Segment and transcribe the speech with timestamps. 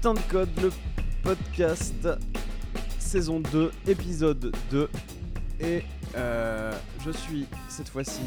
[0.00, 0.70] Putain de code, le
[1.22, 2.08] podcast,
[2.98, 4.88] saison 2, épisode 2.
[5.60, 5.82] Et
[6.16, 6.72] euh,
[7.04, 8.22] je suis cette fois-ci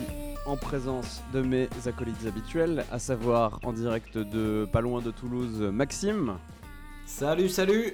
[0.45, 5.61] en présence de mes acolytes habituels, à savoir en direct de pas loin de Toulouse,
[5.61, 6.37] Maxime.
[7.07, 7.93] Salut, salut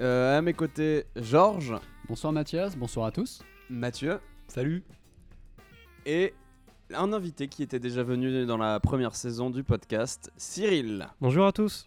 [0.00, 1.76] Euh, à mes côtés, Georges,
[2.08, 3.42] Bonsoir Mathias, bonsoir à tous.
[3.68, 4.82] Mathieu Salut.
[6.04, 6.34] et
[6.92, 11.06] un invité qui était déjà venu dans la première saison du podcast, Cyril.
[11.20, 11.86] Bonjour à tous.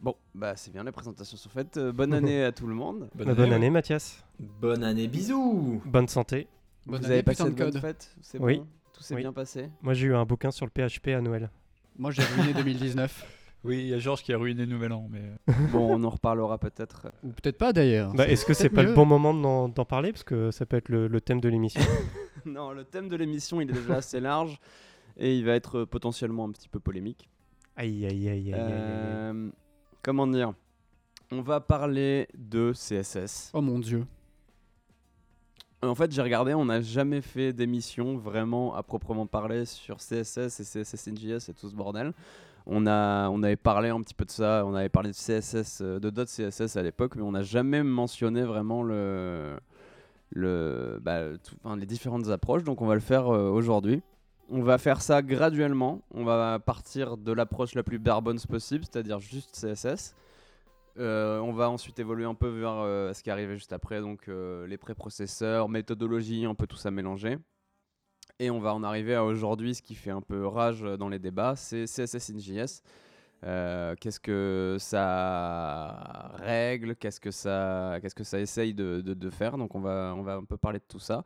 [0.00, 1.76] Bon, bah c'est bien, les présentations sont faites.
[1.78, 3.08] Euh, bonne année à tout le monde.
[3.14, 4.22] Bonne, Bonne année, Mathias.
[4.38, 6.48] Bonne année, bisous Bonne santé.
[6.84, 7.80] Bonne Vous année, avez passé de code.
[8.20, 8.58] C'est Oui.
[8.58, 9.22] bon Tout s'est Oui.
[9.22, 11.50] bien passé Moi, j'ai eu un bouquin sur le PHP à Noël.
[11.98, 13.24] Moi j'ai ruiné 2019.
[13.64, 15.22] Oui, il y a Georges qui a ruiné Nouvel An, mais
[15.72, 17.08] Bon, on en reparlera peut-être.
[17.24, 18.12] Ou peut-être pas d'ailleurs.
[18.12, 18.90] Bah, Est-ce que c'est pas mieux.
[18.90, 20.12] le bon moment d'en parler?
[20.12, 21.80] Parce que ça peut être le, le thème de l'émission.
[22.44, 24.60] non, le thème de l'émission, il est déjà assez large
[25.16, 27.28] et il va être euh, potentiellement un petit peu polémique.
[27.76, 28.78] Aïe, aïe, aïe, aïe, aïe, aïe, aïe.
[28.78, 29.48] Euh,
[30.06, 30.52] comment dire?
[31.32, 33.50] On va parler de CSS.
[33.54, 34.06] Oh mon dieu.
[35.82, 40.60] En fait, j'ai regardé, on n'a jamais fait d'émission vraiment à proprement parler sur CSS
[40.60, 42.12] et CSS NJS et tout ce bordel.
[42.66, 45.80] On, a, on avait parlé un petit peu de ça, on avait parlé de CSS,
[45.82, 49.56] euh, de dot CSS à l'époque, mais on n'a jamais mentionné vraiment le,
[50.30, 52.62] le, bah, tout- enfin, les différentes approches.
[52.64, 54.02] Donc, on va le faire euh, aujourd'hui.
[54.48, 56.02] On va faire ça graduellement.
[56.14, 60.14] On va partir de l'approche la plus bare bones possible, c'est-à-dire juste CSS.
[60.98, 64.28] Euh, on va ensuite évoluer un peu vers euh, ce qui arrivait juste après, donc
[64.28, 67.36] euh, les préprocesseurs, méthodologie, un peu tout ça mélangé.
[68.38, 71.18] Et on va en arriver à aujourd'hui, ce qui fait un peu rage dans les
[71.18, 72.82] débats, c'est CSS in JS.
[74.00, 79.56] Qu'est-ce que ça règle, qu'est-ce que ça, qu'est-ce que ça essaye de, de- de faire.
[79.58, 81.24] Donc on va, on va un peu parler de tout ça.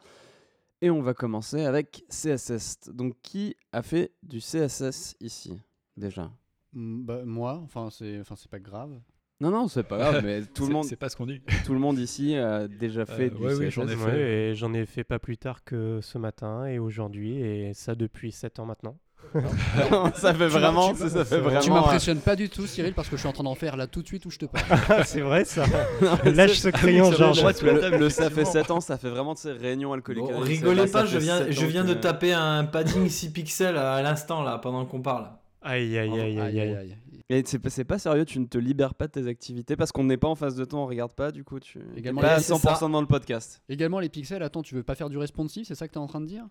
[0.82, 2.90] Et on va commencer avec CSS.
[2.92, 5.60] Donc qui a fait du CSS ici
[5.96, 6.30] déjà?
[6.72, 8.98] Mm, bah, moi, enfin c'est enfin, c'est pas grave.
[9.42, 11.40] Non, non, c'est pas grave, mais tout le monde, c'est pas ce qu'on dit.
[11.64, 13.74] tout le monde ici a déjà fait Euh, du ouais, oui, CSS.
[13.74, 14.04] j'en ai fait.
[14.04, 14.20] Ouais,
[14.50, 18.32] et j'en ai fait pas plus tard que ce matin et aujourd'hui, et ça depuis
[18.32, 18.98] 7 ans maintenant.
[20.14, 21.60] ça fait Tu vraiment, tu ça, fait vraiment.
[21.60, 23.86] Tu m'impressionnes pas du tout Cyril parce que je suis en train d'en faire là
[23.86, 24.64] tout de suite où je te parle.
[24.88, 25.64] Ah, c'est vrai ça
[26.02, 27.62] Non, Lâche ce crayon, ça va Georges.
[27.62, 28.52] Le, ça fait effectivement.
[28.52, 30.24] 7 ans, ça fait vraiment de ces réunions alcooliques.
[30.24, 34.02] Bon, rigolez pas, je viens, 7 je viens de taper un padding 6 pixels à
[34.02, 35.28] l'instant là, pendant qu'on parle.
[35.62, 36.96] Aïe, aïe, aïe, aïe, aïe.
[37.32, 39.92] Et c'est pas- c'est pas sérieux, tu ne te libères pas de tes activités parce
[39.92, 42.32] qu'on n'est pas en face de toi, on regarde pas, du coup tu Également, pas
[42.32, 42.88] à oui, c'est 100% ça.
[42.88, 43.62] dans le podcast.
[43.68, 46.08] Également les pixels, attends, tu veux pas faire du responsive, c'est ça que t'es en
[46.08, 46.44] train de dire?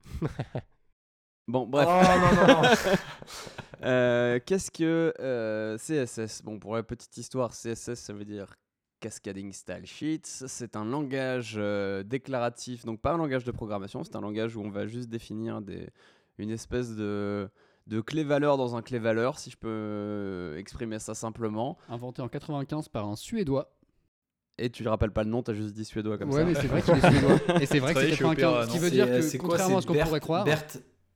[1.49, 1.87] Bon, bref.
[1.89, 2.69] Oh non, non, non.
[3.81, 8.55] Euh, Qu'est-ce que euh, CSS Bon, pour la petite histoire, CSS, ça veut dire
[8.99, 10.47] Cascading Style Sheets.
[10.47, 14.61] C'est un langage euh, déclaratif, donc pas un langage de programmation, c'est un langage où
[14.61, 15.87] on va juste définir des,
[16.39, 17.49] une espèce de,
[17.87, 21.77] de clé-valeur dans un clé-valeur, si je peux exprimer ça simplement.
[21.87, 23.71] Inventé en 95 par un Suédois.
[24.57, 26.43] Et tu ne rappelles pas le nom, tu as juste dit suédois comme ouais, ça.
[26.43, 27.61] mais c'est vrai qu'il est Suédois.
[27.61, 28.67] Et c'est vrai que c'est chez Opéra, 95.
[28.67, 30.65] Ce qui veut dire que contrairement à ce qu'on pourrait croire, Bert,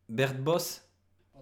[0.10, 0.84] Bert Boss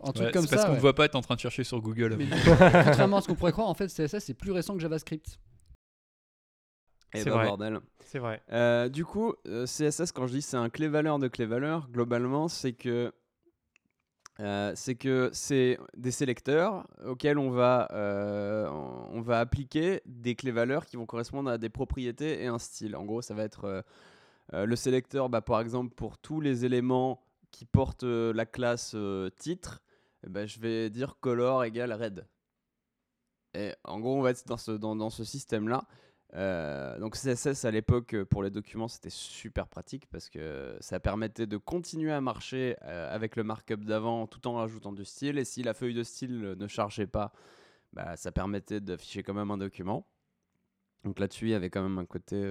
[0.04, 0.78] un truc Ouais, comme c'est parce qu'on ouais.
[0.78, 2.16] ne voit pas être en train de chercher sur Google.
[2.18, 2.26] Mais
[2.86, 5.40] contrairement à ce qu'on pourrait croire, en fait, CSS c'est plus récent que JavaScript.
[7.14, 7.46] Et C'est bah, vrai.
[7.46, 7.80] bordel.
[8.00, 8.42] C'est vrai.
[8.52, 12.74] Euh, du coup, euh, CSS, quand je dis c'est un clé-valeur de clé-valeur, globalement, c'est
[12.74, 13.14] que
[14.40, 18.68] euh, c'est que c'est des sélecteurs auxquels on va, euh,
[19.12, 22.96] on va appliquer des clés-valeurs qui vont correspondre à des propriétés et un style.
[22.96, 23.84] En gros, ça va être
[24.54, 27.22] euh, le sélecteur, bah, par exemple, pour tous les éléments
[27.52, 29.82] qui portent euh, la classe euh, titre,
[30.28, 32.28] ben, je vais dire color égale red.
[33.54, 35.88] Et en gros, on va être dans ce, dans, dans ce système-là.
[36.34, 41.46] Euh, donc CSS à l'époque pour les documents c'était super pratique parce que ça permettait
[41.46, 45.62] de continuer à marcher avec le markup d'avant tout en rajoutant du style et si
[45.62, 47.34] la feuille de style ne chargeait pas
[47.92, 50.08] bah, ça permettait d'afficher quand même un document
[51.04, 52.42] donc là-dessus il y avait quand même un côté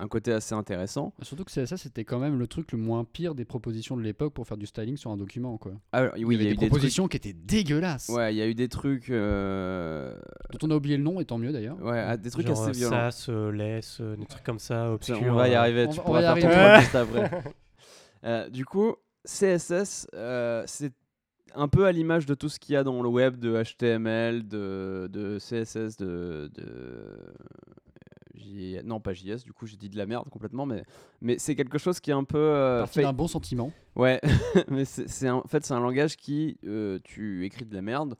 [0.00, 3.34] un côté assez intéressant Surtout que CSS c'était quand même le truc le moins pire
[3.34, 5.58] des propositions de l'époque pour faire du styling sur un document.
[5.58, 5.72] Quoi.
[5.92, 8.38] Alors, oui il y a des eu des propositions qui étaient dégueulasses, trucs ouais il
[8.38, 10.16] y a eu des trucs euh,
[10.52, 11.80] dont on a oublié le nom, et tant mieux d'ailleurs.
[11.82, 14.86] ouais ah, des trucs Genre assez violents SAS, euh, less, euh, des trucs comme ça,
[14.86, 15.18] Ça, obscurs.
[15.22, 16.86] on va y euh, arriver, on tu va- pourras faire ton arriver.
[16.86, 17.42] podcast après.
[18.24, 18.94] Euh, du coup,
[19.24, 20.92] CSS, euh, c'est
[21.54, 24.46] un peu à l'image de tout ce qu'il y a dans le web de HTML,
[24.46, 27.34] de, de CSS, de, de
[28.40, 30.84] J- non pas JS, du coup j'ai dit de la merde complètement, mais,
[31.20, 33.72] mais c'est quelque chose qui est un peu euh, Parti fait- d'un bon sentiment.
[33.96, 34.20] Ouais,
[34.68, 38.16] mais c'est un- en fait c'est un langage qui euh, tu écris de la merde.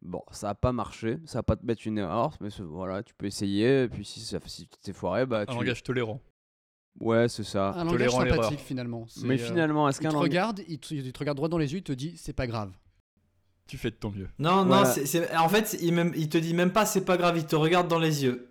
[0.00, 3.14] Bon, ça a pas marché, ça va pas te mettre une erreur, mais voilà, tu
[3.14, 3.82] peux essayer.
[3.82, 5.54] Et puis si ça si tu t'es foiré, bah Un tu.
[5.54, 6.20] langage tolérant.
[7.00, 7.70] Ouais, c'est ça.
[7.70, 9.06] Un langage Tolérant sympathique finalement.
[9.22, 11.48] Mais euh, finalement, est-ce il qu'un te lang- regarde, il te, il te regarde droit
[11.48, 12.72] dans les yeux, il te dit c'est pas grave.
[13.66, 14.28] Tu fais de ton mieux.
[14.38, 14.84] Non, non, Voilà.
[14.86, 17.44] c'est- c'est- en fait, il, même, il te dit même pas c'est pas grave, il
[17.46, 18.47] te regarde dans les yeux.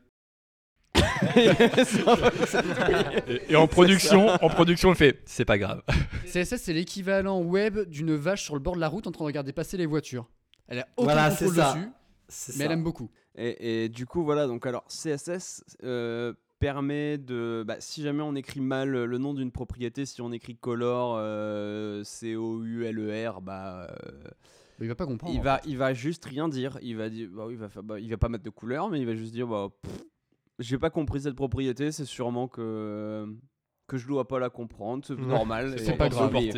[3.27, 5.81] Et, et en production, en production, il fait c'est pas grave.
[6.25, 9.27] CSS, c'est l'équivalent web d'une vache sur le bord de la route en train de
[9.27, 10.27] regarder passer les voitures.
[10.67, 11.73] Elle a aucun Voilà, contrôle ça.
[11.73, 11.89] dessus, mais
[12.29, 12.65] ça.
[12.65, 13.09] elle aime beaucoup.
[13.35, 17.63] Et, et du coup, voilà, donc alors CSS euh, permet de.
[17.65, 22.03] bah, si jamais on écrit mal le nom d'une propriété, si on écrit color, euh,
[22.03, 23.87] C-O-U-L-E-R, bah.
[23.89, 24.29] euh,
[24.79, 25.33] il va pas comprendre.
[25.33, 25.69] il, en va, fait.
[25.69, 26.77] il va juste rien dire.
[26.81, 28.89] Il va, dire bah, oui, il, va, fa- bah, il va pas mettre de couleur,
[28.89, 30.03] mais il va juste dire bah, pff,
[30.59, 33.27] J'ai pas compris cette propriété, c'est sûrement que.
[33.87, 35.79] que je dois pas la comprendre, c'est normal.
[35.79, 36.33] c'est pas grave.
[36.33, 36.51] Ouais.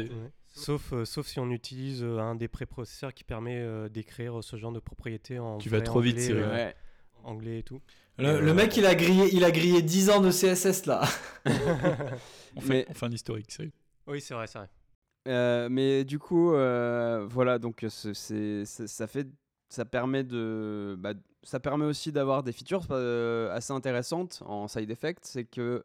[0.52, 4.56] Sauf, euh, sauf si on utilise euh, un des préprocesseurs qui permet euh, d'écrire ce
[4.56, 6.42] genre de propriété en Tu vas trop vite, anglais, Cyril.
[6.44, 6.76] euh, Ouais.
[7.24, 7.82] anglais et tout.
[8.18, 11.04] Le, le mec, il a grillé, il a grillé 10 ans de CSS là.
[12.56, 13.70] On fait, Mais- on fait un historique, c'est
[14.08, 14.70] Oui, c'est vrai, c'est vrai.
[15.28, 19.28] Euh, mais du coup, euh, voilà, donc c'est- ça fait,
[19.70, 21.14] ça permet de, bah,
[21.44, 25.22] ça permet aussi d'avoir des features euh, assez intéressantes en side effect.
[25.24, 25.84] C'est que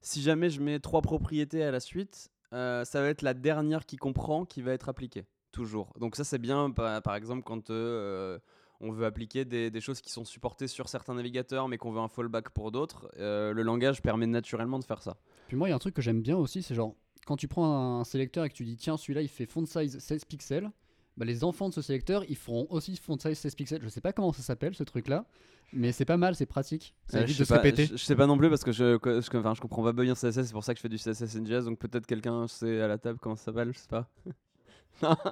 [0.00, 3.86] si jamais je mets trois propriétés à la suite, euh, ça va être la dernière
[3.86, 5.92] qui comprend qui va être appliquée toujours.
[5.98, 8.38] Donc ça c'est bien, par, exemple quand euh,
[8.80, 12.00] on veut appliquer des, des choses qui sont supportées sur certains navigateurs, mais qu'on veut
[12.00, 13.10] un fallback pour d'autres.
[13.16, 15.16] le langage permet naturellement de faire ça.
[15.48, 16.94] Puis moi, il y a un truc que j'aime bien aussi, c'est genre,
[17.26, 19.98] quand tu prends un sélecteur et que tu dis, tiens, celui-là, il fait font size
[19.98, 20.70] 16 pixels,
[21.16, 23.82] bah, les enfants de ce sélecteur, ils feront aussi font size 16 pixels.
[23.82, 25.24] Je sais pas comment ça s'appelle, ce truc-là,
[25.72, 26.94] mais c'est pas mal, c'est pratique.
[27.08, 27.86] Ça Euh, évite je de sais se pas, répéter.
[27.86, 30.14] Je, je sais pas non plus parce que je, je, enfin, je comprends pas bien
[30.14, 32.88] CSS, c'est pour ça que je fais du CSS NGS, donc peut-être quelqu'un sait à
[32.88, 34.08] la table comment ça s'appelle, je sais pas.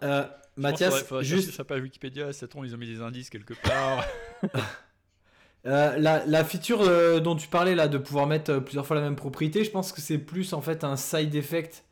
[0.03, 0.27] Euh,
[0.59, 1.63] Mathias, juste Juste.
[1.63, 4.05] pas Wikipédia, ça tombe, ils ont mis des indices quelque part.
[5.67, 8.97] euh, la, la feature euh, dont tu parlais là, de pouvoir mettre euh, plusieurs fois
[8.97, 11.85] la même propriété, je pense que c'est plus en fait un side effect.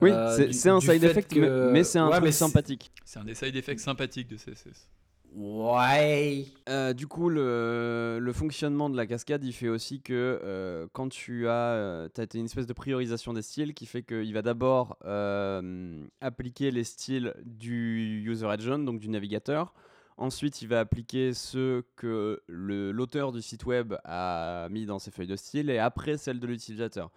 [0.00, 2.90] Oui, euh, c'est un side effect, que- mais, c'est un Ouais, truc sympathique.
[3.04, 4.88] c'est un des side effects sympathiques de CSS.
[5.34, 6.46] Ouais.
[6.68, 11.08] Euh, du coup, le, le fonctionnement de la cascade, il fait aussi que euh, quand
[11.08, 14.96] tu as, euh, t'as une espèce de priorisation des styles qui fait qu'il va d'abord
[15.04, 19.74] euh, appliquer les styles du user agent, donc du navigateur.
[20.16, 25.28] Ensuite, il va appliquer ceux que l'auteur du site web a mis dans ses feuilles
[25.28, 27.10] de style et après celles de l'utilisateur.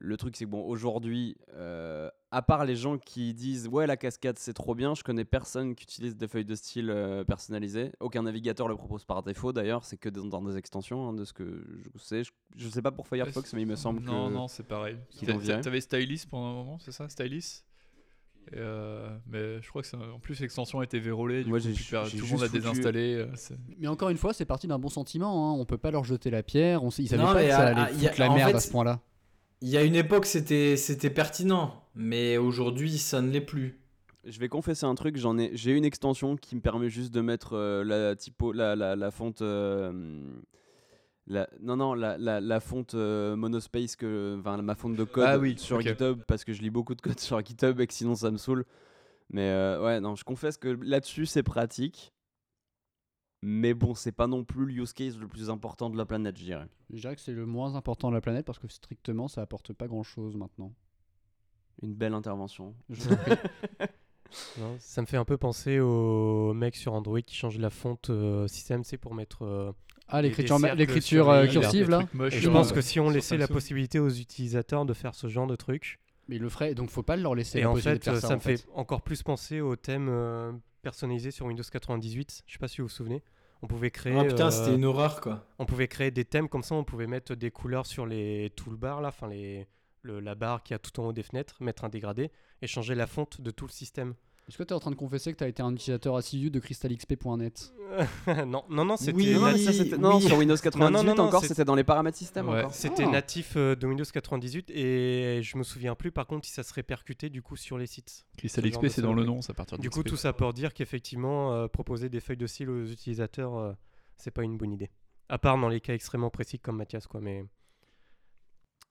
[0.00, 3.96] Le truc, c'est que bon, aujourd'hui, euh, à part les gens qui disent ouais, la
[3.96, 7.92] cascade c'est trop bien, je connais personne qui utilise des feuilles de style euh, personnalisées.
[8.00, 11.24] Aucun navigateur le propose par défaut d'ailleurs, c'est que dans, dans des extensions, hein, de
[11.24, 12.24] ce que je sais.
[12.24, 14.34] Je, je sais pas pour Firefox, mais il me semble non, que.
[14.34, 14.96] non, c'est pareil.
[15.62, 17.64] T'avais Stylist pendant un moment, c'est ça Stylist?
[18.48, 21.60] Et, euh, mais je crois que ça- en plus l'extension a été vérolée, du Moi,
[21.60, 23.24] coup, tout le monde a désinstallé.
[23.78, 25.52] Mais encore une fois, c'est parti d'un bon sentiment.
[25.52, 25.56] Hein.
[25.60, 26.82] On peut pas leur jeter la pierre.
[26.82, 28.70] On sait- ils savaient Non, pas que ça allait a- la merde fait, à ce
[28.72, 29.00] point-là.
[29.62, 33.78] Il y a une époque, c'était c'était pertinent, mais aujourd'hui, ça ne l'est plus.
[34.24, 37.20] Je vais confesser un truc, j'en ai, j'ai une extension qui me permet juste de
[37.20, 40.20] mettre euh, la typo, la, la, la fonte, euh,
[41.26, 45.24] la, non non, la, la, la fonte euh, monospace que, enfin ma fonte de code
[45.26, 45.82] Ah oui, sur ok.
[45.88, 48.36] GitHub parce que je lis beaucoup de code sur GitHub et que sinon ça me
[48.38, 48.64] saoule.
[49.30, 52.12] Mais euh, ouais, non, je confesse que là-dessus c'est pratique.
[53.42, 56.36] Mais bon, c'est pas non plus le use case le plus important de la planète,
[56.38, 56.66] je dirais.
[56.92, 59.72] Je dirais que c'est le moins important de la planète parce que strictement, ça apporte
[59.72, 60.72] pas grand-chose maintenant.
[61.82, 62.74] Une belle intervention.
[62.90, 63.08] Je.
[64.58, 68.08] Non, ça me fait un peu penser aux mecs sur Android qui changent la fonte
[68.08, 69.42] euh, système, c'est pour mettre.
[69.42, 69.72] euh,
[70.08, 72.06] ah, l'écriture, euh, cursive là.
[72.28, 75.56] je pense que si on laissait la possibilité aux utilisateurs de faire ce genre de
[75.56, 78.10] truc, Mais il le ferait, donc faut pas leur laisser et la en possibilité fait,
[78.10, 78.28] de euh, faire ça.
[78.28, 80.52] ça en me fait encore plus penser au thème euh,
[80.86, 82.42] personnalisé sur Windows 98.
[82.46, 83.22] Je sais pas si vous vous souvenez.
[83.62, 84.18] On pouvait créer.
[84.18, 85.46] Ah putain, euh, c'était une horreur quoi.
[85.60, 89.00] on pouvait créer des thèmes comme ça, on pouvait mettre des couleurs sur les toolbars,
[89.00, 89.68] là, enfin les,
[90.02, 92.96] le- la barre qui a tout en haut des fenêtres, mettre un dégradé et changer
[92.96, 94.14] la fonte de tout le système.
[94.48, 96.50] Est-ce que tu es en train de confesser que tu as été un utilisateur assidu
[96.50, 97.72] de crystalxp.net
[98.46, 100.22] non, non, non, c'était Oui, Non, mais natif, ça, c'était- non, oui.
[100.22, 102.64] sur Windows 98 non, non, encore, c'était dans les paramètres système Ouais.
[102.72, 103.10] c'était Ah.
[103.10, 106.74] natif euh, de Windows 98 et je me souviens plus par contre si ça se
[106.74, 108.24] répercutait du coup sur les sites.
[108.36, 110.00] Crystal ce genre XP, de c'est dans le nom, ça à partir de Du coup,
[110.00, 110.08] XP.
[110.08, 113.72] tout ça pour dire qu'effectivement, euh, proposer des feuilles de style aux utilisateurs, euh,
[114.16, 114.90] c'est pas une bonne idée.
[115.28, 117.20] À part dans les cas extrêmement précis comme Mathias, quoi.
[117.20, 117.44] Mais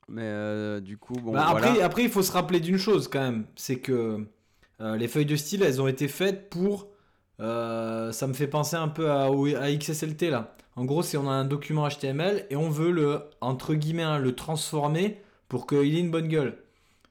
[0.07, 1.67] Mais euh, du coup, bon, Bah, voilà.
[1.67, 4.27] après, après, il faut se rappeler d'une chose quand même, c'est que
[4.81, 6.89] euh, les feuilles de style, elles ont été faites pour.
[7.39, 9.29] euh, ça me fait penser un peu à,
[9.77, 10.55] XSLT là.
[10.75, 14.19] En gros, si on a un document HTML et on veut le entre guillemets hein,
[14.19, 16.57] le transformer pour qu'il ait une bonne gueule.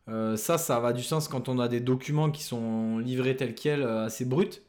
[0.09, 3.55] Euh, ça, ça va du sens quand on a des documents qui sont livrés tels
[3.55, 4.63] quels, assez bruts.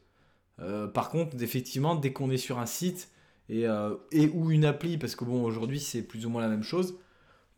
[0.94, 3.10] Par contre, effectivement, dès qu'on est sur un site
[3.48, 3.64] et,
[4.12, 6.96] et ou une appli, parce que bon, aujourd'hui c'est plus ou moins la même chose.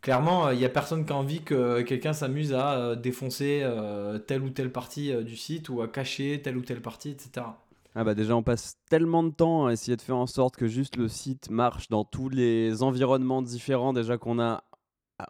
[0.05, 4.19] Clairement, il n'y a personne qui a envie que quelqu'un s'amuse à euh, défoncer euh,
[4.19, 7.47] telle ou telle partie euh, du site ou à cacher telle ou telle partie, etc.
[7.95, 10.67] Ah bah déjà on passe tellement de temps à essayer de faire en sorte que
[10.67, 14.63] juste le site marche dans tous les environnements différents déjà qu'on a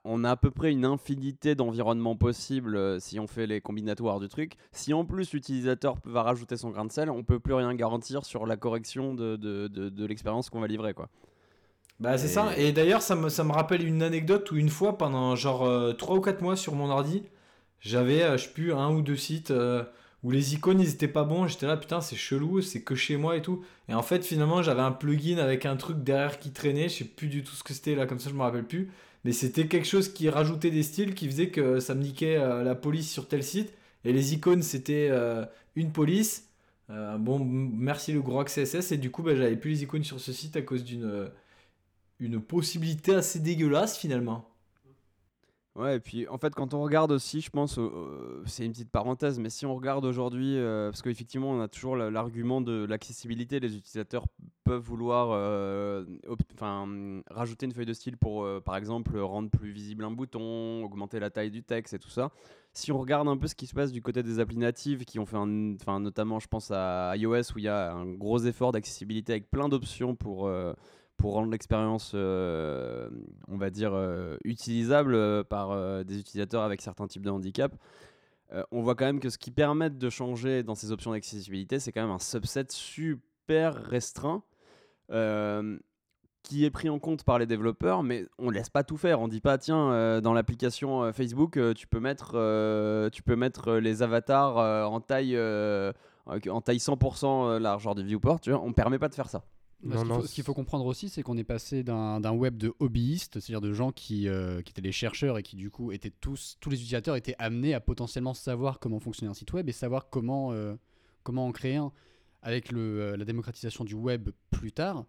[0.03, 4.19] on a à peu près une infinité d'environnements possibles euh, si on fait les combinatoires
[4.19, 4.55] du truc.
[4.73, 8.25] Si en plus l'utilisateur va rajouter son grain de sel, on peut plus rien garantir
[8.25, 11.07] sur la correction de, de, de, de l'expérience qu'on va livrer quoi.
[11.99, 12.57] Bah c'est Et- ça.
[12.57, 16.17] Et d'ailleurs, ça me, ça me rappelle une anecdote où une fois, pendant genre 3
[16.17, 17.23] ou 4 mois sur mon ordi,
[17.81, 19.83] j'avais, euh, je sais plus, un ou deux sites euh,
[20.23, 21.47] où les icônes, ils étaient pas bons.
[21.47, 23.63] J'étais là, putain, c'est chelou, c'est que chez moi et tout.
[23.89, 26.89] Et en fait, finalement, j'avais un plugin avec un truc derrière qui traînait.
[26.89, 28.91] Je sais plus du tout ce que c'était là, comme ça, je me rappelle plus.
[29.25, 32.63] Mais c'était quelque chose qui rajoutait des styles, qui faisait que ça me niquait euh,
[32.63, 33.73] la police sur tel site.
[34.05, 36.49] Et les icônes, c'était euh, une police.
[36.91, 38.91] Euh, bon, merci le gros CSS.
[38.91, 41.27] Et du coup, bah, j'avais plus les icônes sur ce site à cause d'une euh,
[42.19, 44.49] une possibilité assez dégueulasse finalement.
[45.75, 48.89] Ouais, et puis en fait, quand on regarde aussi, je pense, euh, c'est une petite
[48.89, 52.85] parenthèse, mais si on regarde aujourd'hui, euh, parce qu'effectivement, on a toujours la- l'argument de
[52.85, 54.25] l'accessibilité, les utilisateurs
[54.63, 56.05] peuvent vouloir euh,
[57.29, 61.19] rajouter une feuille de style pour, euh, par exemple, rendre plus visible un bouton, augmenter
[61.19, 62.31] la taille du texte et tout ça.
[62.71, 65.19] Si on regarde un peu ce qui se passe du côté des applis natives, qui
[65.19, 68.71] ont fait, un, notamment, je pense à iOS, où il y a un gros effort
[68.71, 70.49] d'accessibilité avec plein d'options pour.
[71.17, 73.09] Pour rendre l'expérience, euh,
[73.47, 77.75] on va dire, euh, utilisable euh, par des utilisateurs avec certains types de handicap.
[78.71, 81.91] On voit quand même que ce qui permet de changer dans ces options d'accessibilité, c'est
[81.91, 84.43] quand même un subset super restreint
[86.43, 89.19] qui est pris en compte par les développeurs, mais on laisse pas tout faire.
[89.19, 92.31] On dit pas, tiens, dans l'application Facebook, tu peux mettre,
[93.11, 94.57] tu peux mettre les avatars
[94.89, 98.39] en taille, en taille 100% largeur du viewport.
[98.39, 99.43] Tu vois, on permet pas de faire ça.
[99.85, 103.39] Bah, Non, ce qu'il faut- comprendre aussi, c'est qu'on est passé d'un web de hobbyistes,
[103.39, 106.57] c'est-à-dire de gens qui, euh, qui étaient des chercheurs et qui du coup étaient tous,
[106.59, 110.09] tous les utilisateurs étaient amenés à potentiellement savoir comment fonctionnait un site web et savoir
[110.09, 110.75] comment, euh,
[111.23, 111.91] comment en créer un.
[112.41, 115.05] Avec le, euh, la démocratisation du web plus tard,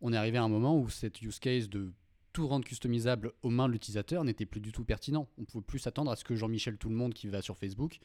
[0.00, 1.92] on est arrivé à un moment où cette use case de
[2.32, 5.28] tout rendre customisable aux mains de l'utilisateur n'était plus du tout pertinent.
[5.38, 7.56] On ne pouvait plus s'attendre à ce que Jean-Michel Tout le monde qui va sur
[7.56, 7.98] Facebook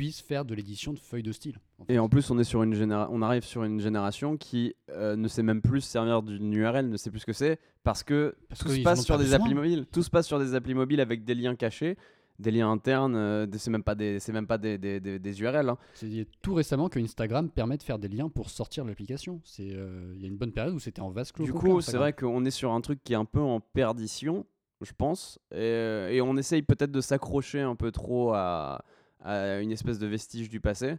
[0.00, 1.58] puisse faire de l'édition de feuilles de style.
[1.78, 1.92] en fait.
[1.94, 5.14] Et en plus, on, est sur une généra- on arrive sur une génération qui euh,
[5.16, 8.02] ne sait même plus se servir d'une URL, ne sait plus ce que c'est, parce
[8.02, 9.40] que Parce tout se passe sur des besoin.
[9.40, 9.86] applis mobiles.
[9.92, 11.98] Tout se passe sur des applis mobiles avec des liens cachés,
[12.38, 13.14] des liens internes.
[13.14, 15.68] euh, c'est même pas des, c'est même pas des, des- des- des URL.
[15.68, 15.76] hein.
[15.92, 19.40] C'est tout récemment que Instagram permet de faire des liens pour sortir de l'application.
[19.44, 21.44] C'est euh, il y a une bonne période où c'était en vase clos.
[21.44, 24.46] Du coup, c'est vrai qu'on est sur un truc qui est un peu en perdition,
[24.80, 28.82] je pense, et, et on essaye peut-être de s'accrocher un peu trop à,
[29.22, 30.96] à une espèce de vestige du passé.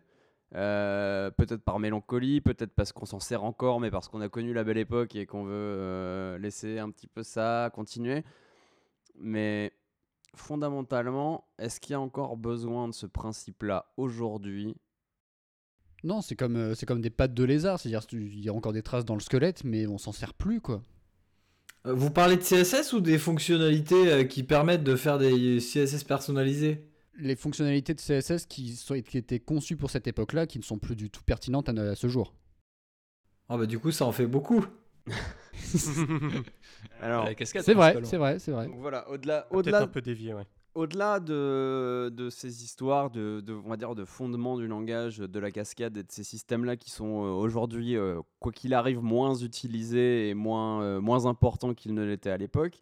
[0.54, 4.54] Euh, peut-être par mélancolie, peut-être parce qu'on s'en sert encore, mais parce qu'on a connu
[4.54, 8.24] la belle époque et qu'on veut euh, laisser un petit peu ça continuer.
[9.18, 9.72] Mais
[10.36, 14.75] fondamentalement, est-ce qu'il y a encore besoin de ce principe-là aujourd'hui?
[16.04, 18.74] Non, c'est comme euh, c'est comme des pattes de lézard, c'est-à-dire il y a encore
[18.74, 20.82] des traces dans le squelette, mais on s'en sert plus quoi.
[21.84, 26.86] Vous parlez de CSS ou des fonctionnalités euh, qui permettent de faire des CSS personnalisés
[27.18, 30.80] Les fonctionnalités de CSS qui, sont, qui étaient conçues pour cette époque-là, qui ne sont
[30.80, 32.34] plus du tout pertinentes à, à ce jour.
[33.50, 34.65] Ah bah du coup ça en fait beaucoup.
[37.01, 38.68] Alors, C'est vrai, c'est vrai, c'est vrai.
[38.68, 40.46] donc voilà, au-delà, Peut-être au-delà un peu dévié, ouais.
[40.75, 45.39] au-delà de, de ces histoires de, de, on va dire, de fondement du langage, de
[45.39, 49.36] la cascade et de ces systèmes-là qui sont euh, aujourd'hui, euh, quoi qu'il arrive, moins
[49.36, 52.80] utilisés et moins, euh, moins importants qu'ils ne l'étaient à l'époque,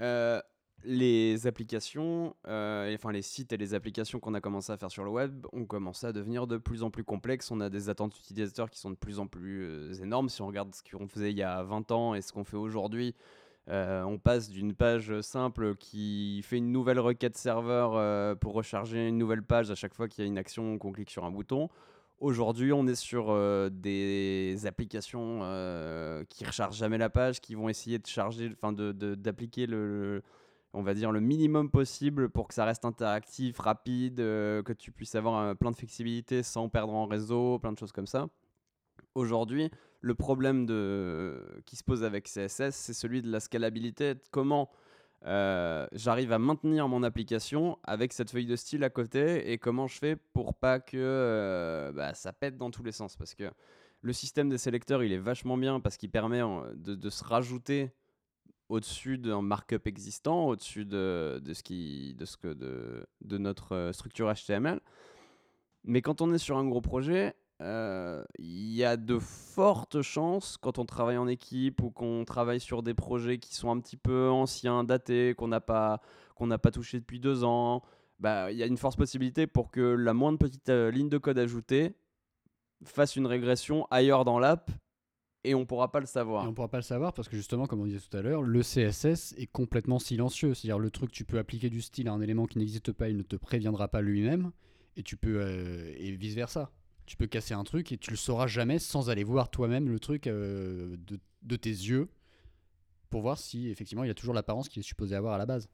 [0.00, 0.40] euh,
[0.84, 5.04] les applications, euh, enfin les sites et les applications qu'on a commencé à faire sur
[5.04, 7.50] le web ont commencé à devenir de plus en plus complexes.
[7.50, 10.28] On a des attentes utilisateurs qui sont de plus en plus euh, énormes.
[10.28, 12.56] Si on regarde ce qu'on faisait il y a 20 ans et ce qu'on fait
[12.56, 13.14] aujourd'hui,
[13.70, 19.16] euh, on passe d'une page simple qui fait une nouvelle requête serveur pour recharger une
[19.18, 21.70] nouvelle page à chaque fois qu'il y a une action qu'on clique sur un bouton.
[22.20, 23.34] Aujourd'hui, on est sur
[23.70, 28.92] des applications euh, qui rechargent jamais la page, qui vont essayer de charger, enfin de,
[28.92, 29.86] de- d'appliquer le,
[30.16, 30.22] le-
[30.74, 34.92] on va dire le minimum possible pour que ça reste interactif, rapide, euh, que tu
[34.92, 38.28] puisses avoir euh, plein de flexibilité sans perdre en réseau, plein de choses comme ça.
[39.14, 44.14] Aujourd'hui, le problème de, qui se pose avec CSS, c'est celui de la scalabilité.
[44.30, 44.70] Comment
[45.26, 49.86] euh, j'arrive à maintenir mon application avec cette feuille de style à côté et comment
[49.86, 53.16] je fais pour pas que euh, bah, ça pète dans tous les sens.
[53.16, 53.50] Parce que
[54.02, 56.42] le système des sélecteurs, il est vachement bien parce qu'il permet
[56.74, 57.90] de se rajouter
[58.68, 64.32] au-dessus d'un markup existant, au-dessus de, ce, qui, de, ce que de, notre euh, structure
[64.32, 64.80] HTML.
[65.84, 70.56] Mais quand on est sur un gros projet, euh, il y a de fortes chances,
[70.56, 73.96] quand on travaille en équipe ou qu'on travaille sur des projets qui sont un petit
[73.96, 76.00] peu anciens, datés, qu'on n'a pas,
[76.34, 77.82] qu'on pas touché depuis deux ans,
[78.18, 81.18] bah, il y a une forte possibilité pour que la moindre petite euh, ligne de
[81.18, 81.94] code ajoutée
[82.84, 84.70] fasse une régression ailleurs dans l'app
[85.44, 86.48] et on pourra pas le Et savoir.
[86.48, 88.62] on pourra pas le savoir parce que justement, comme on disait tout à l'heure, le
[88.62, 90.54] CSS est complètement silencieux.
[90.54, 93.16] C'est-à-dire le truc, tu peux appliquer du style à un élément qui n'existe pas, il
[93.16, 94.50] ne te préviendra pas lui-même,
[94.96, 96.70] et tu peux euh, et vice versa.
[97.06, 100.00] Tu peux casser un truc et tu le sauras jamais sans aller voir toi-même le
[100.00, 102.08] truc euh, de, de tes yeux
[103.10, 105.68] pour voir si effectivement il a toujours l'apparence qu'il est supposé avoir à la base.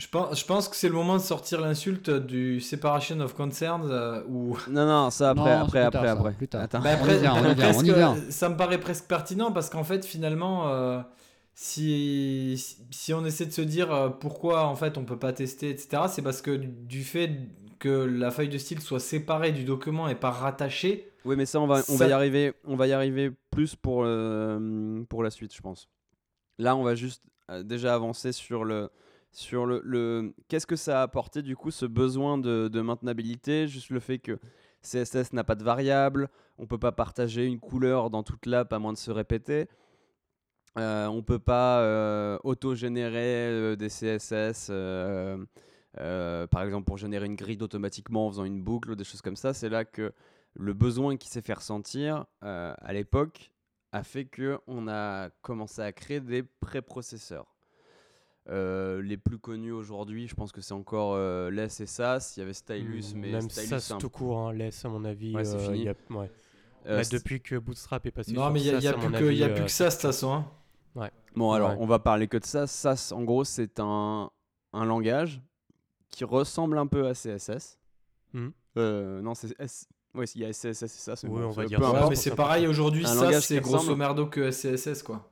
[0.00, 3.86] Je pense, je pense que c'est le moment de sortir l'insulte du separation of concerns
[3.90, 6.32] euh, ou Non, non, ça après, Non, après, après, tard, ça, après.
[6.32, 6.62] plus tard.
[6.62, 6.80] Attends.
[6.80, 8.16] Bah, On y vient, on y vient, on y presque- vient.
[8.30, 11.00] Ça me paraît presque pertinent parce qu'en fait, finalement, euh,
[11.54, 15.68] si, si on essaie de se dire euh, pourquoi en fait on peut pas tester,
[15.70, 17.30] etc., c'est parce que du, fait
[17.78, 21.12] que la feuille de style soit séparée du document et pas rattachée.
[21.26, 22.54] Oui, mais ça, on va, on Ça- va y arriver.
[22.66, 25.88] On va y arriver plus pour, euh, pour la suite, je pense.
[26.58, 28.90] Là, on va juste euh, déjà avancer sur le
[29.32, 33.68] sur le, le- qu'est-ce que ça a apporté du coup ce besoin de, de maintenabilité,
[33.68, 34.38] juste le fait que
[34.82, 38.78] CSS n'a pas de variable, on peut pas partager une couleur dans toute l'app à
[38.78, 39.68] moins de se répéter.
[40.78, 45.44] Euh, on peut pas euh, auto-générer euh, des CSS, euh,
[45.98, 49.20] euh, par exemple pour générer une grid automatiquement en faisant une boucle ou des choses
[49.22, 49.52] comme ça.
[49.52, 50.12] C'est là que
[50.54, 53.52] le besoin qui s'est fait ressentir à l'époque
[53.92, 57.46] a fait que on a commencé à créer des préprocesseurs.
[58.50, 62.36] Euh, les plus connus aujourd'hui, je pense que c'est encore euh, LESS et SAS.
[62.36, 65.34] Il y avait Stylus, mais Même Stylus, un- tout court, hein, à mon avis.
[65.34, 65.78] Ouais, c'est euh, fini.
[65.78, 66.30] il y a- ouais.
[66.86, 69.42] euh, Bah, depuis que Bootstrap est passé Non, mais il y a, SAS, plus que,
[69.44, 70.32] a plus ça de toute façon.
[70.32, 70.46] hein.
[71.36, 71.76] Bon, alors, Ouais.
[71.78, 72.66] on va parler que de ça.
[72.66, 74.32] SAS, en gros, c'est un,
[74.72, 75.40] un langage
[76.08, 77.78] qui ressemble un peu à CSS.
[78.76, 79.86] Euh, non, c'est S.
[80.34, 82.06] Il y a SCSS et c'est Oui, on va dire ça.
[82.08, 85.29] Mais c'est pareil aujourd'hui, langage c'est grosso merdo que CSS quoi.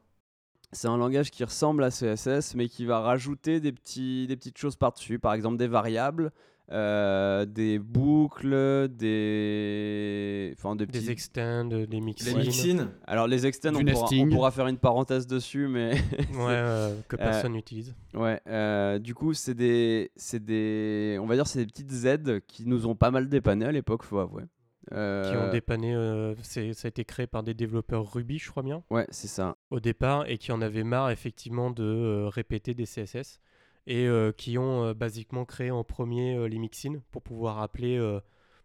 [0.72, 4.58] C'est un langage qui ressemble à CSS, mais qui va rajouter des, petits, des petites
[4.58, 5.18] choses par-dessus.
[5.18, 6.30] Par exemple, des variables,
[6.70, 10.54] euh, des boucles, des.
[10.58, 11.00] Enfin, des petits.
[11.00, 12.36] Des extends, des Les mixins.
[12.36, 12.90] mixins.
[13.06, 14.30] Alors, les extends, on pourra, on nesting.
[14.30, 15.92] pourra faire une parenthèse dessus, mais.
[16.34, 17.94] Ouais, euh, que personne n'utilise.
[18.12, 22.40] Ouais, euh, du coup, c'est des, c'est des, on va dire, c'est des petites Z
[22.46, 24.44] qui nous ont pas mal dépanné à l'époque, faut avouer.
[24.88, 25.94] Qui Euh, ont dépanné.
[25.94, 29.56] euh, ça a été créé par des développeurs Ruby, je crois bien, Ouais, c'est ça.
[29.70, 33.40] au départ, et qui en avaient marre effectivement de euh, répéter des CSS.
[33.86, 37.96] Et euh, qui ont euh, basiquement créé en premier euh, les mixins pour pouvoir appeler
[37.96, 38.20] euh,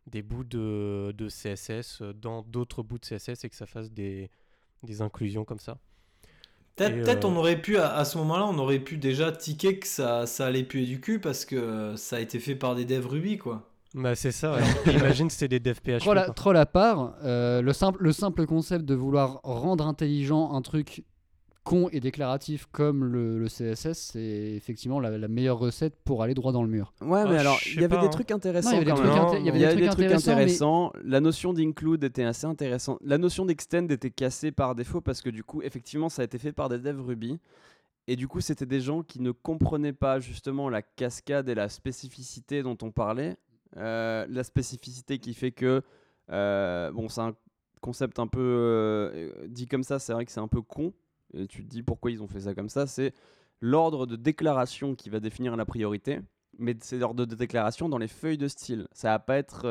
[0.08, 3.90] des bouts de, de CSS euh, dans d'autres bouts de CSS et que ça fasse
[3.92, 4.30] des,
[4.84, 5.78] des inclusions comme ça.
[6.76, 9.88] Peut-être euh, on aurait pu, à, à ce moment-là, on aurait pu déjà tiquer que
[9.88, 13.08] ça, ça allait puer du cul parce que ça a été fait par des devs
[13.08, 13.70] Ruby quoi.
[13.94, 14.54] Bah, c'est ça.
[14.56, 14.62] ouais.
[14.94, 16.00] Imagine c'était des devs PHP.
[16.00, 16.34] Troll à, quoi.
[16.34, 21.04] troll à part, euh, le, simple, le simple concept de vouloir rendre intelligent un truc
[21.64, 24.20] con et déclaratif comme le, le CSS, c'est
[24.54, 26.92] effectivement la, la meilleure recette pour aller droit dans le mur.
[27.02, 28.10] Ouais, Ah, mais je alors, sais il y avait pas, des hein.
[28.10, 29.66] trucs intéressants Non, il y avait des trucs, inté- il y avait Il y des
[29.66, 30.92] a trucs des trucs intéressants, mais- intéressants.
[31.06, 32.98] La notion d'include était assez intéressante.
[33.02, 36.38] La notion d'extend était cassée par défaut parce que du coup, effectivement, ça a été
[36.38, 37.40] fait par des devs Ruby.
[38.08, 41.70] Et du coup, c'était des gens qui ne comprenaient pas justement la cascade et la
[41.70, 43.38] spécificité dont on parlait.
[43.78, 45.82] Euh, la spécificité qui fait que,
[46.32, 47.36] euh, bon, c'est un
[47.82, 50.94] concept un peu euh, dit comme ça, c'est vrai que c'est un peu con.
[51.34, 52.88] Et tu te dis pourquoi ils ont fait ça comme ça.
[52.88, 53.14] C'est
[53.62, 56.22] l'ordre de déclaration qui va définir la priorité
[56.60, 58.88] mais c'est l'ordre de déclaration dans les feuilles de style.
[58.92, 59.64] Ça va pas être,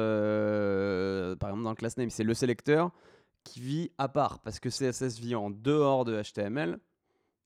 [1.36, 2.10] par exemple, dans le class name.
[2.10, 2.90] C'est le sélecteur
[3.44, 6.80] qui vit à part, parce que CSS vit en dehors de HTML.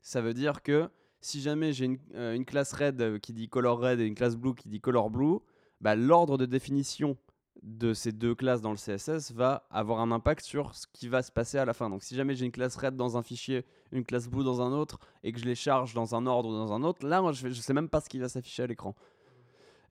[0.01, 0.89] Ça veut dire que
[1.21, 4.55] si jamais j'ai une, une classe red qui dit color red et une classe blue
[4.55, 5.41] qui dit color blue,
[5.87, 7.17] bah, l'ordre de définition
[7.63, 11.23] de ces deux classes dans le CSS va avoir un impact sur ce qui va
[11.23, 11.89] se passer à la fin.
[11.89, 14.73] Donc si jamais j'ai une classe red dans un fichier, une classe blue dans un
[14.73, 17.47] autre, et que je les charge dans un ordre ou dans un autre, là, je
[17.47, 18.97] ne sais même pas ce qui va s'afficher à l'écran.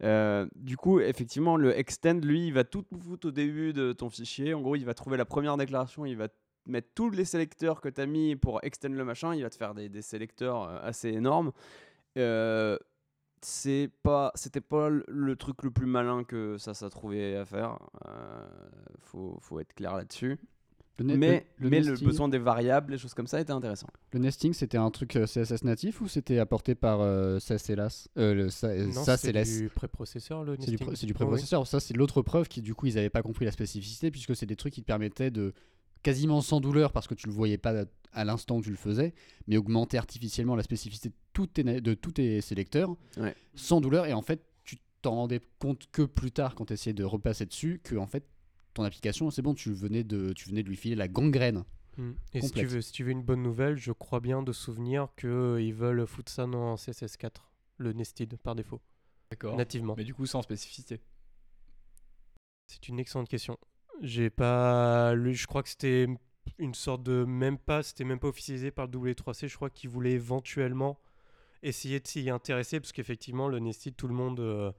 [0.03, 4.09] Euh, du coup, effectivement, le extend, lui, il va tout foutre au début de ton
[4.09, 4.53] fichier.
[4.53, 6.27] En gros, il va trouver la première déclaration, il va
[6.65, 9.33] mettre tous les sélecteurs que tu as mis pour extend le machin.
[9.33, 11.53] Il va te faire des, des sélecteurs euh, assez énormes.
[12.17, 12.77] Euh,
[13.45, 17.45] c'est pas, c'était pas le- le truc le plus malin que ça, ça trouvait à
[17.45, 17.77] faire.
[18.07, 18.47] Euh,
[19.01, 20.37] faut, faut être clair là-dessus.
[20.97, 21.19] Mais, le,
[21.65, 23.87] le mais le nesting, besoin des variables, les choses comme ça, était intéressant.
[24.13, 27.75] le nesting, c'était un truc euh, CSS natif ou c'était apporté par euh, SAS et
[27.75, 30.87] LAS euh, le, sa- Non, SAS c'est du préprocesseur le C'est du, nesting.
[30.87, 31.67] pré- c'est du Ouais, préprocesseur.
[31.67, 34.45] Ça, c'est l'autre preuve qui, du coup, ils n'avaient pas compris la spécificité, puisque c'est
[34.45, 35.53] des trucs qui te permettaient de,
[36.05, 37.73] quasiment sans douleur, parce que tu le voyais pas
[38.11, 39.15] à l'instant où tu le faisais,
[39.47, 43.35] mais augmenter artificiellement la spécificité de tous tes, na- de tous tes sélecteurs, Ouais.
[43.55, 44.05] sans douleur.
[44.05, 47.47] Et en fait, tu t'en rendais compte que plus tard, quand tu essayais de repasser
[47.47, 48.23] dessus, que en fait,
[48.75, 51.63] ton application, c'est bon, tu venais, de, tu venais de lui filer la gangrène.
[51.97, 52.11] Mm.
[52.33, 55.07] Et si tu, veux, si tu veux une bonne nouvelle, je crois bien de souvenir
[55.17, 58.79] qu'ils veulent foutre ça dans CSS4, le nested par défaut,
[59.31, 59.55] D'accord.
[59.57, 59.95] nativement.
[59.97, 60.99] Mais du coup, sans spécificité.
[62.67, 63.57] C'est une excellente question.
[64.01, 66.07] J'ai pas lu, je crois que c'était
[66.59, 69.89] une sorte de même pas, c'était même pas officialisé par le W3C, je crois qu'ils
[69.89, 70.99] voulaient éventuellement
[71.63, 74.71] essayer de s'y intéresser parce qu'effectivement le Nested tout le monde euh,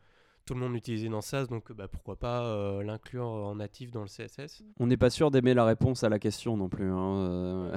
[0.47, 4.03] tout le monde l'utilisait dans SaaS donc bah, pourquoi pas euh, l'inclure en natif dans
[4.03, 4.63] le CSS.
[4.79, 6.89] On n'est pas sûr d'aimer la réponse à la question non plus.
[6.89, 7.77] hein, euh.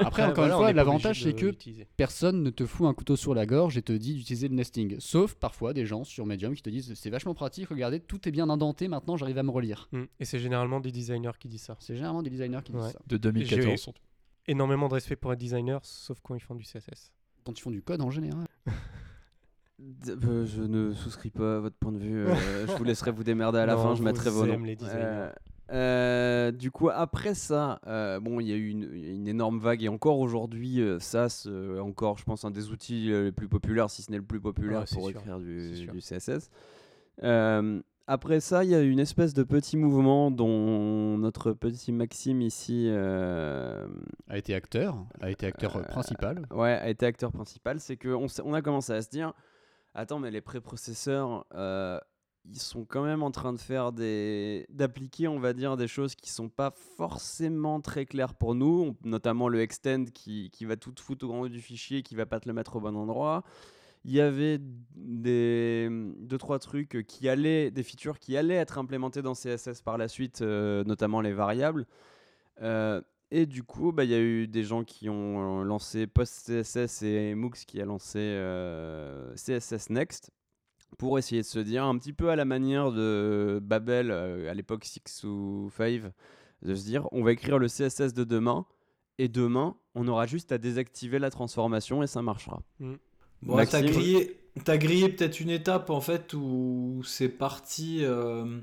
[0.00, 1.54] Après, encore voilà, une fois, l'avantage c'est que
[1.96, 4.96] personne ne te fout un couteau sur la gorge et te dit d'utiliser le nesting.
[4.98, 8.32] Sauf parfois des gens sur Medium qui te disent c'est vachement pratique, regardez, tout est
[8.32, 9.88] bien indenté, maintenant j'arrive à me relire.
[9.92, 10.02] Mm.
[10.18, 11.76] Et c'est généralement des designers qui disent ça.
[11.78, 12.98] C'est généralement des designers qui disent ça.
[13.06, 13.80] De 2014.
[13.80, 14.02] surtout.
[14.48, 17.12] Énormément de respect pour les designers, sauf quand ils font du CSS.
[17.44, 18.48] Quand ils font du code en général.
[20.08, 22.26] Euh, je ne souscris pas à votre point de vue.
[22.26, 22.34] euh,
[22.66, 23.94] je vous laisserai vous démerder à la Non, fin.
[23.94, 24.62] Je mettrai vos noms.
[25.70, 27.80] Euh, du coup, après ça,
[28.20, 31.48] bon, il y a eu une, une énorme vague et encore aujourd'hui, SAS,
[31.80, 34.84] encore, je pense, un des outils les plus populaires, si ce n'est le plus populaire
[34.92, 36.50] pour sûr, écrire du, CSS.
[38.08, 42.42] Après ça, il y a eu une espèce de petit mouvement dont notre petit Maxime
[42.42, 43.86] ici A
[44.34, 46.46] été acteur, a été acteur principal.
[46.50, 49.32] ouais, a été acteur principal, c'est qu'on on a commencé à se dire
[49.94, 51.98] attends, mais les préprocesseurs, euh,
[52.44, 54.66] ils sont quand même en train de faire des.
[54.70, 59.48] d'appliquer, on va dire, des choses qui sont pas forcément très claires pour nous, notamment
[59.48, 62.40] le extend qui, qui va tout foutre au grand haut du fichier, qui va pas
[62.40, 63.44] te le mettre au bon endroit.
[64.04, 64.58] Il y avait
[64.96, 69.96] des deux trois trucs qui allaient, des features qui allaient être implémentées dans CSS par
[69.96, 71.86] la suite, euh, notamment les variables.
[72.62, 73.00] Euh,
[73.34, 77.02] et du coup, bah, il y a eu des gens qui ont euh, lancé PostCSS
[77.02, 80.30] et Mooks qui a lancé euh, CSS Next
[80.98, 84.54] pour essayer de se dire un petit peu à la manière de Babel euh, à
[84.54, 86.02] l'époque 6 ou 5,
[86.60, 88.66] de se dire on va écrire le CSS de demain
[89.16, 92.62] et demain on aura juste à désactiver la transformation et ça marchera.
[93.40, 98.00] Bon, t'as grillé, t'as grillé peut-être une étape en fait où c'est parti.
[98.02, 98.60] euh,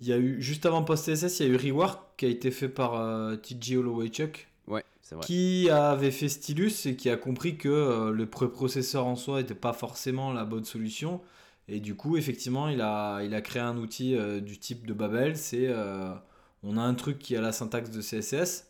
[0.00, 2.50] Il y a eu juste avant PostCSS, il y a eu Rework qui a été
[2.50, 5.24] fait par euh, TJ Hollowaychuk Ouais, c'est vrai.
[5.24, 9.54] qui avait fait Stylus et qui a compris que euh, le préprocesseur en soi n'était
[9.54, 11.20] pas forcément la bonne solution.
[11.68, 14.92] Et du coup, effectivement, il a, il a créé un outil euh, du type de
[14.92, 15.36] Babel.
[15.36, 16.12] C'est euh,
[16.62, 18.66] on a un truc qui a la syntaxe de CSS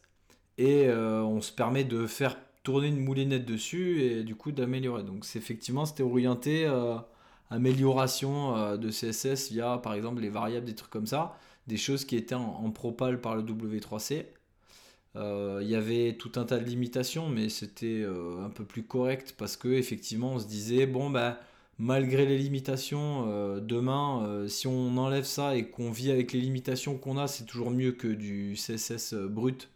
[0.58, 5.02] et on se permet de faire tourner une moulinette dessus et du coup d'améliorer.
[5.02, 6.66] Donc c'est effectivement c'était orienté
[7.50, 12.04] amélioration euh, de CSS via par exemple les variables, des trucs comme ça, des choses
[12.04, 14.26] qui étaient en, propal par le W3C.
[15.16, 18.82] Euh, Il y avait tout un tas de limitations, mais c'était euh, un peu plus
[18.82, 21.40] correct parce que effectivement on se disait bon bah
[21.78, 23.26] malgré les limitations,
[23.60, 27.70] demain si on enlève ça et qu'on vit avec les limitations qu'on a, c'est toujours
[27.70, 29.68] mieux que du CSS brut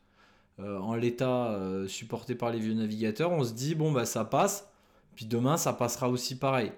[0.58, 3.32] en l'état supporté par les vieux navigateurs.
[3.32, 4.66] On se dit bon bah ça passe,
[5.14, 6.72] puis demain ça passera aussi pareil.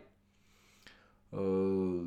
[1.35, 2.03] Euh,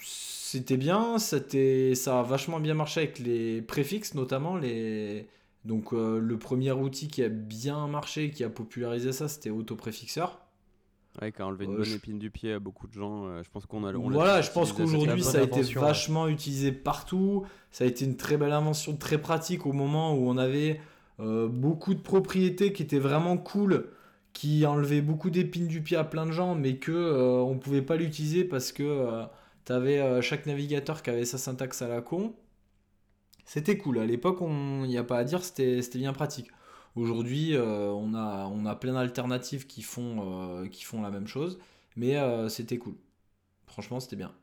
[0.00, 4.56] c'était bien, c'était, ça a vachement bien marché avec les préfixes notamment.
[4.56, 5.26] Les...
[5.64, 10.38] Donc euh, le premier outil qui a bien marché, qui a popularisé ça, c'était Autopréfixeur.
[11.20, 13.26] Ouais, qui a enlevé une Euh, bonne je- épine du pied à beaucoup de gens.
[13.26, 13.92] euh, je pense qu'on a.
[13.92, 15.72] on Voilà, je pense qu'aujourd'hui ça a été ouais.
[15.74, 17.44] vachement utilisé partout.
[17.72, 20.80] Ça a été une très belle invention, très pratique au moment où on avait
[21.18, 23.88] euh, beaucoup de propriétés qui étaient vraiment cool,
[24.38, 27.82] qui enlevaient beaucoup d'épines du pied à plein de gens, mais que euh, on pouvait
[27.82, 29.24] pas l'utiliser parce que
[29.64, 32.34] tu avais chaque navigateur qui avait sa syntaxe à la con.
[33.44, 33.98] C'était cool.
[33.98, 36.50] À l'époque, il n'y a pas à dire, c'était bien pratique.
[36.96, 41.26] Aujourd'hui, euh, on, a, on a plein d'alternatives qui, font, euh, qui font la même
[41.26, 41.58] chose,
[41.96, 42.94] mais euh, c'était cool.
[43.66, 44.34] Franchement, c'était bien.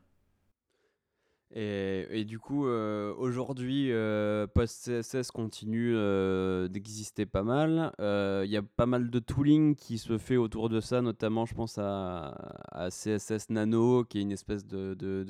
[1.54, 7.92] Et, du coup, euh, aujourd'hui, euh, PostCSS continue euh, d'exister pas mal.
[7.98, 11.54] Il y a pas mal de tooling qui se fait autour de ça, notamment, je
[11.54, 12.34] pense à,
[12.72, 15.24] à CSS Nano, qui est une espèce de, de,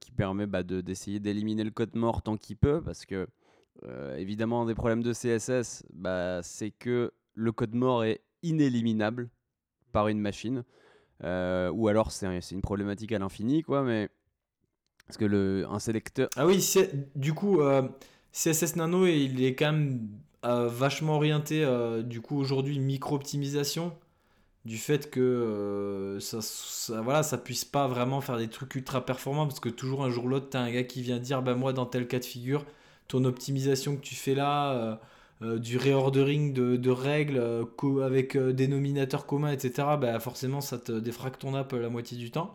[0.00, 3.26] qui permet bah, de- d'essayer d'éliminer le code mort tant qu'il peut, parce que,
[4.16, 9.30] évidemment, un des problèmes de CSS, bah, c'est que le code mort est inéliminable
[9.92, 10.62] par une machine.
[11.24, 14.08] Euh, ou alors c'est un- c'est une problématique à l'infini, quoi, mais.
[15.06, 16.28] Parce que le, un sélecteur.
[16.36, 16.64] Ah oui,
[17.16, 17.82] du coup, euh,
[18.32, 20.08] CSS Nano, il est quand même
[20.44, 21.66] euh, vachement orienté,
[22.04, 23.92] du coup, aujourd'hui, micro-optimisation.
[24.66, 29.46] Du fait que ça, ça, voilà, ça puisse pas vraiment faire des trucs ultra performants,
[29.46, 31.72] parce que toujours un jour ou l'autre, t'as un gars qui vient dire, bah moi,
[31.72, 32.64] dans tel cas de figure,
[33.08, 35.00] ton optimisation que tu fais là,
[35.42, 40.18] euh, euh, du reordering de, de règles euh, co- avec euh, dénominateur commun, etc., bah
[40.20, 42.54] forcément, ça te défraque ton app la moitié du temps.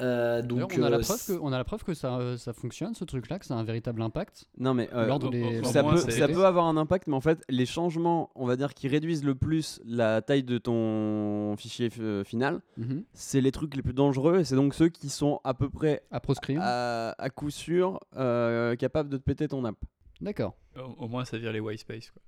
[0.00, 2.36] Euh, donc, on, a la euh, preuve que, on a la preuve que ça, euh,
[2.36, 4.46] ça fonctionne, ce truc-là, que ça a un véritable impact.
[4.58, 7.20] Non, mais euh, L'ordre des- ça, peut, c'est- ça peut avoir un impact, mais en
[7.20, 11.88] fait, les changements, on va dire, qui réduisent le plus la taille de ton fichier
[12.00, 13.04] euh, final, Mhm.
[13.12, 16.02] c'est les trucs les plus dangereux et c'est donc ceux qui sont à peu près
[16.10, 16.58] À proscrire.
[16.62, 19.76] à, à coup sûr euh, capables de te péter ton app.
[20.22, 20.54] D'accord.
[20.76, 22.10] Au, au moins, ça vire les white space.
[22.10, 22.22] Quoi.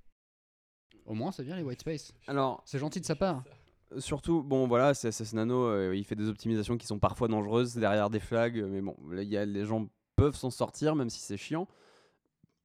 [1.05, 2.13] Au moins, ça vient les white space.
[2.27, 3.43] Alors, C'est gentil de sa part.
[3.97, 8.09] surtout, bon voilà, CSS Nano, euh, il fait des optimisations qui sont parfois dangereuses derrière
[8.09, 11.67] des flags, mais bon, y a, les gens peuvent s'en sortir, même si c'est chiant.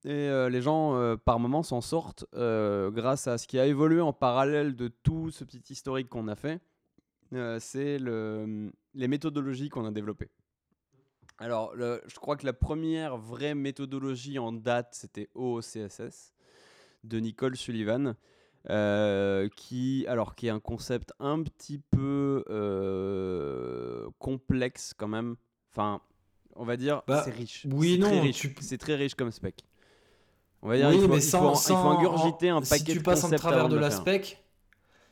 [0.03, 3.67] Et euh, les gens, euh, par moments, s'en sortent euh, grâce à ce qui a
[3.67, 6.59] évolué en parallèle de tout ce petit historique qu'on a fait.
[7.33, 10.29] Euh, c'est le- les méthodologies qu'on a développées.
[11.41, 16.33] Alors, le- je crois que la première vraie méthodologie en date, c'était OOCSS
[17.03, 18.13] de Nicole Sullivan,
[18.69, 25.35] euh, qui, alors, qui est un concept un petit peu euh, complexe quand même.
[25.71, 26.01] Enfin,
[26.55, 27.65] on va dire, Bah, c'est riche.
[27.71, 29.63] oui, non, tu- C'est très riche comme spec.
[30.61, 31.89] On va dire, Oui, il, faut, mais il sans, faut il faut
[32.49, 34.43] un paquet Si tu de passes en travers de la spec,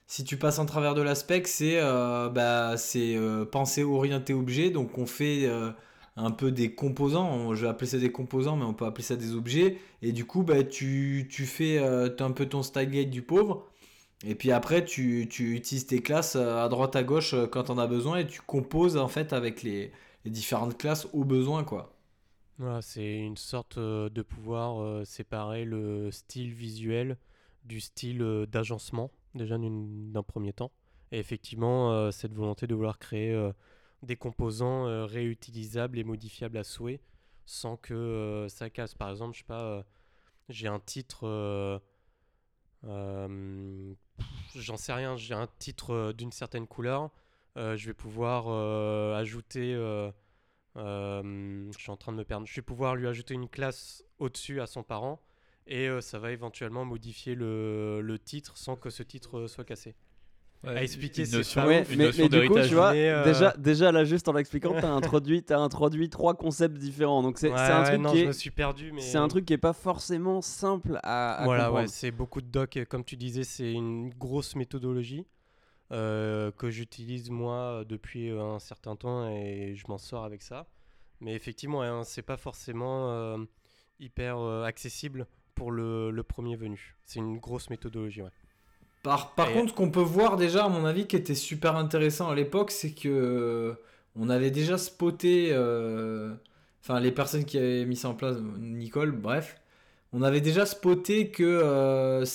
[0.05, 3.45] si tu passes en travers de la spec, c'est euh, bah, c'est euh,
[4.35, 4.69] objet.
[4.69, 5.49] Donc on fait
[6.19, 7.55] un peu des composants.
[7.55, 9.77] Je vais appeler ça des composants, mais on peut appeler ça des objets.
[10.01, 13.65] Et du coup, bah, tu, fais euh, un peu ton style guide du pauvre.
[14.25, 17.77] Et puis après, tu, utilises tes classes euh, à droite à gauche euh, quand on
[17.77, 19.91] a besoin et tu composes en fait avec les,
[20.25, 21.95] différentes classes au besoin quoi.
[22.57, 27.17] Voilà, c'est une sorte de pouvoir séparer le style visuel
[27.63, 30.71] du style d'agencement, déjà d'un premier temps.
[31.13, 33.33] Et effectivement, cette volonté de vouloir créer
[34.03, 37.01] des composants euh, réutilisables et modifiables à souhait
[37.45, 38.93] sans que euh, ça casse.
[38.93, 39.83] Par exemple, je sais pas, euh,
[40.49, 41.81] j'ai un titre.
[44.55, 47.11] J'en sais rien, j'ai un titre d'une certaine couleur.
[47.55, 48.47] je vais pouvoir
[49.15, 49.75] ajouter.
[50.75, 52.45] en train de me perdre.
[52.47, 55.21] Je vais lui ajouter une classe au-dessus à son parent
[55.67, 59.95] et ça va éventuellement modifier le, titre sans que ce titre soit cassé.
[60.61, 63.53] À expliquer, une notion, Ouais, une mais, notion mais du coup, tu vois, euh, déjà,
[63.57, 67.23] déjà là, juste en l'expliquant, t'as introduit, as introduit trois concepts différents.
[67.23, 69.27] Donc c'est Ouais, un truc non, qui je est, me suis perdu, mais c'est un
[69.29, 72.77] truc qui est pas forcément simple à, à voilà, ouais, c'est beaucoup de doc.
[72.89, 75.25] Comme tu disais, c'est une grosse méthodologie
[75.91, 80.67] euh, que j'utilise moi depuis euh, un certain temps et je m'en sors avec ça.
[81.21, 83.37] Mais effectivement, hein, c'est pas forcément euh,
[83.99, 86.97] hyper euh, accessible pour le, le premier venu.
[87.05, 88.29] C'est une grosse méthodologie, ouais.
[89.03, 91.75] Par, par Et- contre, ce qu'on peut voir déjà, à mon avis, qui était super
[91.77, 93.73] intéressant à l'époque, c'est que euh,
[94.15, 96.33] on avait déjà spoté, euh,
[96.81, 99.61] enfin les personnes qui avaient mis ça en place, Nicole, bref,
[100.13, 102.25] on avait déjà spoté que euh,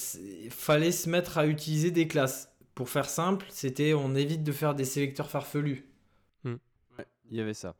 [0.50, 2.50] fallait se mettre à utiliser des classes.
[2.74, 5.85] Pour faire simple, c'était on évite de faire des sélecteurs farfelus.
[7.31, 7.74] Il y avait ça.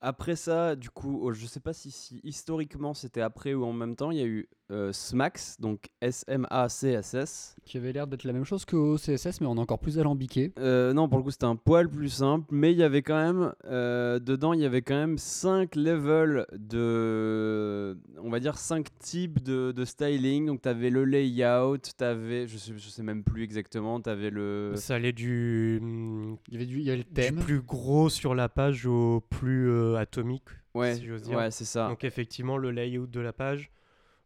[0.00, 3.72] Après ça, du coup, oh, je sais pas si, si historiquement c'était après ou en
[3.72, 7.56] même temps, il y a eu euh, SMACS, donc S-M-A-C-S-S.
[7.64, 10.52] Qui avait l'air d'être la même chose que au CSS, mais en encore plus alambiqué.
[10.58, 13.16] Euh, non, pour le coup, c'était un poil plus simple, mais il y avait quand
[13.20, 18.86] même, euh, dedans, il y avait quand même 5 levels de, on va dire 5
[18.98, 20.46] types de, de styling.
[20.46, 24.10] Donc, tu avais le layout, tu avais, je sais, je sais même plus exactement, tu
[24.10, 24.72] avais le.
[24.76, 27.36] Ça allait du, hum, Il y avait, du, il y avait le du thème.
[27.36, 31.36] plus gros sur la page au plus euh, atomique, Ouais, si j'ose dire.
[31.36, 31.88] ouais c'est ça.
[31.88, 33.70] Donc effectivement, le layout de la page.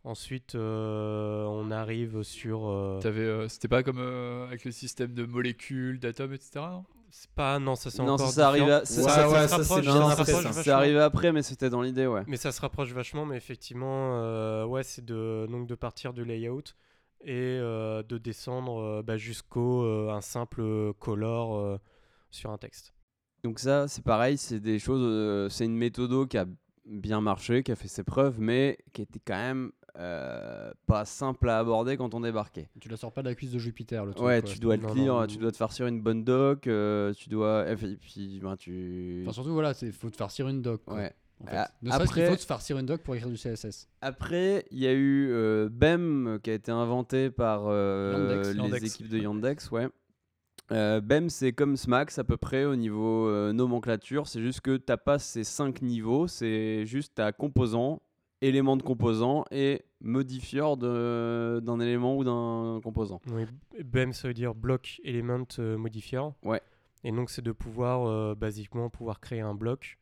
[0.04, 2.68] Ensuite, euh, on arrive sur...
[2.68, 6.50] euh, T'avais, euh, C'était pas comme euh, avec le système de molécules, d'atomes, etc.
[6.56, 6.84] non?
[7.10, 7.58] C'est pas...
[7.58, 8.80] Non, ça c'est Non, encore ça, ça arrive différent.
[8.82, 10.76] à- ça- Ouais, ça- ouais, se ça, c'est ça ça.
[10.76, 12.22] Arrivé après, mais c'était dans l'idée, ouais.
[12.26, 16.24] Mais ça se rapproche vachement, mais effectivement, euh, ouais, c'est de, donc de partir du
[16.24, 16.74] layout
[17.22, 21.78] et euh, de descendre euh, bah, jusqu'au euh, un simple color euh,
[22.30, 22.92] sur un texte.
[23.42, 26.44] Donc ça, c'est pareil, c'est des choses, euh, c'est une méthode qui a
[26.84, 31.48] bien marché, qui a fait ses preuves, mais qui était quand même euh, pas simple
[31.48, 32.68] à aborder quand on débarquait.
[32.80, 34.26] Tu la sors pas de la cuisse de Jupiter, le truc.
[34.26, 34.50] Ouais, quoi.
[34.50, 35.26] tu dois le lire, non.
[35.26, 39.20] tu dois te farcir une bonne doc, euh, tu dois, et puis, ben, tu.
[39.22, 40.82] Enfin, surtout, voilà, il faut te farcir une doc.
[40.84, 41.12] quoi, Ouais.
[41.42, 41.56] en fait.
[41.56, 43.88] Ah, Ne après- faut te farcir une doc pour écrire du CSS.
[44.00, 48.48] Après, il y a eu euh, BEM qui a été inventé par euh, Yandex.
[48.48, 48.84] les Yandex.
[48.94, 49.88] équipes de Yandex, ouais.
[50.72, 54.26] Euh, BEM, c'est comme SMAX à peu près au niveau euh, nomenclature.
[54.26, 56.26] C'est juste que t'as pas ces cinq niveaux.
[56.26, 58.00] C'est juste ta composant,
[58.48, 63.20] élément de composant et modifieur de- d'un élément ou d'un composant.
[63.28, 63.44] Oui,
[63.84, 66.20] BEM, ça veut dire block element euh, modifier.
[66.42, 66.60] Ouais.
[67.04, 69.98] Et donc, c'est de pouvoir, euh, basiquement, pouvoir créer un bloc.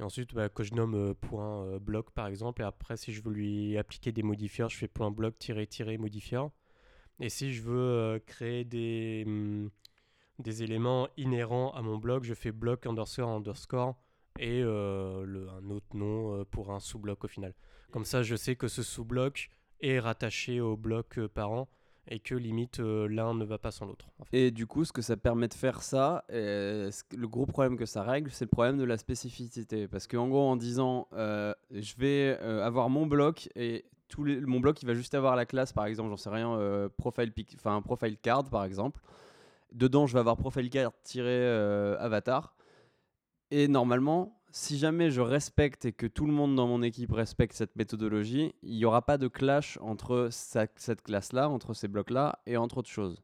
[0.00, 2.62] Et ensuite, bah, que je nomme euh, point euh, bloc, par exemple.
[2.62, 5.98] Et après, si je veux lui appliquer des modifiers, je fais point bloc tirer tirer
[5.98, 6.40] modifier.
[7.20, 9.70] Et si je veux euh, créer des, hum,
[10.38, 13.94] des éléments inhérents à mon bloc, je fais bloc underscore underscore
[14.38, 17.52] et le, un autre nom pour un sous-bloc au final.
[17.92, 19.50] Comme ça, je sais que ce sous-bloc
[19.80, 21.68] est rattaché au bloc euh, parent
[22.08, 24.08] et que limite euh, l'un ne va pas sans l'autre.
[24.32, 27.84] Et du coup, ce que ça permet de faire ça, euh, le gros problème que
[27.84, 29.88] ça règle, c'est le problème de la spécificité.
[29.88, 33.84] Parce qu'en gros, en disant, je vais avoir mon bloc et
[34.24, 37.30] les, mon bloc, il va juste avoir la classe, par exemple, j'en sais rien, profile,
[37.30, 39.00] pic- profile card, par exemple.
[39.70, 42.54] Dedans, je vais avoir profile card-avatar.
[43.50, 47.54] Et normalement, si jamais je respecte et que tout le monde dans mon équipe respecte
[47.54, 52.56] cette méthodologie, il n'y aura pas de clash entre cette classe-là, entre ces blocs-là et
[52.58, 53.22] entre autres choses.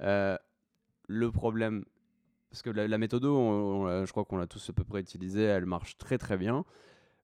[0.00, 0.36] Euh,
[1.08, 1.84] le problème,
[2.50, 5.42] parce que la, la méthode, on- je crois qu'on l'a tous à peu près utilisée,
[5.42, 6.64] elle marche très très bien.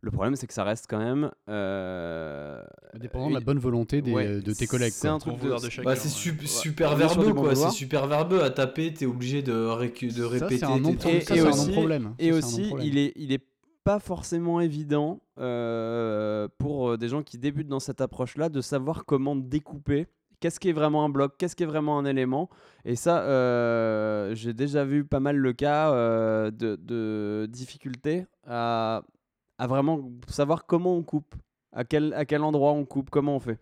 [0.04, 1.30] Le problème, c'est que ça reste quand même.
[1.48, 2.62] euh,
[3.00, 4.92] Dépendant de la bonne volonté des- ouais, de tes collègues.
[4.92, 5.48] C'est un truc de.
[5.82, 6.46] Bah, c'est Ouais.
[6.46, 10.58] super verbeux bon quoi, c'est super verbeux à taper, t'es obligé de, récu- de répéter.
[10.58, 12.14] c'est un non- tes ça, et un aussi- non-problème.
[12.18, 13.42] Et Ça, aussi, il est, il est
[13.82, 19.04] pas forcément évident euh, pour euh, des gens qui débutent dans cette approche-là de savoir
[19.06, 20.06] comment découper.
[20.40, 22.50] Qu'est-ce qui est vraiment un bloc Qu'est-ce qui est vraiment un élément
[22.84, 29.02] Et ça, euh, j'ai déjà vu pas mal le cas euh, de, de difficulté à,
[29.58, 31.34] à vraiment savoir comment on coupe,
[31.72, 33.58] à quel, à quel endroit on coupe, comment on fait.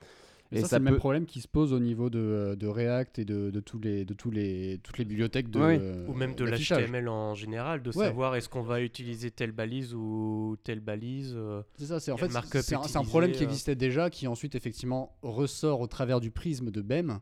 [0.50, 2.66] Mais Et ça, ça c'est le même problème qui se pose au niveau de, de
[2.66, 5.58] React et de, de tous les, de tous les, toutes les bibliothèques de.
[5.58, 5.78] Oui.
[5.80, 8.06] euh, Ou même de l'HTML en général, de Ouais.
[8.06, 11.32] savoir est-ce qu'on va utiliser telle balise ou telle balise.
[11.34, 13.46] euh, C'est ça, c'est en fait c'est un, un problème qui euh.
[13.46, 17.18] existait déjà, qui ensuite effectivement ressort au travers du prisme de BEM,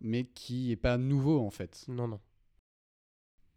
[0.00, 2.20] mais qui est pas nouveau en fait, Non, non.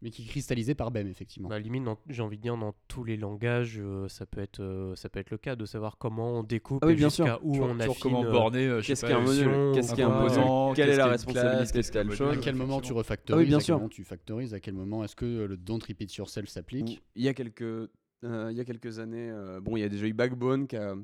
[0.02, 1.50] Mais qui est cristallisé par BEM effectivement.
[1.50, 4.96] Bah, limite, j'ai envie de dire, dans tous les langages, euh, ça, peut être, euh,
[4.96, 7.80] ça peut être le cas de savoir comment on découpe Ah oui, jusqu'à où on
[7.80, 7.94] affine.
[8.02, 11.98] comment euh, borner, euh, Qu'est-ce qu'un module Qu'est-ce qu'un module Quelle est la responsabilité qu'est-ce
[11.98, 14.54] module, chose à quel moment tu refactorises Ah oui, bien À quel moment tu factorises
[14.54, 17.02] À quel moment est-ce que le don't repeat yourself s'applique?
[17.16, 17.90] Il y a quelques, euh,
[18.24, 20.96] il y a quelques années, euh, bon, il y a déjà eu Backbone qui a,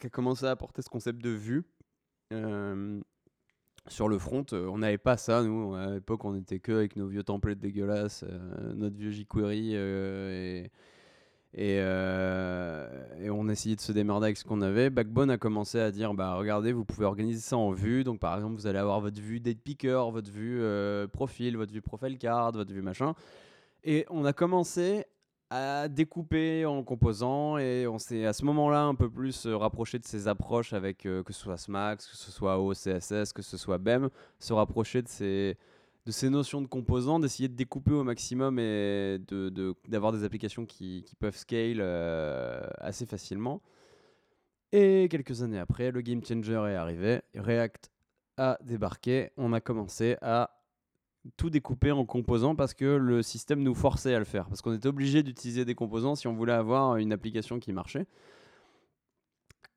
[0.00, 1.64] qui a commencé à apporter ce concept de vue.
[3.88, 5.74] Sur le front, euh, on n'avait pas ça, nous.
[5.74, 10.66] À l'époque, on était que avec nos vieux templates dégueulasses, euh, notre vieux jQuery, euh,
[11.54, 14.90] et, on essayait de se démerder avec ce qu'on avait.
[14.90, 18.02] Backbone a commencé à dire, bah regardez, vous pouvez organiser ça en vue.
[18.02, 20.60] Donc, par exemple, vous allez avoir votre vue date picker, votre vue
[21.12, 23.14] profil, votre vue profile card, votre vue machin.
[23.84, 25.06] Et on a commencé
[25.50, 29.98] à découper en composants et on s'est à ce moment-là un peu plus euh, rapproché
[29.98, 33.56] de ces approches avec euh, que ce soit Smax, que ce soit OCSS, que ce
[33.56, 34.08] soit BEM,
[34.40, 35.56] se rapprocher de ces,
[36.04, 40.24] de ces notions de composants, d'essayer de découper au maximum et de- de- d'avoir des
[40.24, 43.62] applications qui, qui peuvent scale euh, assez facilement.
[44.72, 47.90] Et quelques années après, le game changer est arrivé, React
[48.36, 50.55] a débarqué, on a commencé à
[51.36, 54.46] tout découper en composants parce que le système nous forçait à le faire.
[54.48, 58.06] Parce qu'on était obligé d'utiliser des composants si on voulait avoir une application qui marchait.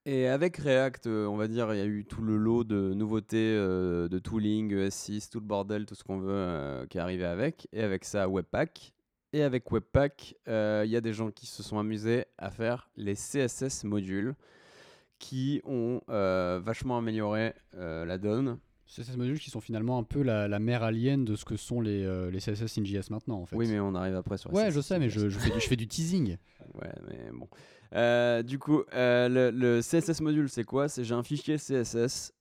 [0.05, 2.93] Et avec React, euh, on va dire, il y a eu tout le lot de
[2.93, 7.01] nouveautés, euh, de tooling, ES6, tout le bordel, tout ce qu'on veut euh, qui est
[7.01, 7.67] arrivé avec.
[7.73, 8.93] Et avec ça, Webpack.
[9.33, 13.13] Et avec Webpack, il y a des gens qui se sont amusés à faire les
[13.13, 14.33] CSS modules
[15.19, 18.57] qui ont vachement amélioré la donne.
[18.91, 21.79] Ces modules qui sont finalement un peu la, la mère alien de ce que sont
[21.79, 23.55] les, euh, les CSS in JS maintenant en fait.
[23.55, 24.73] Oui, mais on arrive après sur Ouais, CSS.
[24.75, 26.37] je sais, mais je, je fais, du, je fais du teasing.
[26.73, 27.47] Ouais, mais bon.
[27.93, 30.89] Euh, du coup, euh, le, le CSS module, c'est quoi?
[30.89, 32.33] C'est j'ai un fichier CSS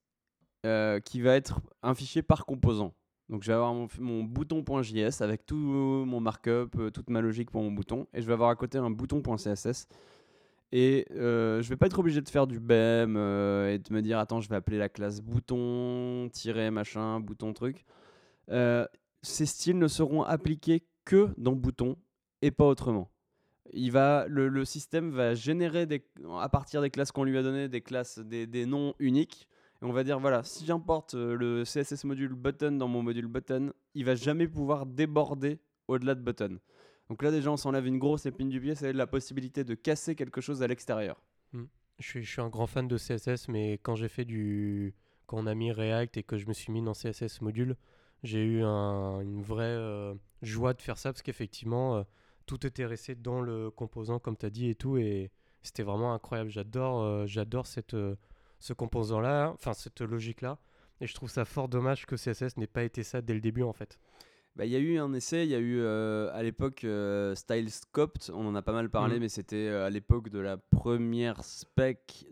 [1.05, 2.95] qui va être un fichier par composant.
[3.29, 7.63] Donc, je vais avoir mon, mon bouton.js avec tout mon markup, toute ma logique pour
[7.63, 9.87] mon bouton, et je vais avoir à côté un bouton.css.
[10.71, 14.03] Et euh, je vais pas être obligé de faire du BEM euh, et de me
[14.03, 17.85] dire attends, je vais appeler la classe bouton, tiret machin, bouton truc.
[18.51, 18.87] Euh,
[19.23, 21.97] ces styles ne seront appliqués que dans bouton
[22.43, 23.11] et pas autrement
[23.73, 25.87] il va, le, système va générer
[26.41, 29.49] à partir des classes qu'on lui a données des classes, des, des noms uniques.
[29.83, 33.29] Et on va dire voilà, si j'importe euh, le CSS module button dans mon module
[33.29, 36.59] button, il va jamais pouvoir déborder au-delà de button.
[37.11, 40.15] Donc là déjà on s'enlève une grosse épine du pied, c'est la possibilité de casser
[40.15, 41.21] quelque chose à l'extérieur.
[42.01, 44.95] Je suis, je suis un grand fan de CSS, mais quand j'ai fait du.
[45.27, 47.77] Quand on a mis React et que je me suis mis dans CSS module,
[48.23, 52.03] j'ai eu un- une vraie euh, joie de faire ça parce qu'effectivement, euh,
[52.47, 54.97] tout était resté dans le composant, comme tu as dit, et tout.
[54.97, 56.51] Et c'était vraiment incroyable.
[56.51, 57.27] J'adore euh,
[58.61, 60.59] ce composant-là, enfin cette logique-là.
[61.01, 63.63] Et je trouve ça fort dommage que CSS n'ait pas été ça dès le début,
[63.65, 63.99] en fait.
[64.59, 67.33] Bah, Il y a eu un essai, il y a eu euh, à l'époque euh,
[67.37, 69.21] Style Scoped, on en a pas mal parlé, Mhm.
[69.21, 72.27] mais c'était euh, à l'époque de la première spec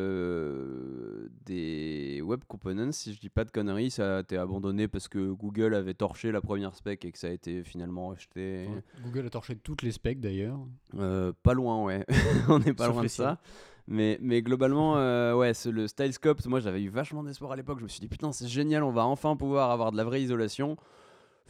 [0.00, 5.08] de, des web components, si je dis pas de conneries, ça a été abandonné parce
[5.08, 8.08] que Google avait torché la première spec et que ça a été finalement.
[8.36, 8.68] Ouais.
[9.02, 10.58] Google a torché toutes les specs d'ailleurs.
[10.98, 12.04] Euh, pas loin, ouais.
[12.48, 13.38] On n'est pas Sauf loin de ça.
[13.86, 17.78] Mais, mais globalement, euh, ouais, le Stylescope, moi j'avais eu vachement d'espoir à l'époque.
[17.78, 20.22] Je me suis dit, putain, c'est génial, on va enfin pouvoir avoir de la vraie
[20.22, 20.76] isolation.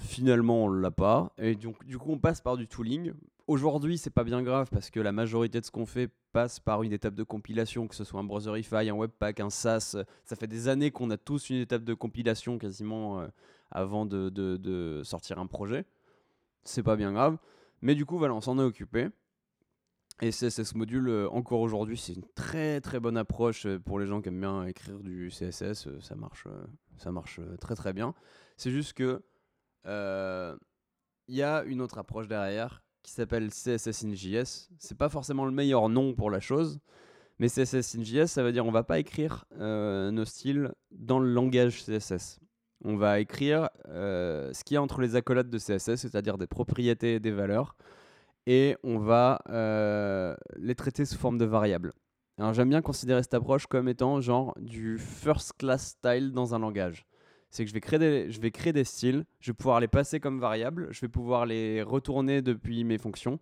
[0.01, 1.33] Finalement, on l'a pas.
[1.37, 3.13] Et donc, du coup, on passe par du tooling.
[3.47, 6.83] Aujourd'hui, c'est pas bien grave parce que la majorité de ce qu'on fait passe par
[6.83, 9.97] une étape de compilation, que ce soit un Browserify, un Webpack, un SaaS.
[10.25, 13.27] Ça fait des années qu'on a tous une étape de compilation quasiment euh,
[13.71, 15.85] avant de, de- sortir un projet.
[16.65, 17.37] C'est pas bien grave.
[17.83, 19.09] Mais du coup, voilà, on s'en est occupé.
[20.23, 24.07] Et CSS Module, euh, encore aujourd'hui, c'est une très très bonne approche euh, pour les
[24.07, 25.89] gens qui aiment bien écrire du CSS.
[26.01, 26.47] ça marche,
[26.97, 28.15] ça marche très très bien.
[28.57, 29.23] C'est juste que
[29.85, 34.69] il y a une autre approche derrière qui s'appelle CSS in JS.
[34.79, 36.81] C'est pas forcément le meilleur nom pour la chose,
[37.39, 41.19] mais CSS in JS, ça veut dire on va pas écrire euh, nos styles dans
[41.19, 42.39] le langage CSS.
[42.85, 46.47] On va écrire euh, ce qu'il y a entre les accolades de CSS, c'est-à-dire des
[46.47, 47.77] propriétés et des valeurs,
[48.47, 51.93] et on va euh, les traiter sous forme de variables.
[52.39, 56.59] Alors j'aime bien considérer cette approche comme étant genre du first class style dans un
[56.59, 57.07] langage.
[57.51, 59.89] C'est que je vais, créer des, je vais créer des styles, je vais pouvoir les
[59.89, 63.39] passer comme variables, je vais pouvoir les retourner depuis mes fonctions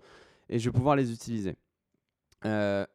[0.48, 1.56] et je vais pouvoir les utiliser.
[2.44, 2.86] Euh,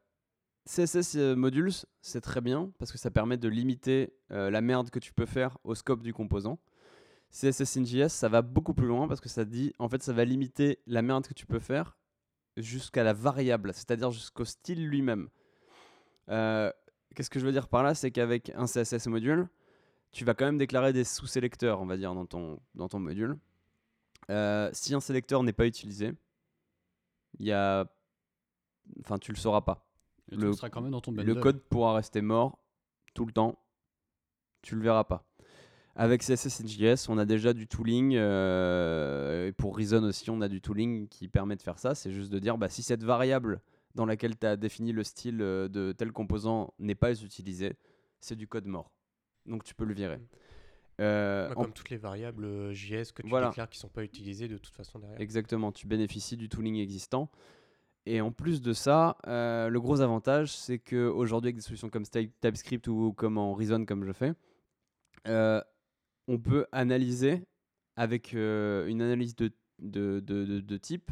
[0.65, 4.89] CSS euh, modules, c'est très bien parce que ça permet de limiter euh, la merde
[4.89, 6.57] que tu peux faire au scope du composant.
[7.29, 10.13] CSS in JS, ça va beaucoup plus loin parce que ça dit, en fait, ça
[10.13, 11.97] va limiter la merde que tu peux faire
[12.57, 15.29] jusqu'à la variable, c'est-à-dire jusqu'au style lui-même.
[16.27, 17.95] Qu'est-ce que je veux dire par là?
[17.95, 19.47] C'est qu'avec un CSS module,
[20.13, 23.37] tu vas quand même déclarer des sous-sélecteurs, on va dire, dans ton, dans ton module.
[24.29, 26.13] Euh, si un sélecteur n'est pas utilisé,
[27.39, 27.85] il y a...
[29.01, 29.85] Enfin, tu le sauras pas.
[30.31, 31.39] Le, Le- truc sera quand même dans ton Le bundle.
[31.41, 32.59] code pourra rester mort
[33.13, 33.59] tout le temps.
[34.61, 35.25] Tu le verras pas.
[35.95, 38.15] Avec CSS in JS, on a déjà du tooling.
[38.15, 41.95] euh, et pour Reason aussi, on a du tooling qui permet de faire ça.
[41.95, 43.61] C'est juste de dire bah, si cette variable
[43.95, 47.77] dans laquelle tu as défini le style euh, de tel composant n'est pas utilisée,
[48.19, 48.91] c'est du code mort.
[49.45, 50.19] Donc tu peux le virer.
[51.01, 53.49] Euh, Ouais, en- Comme toutes les variables euh, JS que tu Voilà.
[53.49, 55.19] déclares qui sont pas utilisées de toute façon derrière.
[55.19, 57.29] Exactement, tu bénéficies du tooling existant.
[58.05, 62.03] Et en plus de ça, euh, le gros avantage, c'est qu'aujourd'hui, avec des solutions comme
[62.05, 64.33] TypeScript ou comme en Reason, comme je fais,
[65.27, 65.61] euh,
[66.27, 67.43] on peut analyser
[67.95, 71.11] avec euh, une analyse de, de, de- de- de type,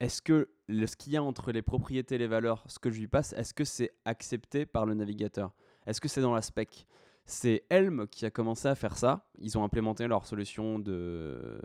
[0.00, 2.90] est-ce que le, ce qu'il y a entre les propriétés et les valeurs, ce que
[2.90, 5.52] je lui passe, est-ce que c'est accepté par le navigateur?
[5.86, 6.86] Est-ce que c'est dans la spec?
[7.26, 9.26] C'est Helm qui a commencé à faire ça.
[9.38, 11.60] Ils ont implémenté leur solution de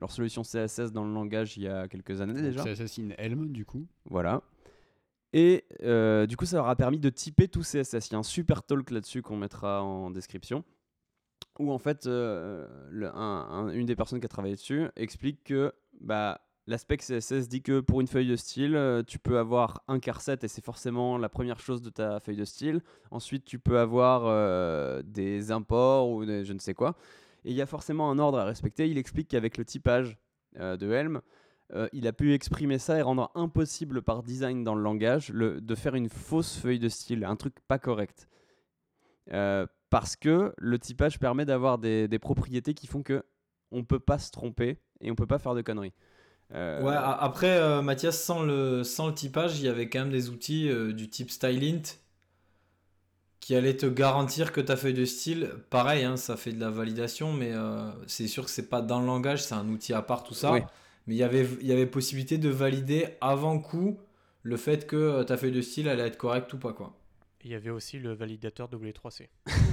[0.00, 2.64] leur solution CSS dans le langage il y a quelques années Donc, déjà.
[2.64, 3.86] CSS in Helm, du coup.
[4.06, 4.42] Voilà.
[5.34, 8.08] Et euh, du coup, ça leur a permis de typer tout CSS.
[8.08, 10.64] Il y a un super talk là-dessus qu'on mettra en description.
[11.58, 15.44] Où en fait, euh, le- un- un- une des personnes qui a travaillé dessus explique
[15.44, 19.82] que bah, l'aspect CSS dit que pour une feuille de style, euh, tu peux avoir
[19.88, 22.80] un charset et c'est forcément la première chose de ta feuille de style.
[23.10, 26.96] Ensuite, tu peux avoir euh, des imports ou je ne sais quoi.
[27.44, 28.88] Et il y a forcément un ordre à respecter.
[28.88, 30.18] Il explique qu'avec le typage
[30.58, 31.20] euh, de Helm,
[31.94, 35.94] il a pu exprimer ça et rendre impossible par design dans le langage de faire
[35.94, 38.28] une fausse feuille de style, un truc pas correct.
[39.88, 43.24] Parce que le typage permet d'avoir des, des propriétés qui font que
[43.70, 45.94] on peut pas se tromper et on peut pas faire de conneries.
[46.54, 50.10] Euh, Ouais, après, euh, Mathias, sans le, sans le typage, il y avait quand même
[50.10, 51.82] des outils euh, du type Stylint
[53.40, 56.70] qui allaient te garantir que ta feuille de style, pareil, hein, ça fait de la
[56.70, 60.02] validation, mais euh, c'est sûr que c'est pas dans le langage, c'est un outil à
[60.02, 60.52] part, tout ça.
[60.52, 60.60] Oui.
[61.08, 63.98] Mais il y avait, il y avait possibilité de valider avant coup
[64.44, 66.96] le fait que ta feuille de style allait être correcte ou pas, quoi.
[67.44, 69.28] Il y avait aussi le validateur W3C.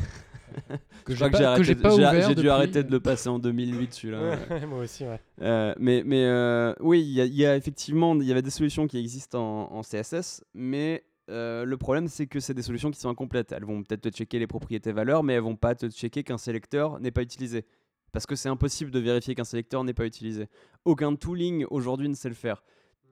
[1.06, 2.50] Que j'ai crois que pas, j'ai que j'ai arrêté- pas j'ai- ouvert j'ai dû depuis.
[2.50, 4.22] arrêter de le passer en 2008 celui-là.
[4.50, 4.66] ouais.
[4.68, 5.20] Moi aussi, ouais.
[5.42, 8.42] Euh, mais mais euh, oui, il y, a- il y a effectivement il y avait
[8.42, 12.62] des solutions qui existent en, en CSS, mais euh, le problème c'est que c'est des
[12.62, 13.52] solutions qui sont incomplètes.
[13.52, 16.38] Elles vont peut-être te checker les propriétés valeurs, mais elles vont pas te checker qu'un
[16.38, 17.66] sélecteur n'est pas utilisé.
[18.12, 20.48] Parce que c'est impossible de vérifier qu'un sélecteur n'est pas utilisé.
[20.86, 22.64] Aucun tooling aujourd'hui ne sait le faire.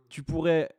[0.09, 0.69] Tu pourrais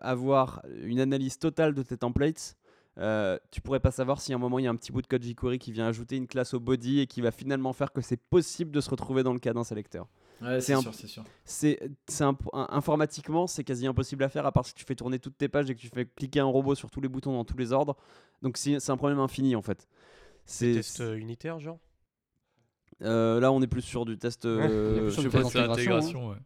[0.00, 2.56] avoir une analyse totale de tes templates.
[2.98, 5.02] Euh, tu pourrais pas savoir si à un moment il y a un petit bout
[5.02, 7.92] de code jQuery qui vient ajouter une classe au body et qui va finalement faire
[7.92, 10.06] que c'est possible de se retrouver dans le cas d'un sélecteur.
[10.40, 11.24] Ouais, C'est sûr, c'est sûr.
[11.44, 14.94] c'est c'est un- un- informatiquement c'est quasi impossible à faire à part si tu fais
[14.94, 17.32] tourner toutes tes pages et que tu fais cliquer un robot sur tous les boutons
[17.32, 17.96] dans tous les ordres.
[18.42, 19.86] Donc c'est un problème infini en fait.
[20.46, 21.78] C'est Test euh, unitaire, genre?
[23.02, 25.28] Euh, là on est plus sur du test euh, On est plus je sur sais
[25.28, 25.42] pas
[26.30, 26.36] ouais.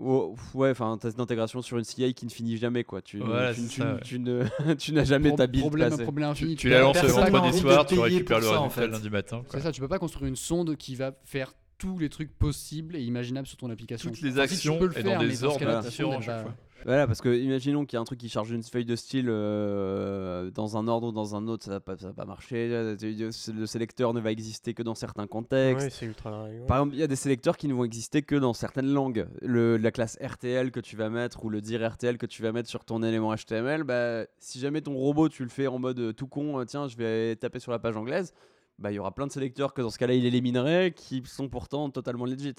[0.00, 3.02] Oh, ouais, enfin, test d'intégration sur une CI qui ne finit jamais, quoi.
[3.02, 4.00] Tu, Voilà, tu, c'est tu- ça, ouais.
[4.04, 4.44] tu ne,
[4.78, 6.02] tu n'as jamais Pro- ta build problème, placée.
[6.04, 6.56] problème Tu, infini.
[6.56, 8.86] tu peux la pas- lances vendredi soir, tu récupères le résultat fait.
[8.86, 9.36] le lundi matin.
[9.38, 9.58] quoi.
[9.58, 12.96] C'est ça, tu peux pas construire une sonde qui va faire tous les trucs possibles
[12.96, 14.10] et imaginables sur ton application.
[14.10, 15.80] Toutes les Enfin, si, tu actions peux le et dans faire, des mais ce ordres
[15.82, 16.54] différents à chaque fois.
[16.84, 19.26] Voilà, parce que imaginons qu'il y a un truc qui charge une feuille de style
[19.28, 22.68] euh, dans un ordre ou dans un autre, ça va pas, ça va pas marcher.
[22.68, 25.84] Le sélecteur ne va exister que dans certains contextes.
[25.86, 26.46] Ouais, c'est ultra.
[26.66, 29.26] Par exemple, il y a des sélecteurs qui ne vont exister que dans certaines langues.
[29.42, 32.52] Le, la classe RTL que tu vas mettre ou le dir RTL que tu vas
[32.52, 35.98] mettre sur ton élément HTML, bah, si jamais ton robot tu le fais en mode
[35.98, 38.32] euh, tout con, euh, tiens, je vais taper sur la page anglaise,
[38.78, 41.48] bah, il y aura plein de sélecteurs que dans ce cas-là il éliminerait qui sont
[41.48, 42.54] pourtant totalement legit.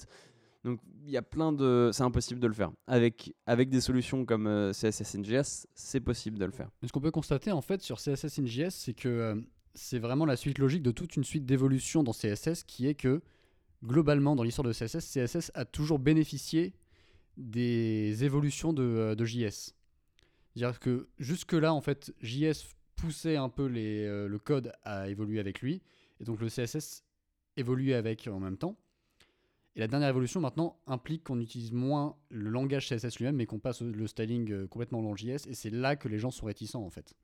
[0.64, 1.90] Donc il y a plein de.
[1.92, 2.70] C'est impossible de le faire.
[2.86, 6.70] Avec, avec des solutions comme euh, CSS NGS, c'est possible de le faire.
[6.82, 9.34] Mais ce qu'on peut constater en fait sur CSS in JS, c'est que euh,
[9.74, 13.22] c'est vraiment la suite logique de toute une suite d'évolutions dans CSS qui est que
[13.84, 16.74] globalement dans l'histoire de CSS, CSS a toujours bénéficié
[17.36, 19.74] des évolutions de, euh, de JS.
[20.54, 25.60] C'est-à-dire que jusque-là, en fait, JS poussait un peu euh, le code à évoluer avec
[25.62, 25.80] lui,
[26.20, 27.04] et donc le CSS
[27.56, 28.76] évoluait avec en même temps.
[29.76, 33.60] Et la dernière évolution maintenant implique qu'on utilise moins le langage CSS lui-même, mais qu'on
[33.60, 36.46] passe le styling euh, complètement dans le JS, et c'est là que les gens sont
[36.46, 37.14] réticents en fait.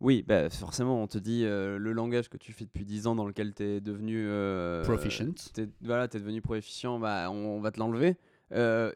[0.00, 3.14] Oui, bah, forcément, on te dit euh, le langage que tu fais depuis 10 ans
[3.14, 4.16] dans lequel tu es devenu.
[4.26, 5.34] euh, Proficient.
[5.82, 8.16] voilà, t'es devenu proficient, bah, on, on va te l'enlever.
[8.52, 8.90] Euh,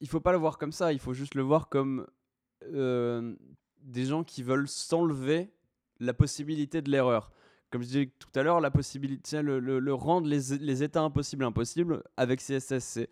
[0.00, 2.06] il faut pas le voir comme ça, il faut juste le voir comme
[3.82, 5.50] des gens qui veulent s'enlever
[5.98, 7.32] la possibilité de l'erreur.
[7.70, 11.44] Comme je disais tout à l'heure, la possibilité, le, le- rendre les, les états impossibles
[11.44, 12.78] impossibles avec CSS.
[12.84, 13.10] c'est-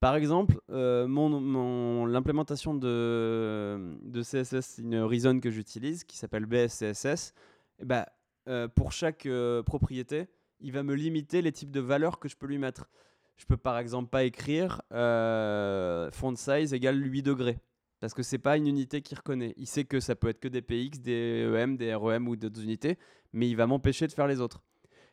[0.00, 6.46] Par exemple, euh, mon, mon- l'implémentation de, de CSS in Reason que j'utilise, qui s'appelle
[6.46, 7.32] BSCSS,
[7.78, 8.04] eh ben,
[8.48, 10.26] euh, pour chaque euh, propriété,
[10.60, 12.88] il va me limiter les types de valeurs que je peux lui mettre.
[13.36, 17.58] Je peux par exemple pas écrire font size égale 8 degrés.
[18.02, 19.54] Parce que c'est pas une unité qu'il reconnaît.
[19.56, 22.60] Il sait que ça peut être que des PX, des EM, des REM ou d'autres
[22.60, 22.98] unités,
[23.32, 24.60] mais il va m'empêcher de faire les autres.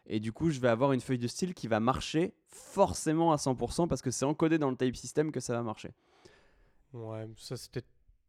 [0.07, 3.35] Et du coup, je vais avoir une feuille de style qui va marcher forcément à
[3.35, 5.91] 100% parce que c'est encodé dans le type system que ça va marcher.
[6.91, 7.83] Ouais, ça c'était.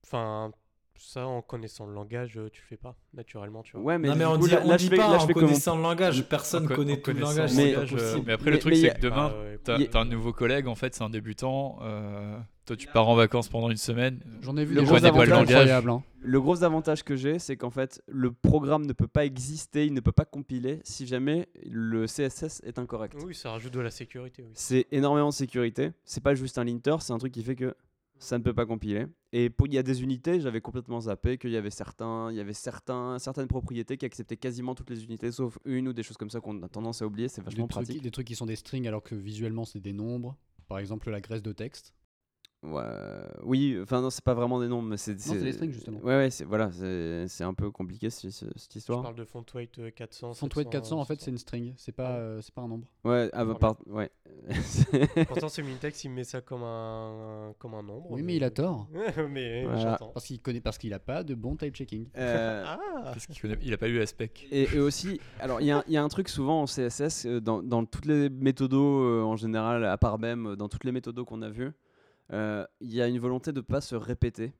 [0.04, 0.52] Enfin,
[1.00, 3.80] ça en connaissant le langage, euh, tu le fais pas naturellement, tu vois.
[3.82, 5.18] Ouais, mais, non, mais on coup, dit, là, on là, dit je fais, pas là,
[5.18, 6.22] je en connaissant le langage.
[6.28, 7.50] Personne co- connaît tout le langage.
[7.52, 10.04] le Mais- langage, euh, après, le truc, c'est a- que demain, Ah, ouais, t'as un
[10.04, 11.78] nouveau collègue, en fait, c'est un débutant.
[11.82, 14.20] euh, toi, tu pars en vacances pendant une semaine.
[14.42, 15.90] J'en ai vu Le des gros avantage- incroyables.
[15.90, 16.02] hein.
[16.22, 19.94] Le gros avantage que j'ai, c'est qu'en fait, le programme ne peut pas exister, il
[19.94, 23.16] ne peut pas compiler si jamais le CSS est incorrect.
[23.26, 24.42] Oui, ça rajoute de la sécurité.
[24.46, 24.50] Oui.
[24.54, 25.92] C'est énormément de sécurité.
[26.04, 27.74] C'est pas juste un linter, c'est un truc qui fait que
[28.20, 29.06] ça ne peut pas compiler.
[29.32, 32.36] Et pour il y a des unités, j'avais complètement zappé qu'il y avait certains, il
[32.36, 36.02] y avait certains, certaines propriétés qui acceptaient quasiment toutes les unités sauf une ou des
[36.02, 37.28] choses comme ça qu'on a tendance à oublier.
[37.28, 38.02] C'est vachement Des trucs, pratique.
[38.02, 40.36] des trucs qui sont des strings alors que visuellement c'est des nombres.
[40.68, 41.94] Par exemple la graisse de texte.
[42.62, 42.82] Ouais,
[43.42, 45.98] oui, enfin non, c'est pas vraiment des nombres, mais c'est c'est des strings, justement.
[46.00, 49.00] Ouais, ouais, c'est voilà, c'est c'est un peu compliqué ce- ce- cette Je histoire.
[49.00, 50.34] parle de font weight euh, 400.
[50.34, 52.60] Font weight 700, 400 en euh, fait c'est une string, c'est pas, euh, c'est pas
[52.60, 52.86] un nombre.
[53.04, 54.10] Ouais, ah, bah, par- ouais.
[55.26, 58.10] Pourtant, c'est Mintex, il met ça comme un, comme un nombre.
[58.10, 58.88] Oui mais il a tort.
[59.30, 59.98] mais Voilà.
[60.12, 62.08] Parce qu'il connaît parce qu'il a pas de bon type checking.
[62.18, 64.46] Euh, Ah Parce qu'il connaît- il a pas eu Aspec.
[64.50, 67.40] Et, et aussi, alors il y, a y a un truc souvent en CSS, euh,
[67.40, 70.92] dans, dans toutes les méthodos euh, en général, à part même, euh, dans toutes les
[70.92, 71.70] méthodos qu'on a vues, euh,
[72.32, 74.52] il y a une volonté de ne pas se répéter,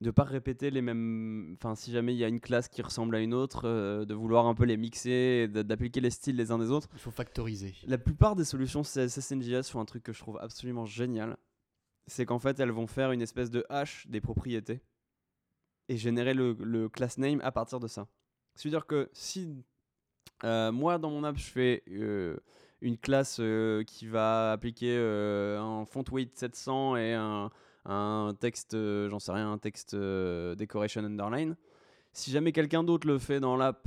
[0.00, 1.56] de pas répéter les mêmes.
[1.58, 4.14] Enfin, si jamais il y a une classe qui ressemble à une autre, euh, de
[4.14, 6.88] vouloir un peu les mixer, d'appliquer les styles les uns des autres.
[6.92, 7.74] Il faut factoriser.
[7.86, 11.36] La plupart des solutions CSS NGS font un truc que je trouve absolument génial.
[12.06, 14.80] C'est qu'en fait, elles vont faire une espèce de hash des propriétés
[15.88, 18.08] et générer le, le class name à partir de ça.
[18.54, 19.64] C'est-à-dire que si
[20.44, 22.36] euh, moi, dans mon app, je fais euh,
[22.80, 27.50] une classe euh, qui va appliquer euh, un font weight 700 et un,
[28.38, 31.56] texte, euh, j'en sais rien, un texte decoration underline,
[32.12, 33.86] si jamais quelqu'un d'autre le fait dans l'app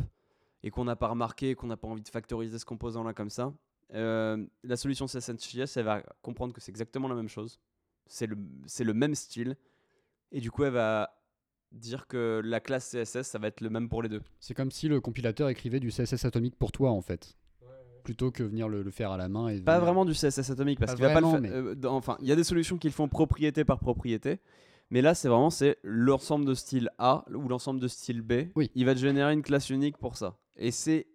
[0.63, 3.53] et qu'on n'a pas remarqué, qu'on n'a pas envie de factoriser ce composant-là comme ça,
[3.91, 7.59] la solution CSS elle va comprendre que c'est exactement la même chose.
[8.07, 9.57] C'est le même style.
[10.31, 11.13] Et du coup, elle va
[11.71, 14.21] dire que la classe CSS, ça va être le même pour les deux.
[14.39, 17.37] C'est comme si le compilateur écrivait du CSS atomique pour toi en fait.
[18.03, 20.49] Plutôt que venir le, le faire à la main et Pas venir- vraiment du CSS
[20.51, 21.41] atomique, parce qu'il va pas le vraiment, faire.
[21.41, 24.39] mais- euh, dans- enfin, il y a des solutions qui le font propriété par propriété.
[24.89, 28.49] Mais là, c'est vraiment c'est l'ensemble de style A ou l'ensemble de style B.
[28.55, 28.69] Oui.
[28.75, 30.35] Il va te générer une classe unique pour ça.
[30.57, 31.07] Et c'est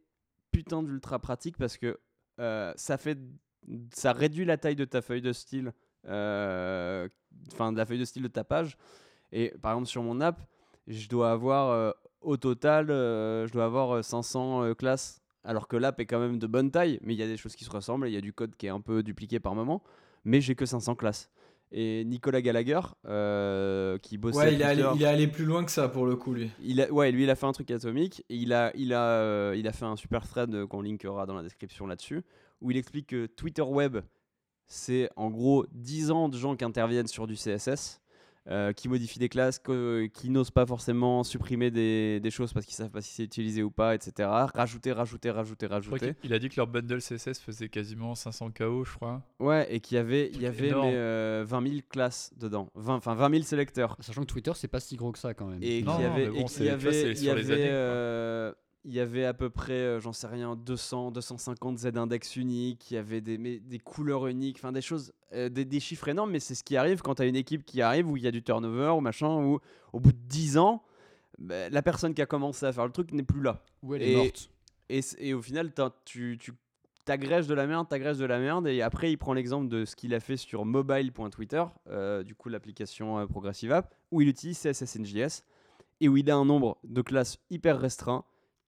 [0.51, 1.99] putain d'ultra pratique parce que
[2.41, 3.18] euh, ça fait,
[3.93, 5.72] ça réduit la taille de ta feuille de style,
[6.26, 7.09] euh,
[7.53, 8.76] enfin de la feuille de style de ta page.
[9.32, 10.41] Et par exemple sur mon app,
[10.87, 11.91] je dois avoir euh,
[12.22, 15.20] au total, je dois avoir euh, 500 euh, classes.
[15.47, 17.55] Alors que l'app est quand même de bonne taille, mais il y a des choses
[17.55, 19.82] qui se ressemblent, il y a du code qui est un peu dupliqué par moment,
[20.24, 21.30] mais j'ai que 500 classes.
[21.72, 25.44] Et Nicolas Gallagher, euh, qui bossait Ouais, il est, allé, Twitter, il est allé plus
[25.44, 26.51] loin que ça pour le coup, lui.
[26.62, 29.03] il a, ouais, lui, il a fait un truc atomique et il a, il a,
[29.03, 32.22] euh, il a fait un super thread euh, qu'on linkera dans la description là-dessus,
[32.61, 33.99] où il explique que Twitter Web,
[34.66, 38.01] c'est en gros 10 ans de gens qui interviennent sur du CSS,
[38.49, 42.64] euh, qui modifient des classes, que- qui n'osent pas forcément supprimer des, des choses parce
[42.64, 44.28] qu'ils savent pas si c'est utilisé ou pas, etc.
[44.55, 46.14] Rajouter, rajouter, rajouter, rajouter.
[46.22, 49.22] il a dit que leur bundle CSS faisait quasiment 500 KO, je crois.
[49.40, 52.94] Ouais, et qu'il y avait, il y avait mais, euh, 20 000 classes dedans, 20,
[52.97, 53.97] enfin 20 000 sélecteurs.
[54.01, 55.62] Sachant que Twitter, c'est pas si gros que ça quand même.
[55.62, 58.53] Et qu'il y non, avait, et y avait, il y avait, euh,
[58.87, 62.95] il y avait à peu près, euh, j'en sais rien, 200, 250 Z-index uniques, il
[62.95, 66.30] y avait des, mais des couleurs uniques, enfin des choses, euh, des, des chiffres énormes,
[66.30, 68.28] mais c'est ce qui arrive quand tu as une équipe qui arrive où il y
[68.28, 69.59] a du turnover ou machin, où
[69.93, 70.84] au bout de 10 ans,
[71.39, 73.61] bah, la personne qui a commencé à faire le truc n'est plus là.
[73.82, 74.51] Où elle est Et- morte.
[74.89, 75.72] Et, au final,
[76.05, 76.53] tu, tu
[77.05, 78.68] t'agrèges de la merde, t'agrèges de la merde.
[78.68, 82.49] Et après, il prend l'exemple de ce qu'il a fait sur mobile.twitter, euh, du coup,
[82.49, 85.43] l'application euh, Progressive App, où il utilise CSS&JS
[86.01, 88.24] et où il a un nombre de classes hyper restreint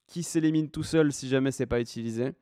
[0.09, 2.33] qui s'élimine tout seul si jamais c'est pas utilisé.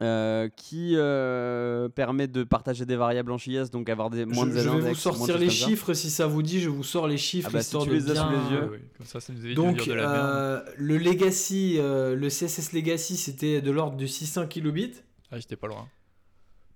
[0.00, 4.50] euh, qui euh, permet de partager des variables en JS, donc avoir des moins je,
[4.52, 6.60] de je vais vous sortir les chiffres si ça vous dit.
[6.60, 8.30] Je vous sors les chiffres Ah bah, si tu de les as sous bien.
[8.32, 8.62] les yeux.
[8.64, 10.26] Ouais, ouais, Comme ça, ça nous évite Donc, de dire de la merde.
[10.26, 14.94] euh, le Legacy, euh, le CSS Legacy, c'était de l'ordre de 600 kilobits.
[15.30, 15.86] Ah, j'étais pas loin.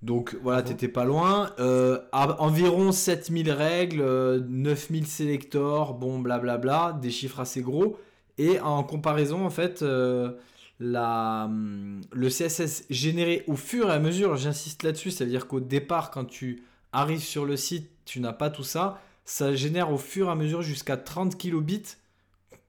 [0.02, 1.50] Donc voilà, t'étais pas loin.
[1.58, 7.98] Euh, à- environ 7000 règles, euh, 9000 selectors, bon blablabla, des chiffres assez gros.
[8.38, 10.32] Et en comparaison, en fait, euh,
[10.80, 16.24] hum, le CSS généré au fur et à mesure, j'insiste là-dessus, c'est-à-dire qu'au départ, quand
[16.24, 16.62] tu
[16.92, 19.00] arrives sur le site, tu n'as pas tout ça.
[19.24, 21.96] Ça génère au fur et à mesure jusqu'à 30 kilobits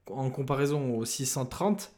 [0.10, 1.92] en comparaison aux 630.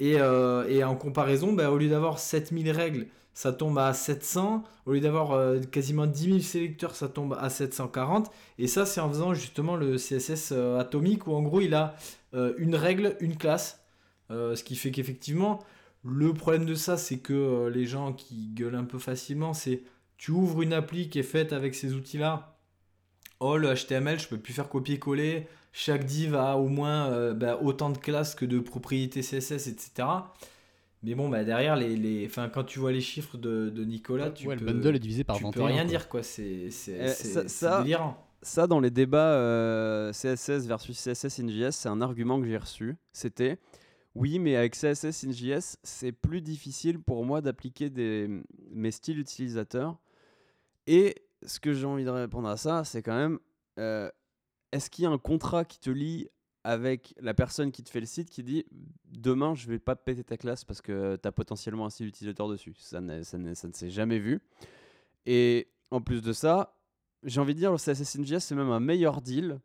[0.00, 3.06] Et, euh, et en comparaison, bah, au lieu d'avoir 7000 règles,
[3.38, 4.64] ça tombe à 700.
[4.84, 8.32] Au lieu d'avoir euh, quasiment 10 000 sélecteurs, ça tombe à 740.
[8.58, 11.94] Et ça, c'est en faisant justement le CSS euh, atomique où en gros, il a
[12.34, 13.80] euh, une règle, une classe.
[14.30, 15.60] Ce qui fait qu'effectivement,
[16.04, 19.84] le problème de ça, c'est que les gens qui gueulent un peu facilement, c'est
[20.16, 22.58] tu ouvres une appli qui est faite avec ces outils-là.
[23.38, 25.46] Oh, le HTML, je peux plus faire copier-coller.
[25.72, 30.08] Chaque div a au moins bah, autant de classes que de propriétés CSS, etc.
[31.02, 32.26] Mais bon, bah, derrière, les, les...
[32.26, 35.00] Enfin, quand tu vois les chiffres de, de Nicolas, tu ouais, peux, le bundle est
[35.00, 35.52] divisé par tu 21.
[35.52, 35.84] peux rien quoi.
[35.84, 36.22] dire, quoi.
[36.22, 38.26] C'est c'est- Eh, c'est- ça- délirant.
[38.42, 42.56] ça, dans les débats euh, CSS versus CSS in JS, c'est un argument que j'ai
[42.56, 42.96] reçu.
[43.12, 43.58] C'était
[44.16, 48.28] oui, mais avec CSS in JS, c'est plus difficile pour moi d'appliquer des,
[48.72, 49.96] mes styles utilisateurs.
[50.88, 51.14] Et
[51.46, 53.38] ce que j'ai envie de répondre à ça, c'est quand même
[53.78, 54.10] euh,
[54.72, 56.28] est-ce qu'il y a un contrat qui te lie
[56.64, 58.66] avec la personne qui te fait le site qui dit
[59.04, 62.48] demain je vais pas péter ta classe parce que tu as potentiellement un style utilisateur
[62.48, 62.74] dessus.
[62.78, 64.40] Ça, n'est- ça, ça ne s'est jamais vu.
[65.26, 66.74] Et en plus de ça
[67.24, 69.60] j'ai envie de dire le CSS in JS c'est même un meilleur deal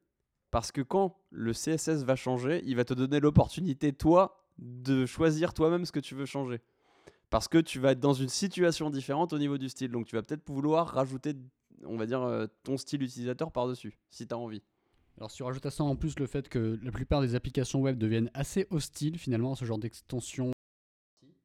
[0.52, 5.54] parce que quand le CSS va changer il va te donner l'opportunité toi de choisir
[5.54, 6.62] toi-même ce que tu veux changer.
[7.30, 9.89] Parce que tu vas être dans une situation différente au niveau du style.
[9.91, 11.34] Donc tu vas peut-être vouloir rajouter
[11.86, 14.62] on va dire euh, ton style utilisateur par dessus si tu as envie
[15.18, 17.80] Alors si on rajoute à ça en plus le fait que la plupart des applications
[17.82, 20.51] web deviennent assez hostiles finalement à ce genre d'extension.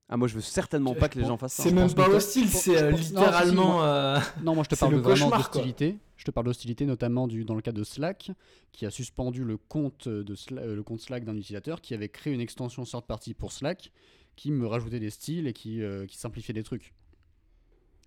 [0.08, 2.48] ah moi je veux certainement pas que les gens fassent ça C'est même pas hostile,
[2.48, 3.84] c'est euh, non, si, littéralement.
[3.84, 5.98] euh, Non, moi je te parle de vraiment d'hostilité.
[6.16, 8.32] Je te parle d'hostilité notamment du, dans le cas de Slack,
[8.72, 12.08] qui a suspendu le compte, de Sla- euh, le compte Slack d'un utilisateur qui avait
[12.08, 13.92] créé une extension third party pour Slack
[14.34, 16.92] qui me rajoutait des styles et qui, euh, qui simplifiait des trucs.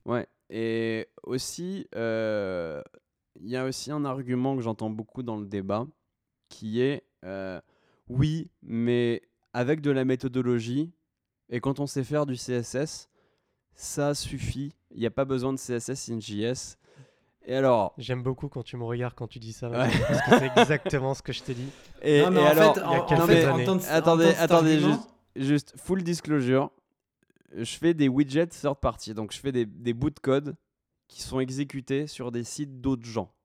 [0.06, 2.82] Ouais, et aussi, euh,
[3.40, 5.88] il y a aussi un argument que j'entends beaucoup dans le débat,
[6.50, 7.60] qui est euh,
[8.10, 9.22] oui, mais
[9.54, 10.92] avec de la méthodologie,
[11.50, 13.10] et quand on sait faire du CSS,
[13.74, 14.74] ça suffit.
[14.92, 16.78] Il n'y a pas besoin de CSS in JS.
[17.46, 19.78] Et alors, J'aime beaucoup quand tu me regardes quand tu dis ça, Ouais.
[20.08, 21.70] parce que c'est exactement ce que je t'ai dit.
[22.02, 23.64] et, non, mais et en alors, fait, il y a en- en quelques fait, années.
[23.64, 24.82] entendre- Attendez, entendre attendez,
[25.36, 26.70] juste full disclosure,
[27.56, 30.56] je fais des widgets third party, donc je fais des, des bouts de code
[31.12, 33.36] qui sont exécutés sur des sites d'autres gens.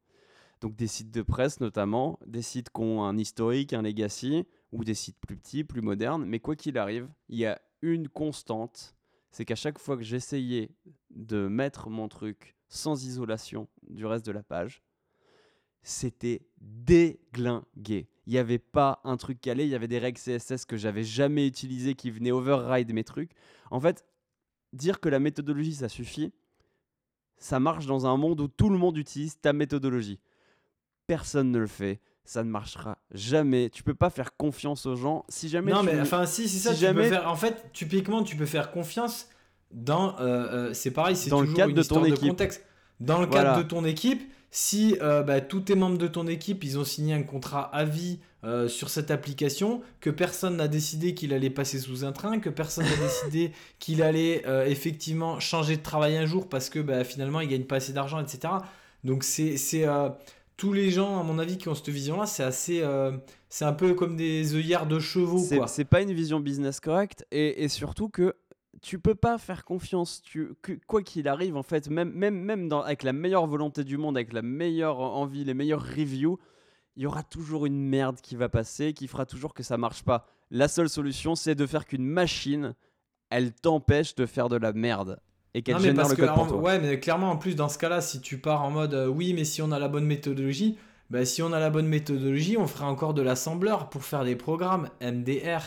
[0.60, 4.84] Donc des sites de presse notamment, des sites qui ont un historique, un legacy, ou
[4.84, 6.24] des sites plus petits, plus modernes.
[6.24, 8.94] Mais quoi qu'il arrive, il y a une constante,
[9.32, 10.70] c'est qu'à chaque fois que j'essayais
[11.10, 14.84] de mettre mon truc sans isolation du reste de la page,
[15.82, 18.08] c'était déglingué.
[18.26, 21.04] Il n'y avait pas un truc calé, il y avait des règles CSS que j'avais
[21.04, 23.32] jamais utilisées qui venaient override mes trucs.
[23.72, 24.04] En fait,
[24.72, 26.32] dire que la méthodologie ça suffit,
[27.38, 30.18] ça marche dans un monde où tout le monde utilise ta méthodologie.
[31.06, 33.70] Personne ne le fait, ça ne marchera jamais.
[33.70, 36.58] Tu peux pas faire confiance aux gens si jamais non, tu mais enfin, si, c'est
[36.58, 36.74] ça.
[36.74, 39.28] si tu peux jamais- faire, en fait, typiquement, tu peux faire confiance
[39.70, 40.18] dans.
[40.18, 42.28] euh, euh, c'est pareil, c'est Dans le toujours cadre une de ton équipe.
[42.30, 42.64] contexte.
[42.98, 43.50] Dans le Voilà.
[43.50, 46.84] cadre de ton équipe, si euh, bah, tous tes membres de ton équipe, ils ont
[46.84, 51.50] signé un contrat à vie euh, sur cette application, que personne n'a décidé qu'il allait
[51.50, 56.16] passer sous un train, que personne n'a décidé qu'il allait euh, effectivement changer de travail
[56.16, 58.54] un jour parce que bah, finalement il gagne pas assez d'argent, etc.
[59.04, 59.56] Donc c'est
[60.56, 63.12] tous les gens, à mon avis, qui ont cette vision-là, c'est assez, euh,
[63.48, 67.64] c'est un peu comme des œillères de chevaux, C'est pas une vision business correcte et,
[67.64, 68.34] et surtout que
[68.82, 70.22] tu peux pas faire confiance.
[70.22, 73.84] Tu, que- quoi qu'il arrive, en fait, même, même, même dans, avec la meilleure volonté
[73.84, 76.38] du monde, avec la meilleure envie, les meilleures reviews,
[76.96, 80.02] il y aura toujours une merde qui va passer, qui fera toujours que ça marche
[80.02, 80.26] pas.
[80.50, 82.74] La seule solution, c'est de faire qu'une machine,
[83.30, 85.18] elle t'empêche de faire de la merde
[85.54, 86.58] et qu'elle génère parce le que, code pour en- toi.
[86.60, 89.32] ouais, mais clairement, en plus, dans ce cas-là, si tu pars en mode euh, oui,
[89.34, 90.78] mais si on a la bonne méthodologie,
[91.10, 94.36] bah, si on a la bonne méthodologie, on fera encore de l'assembleur pour faire des
[94.36, 95.62] programmes MDR.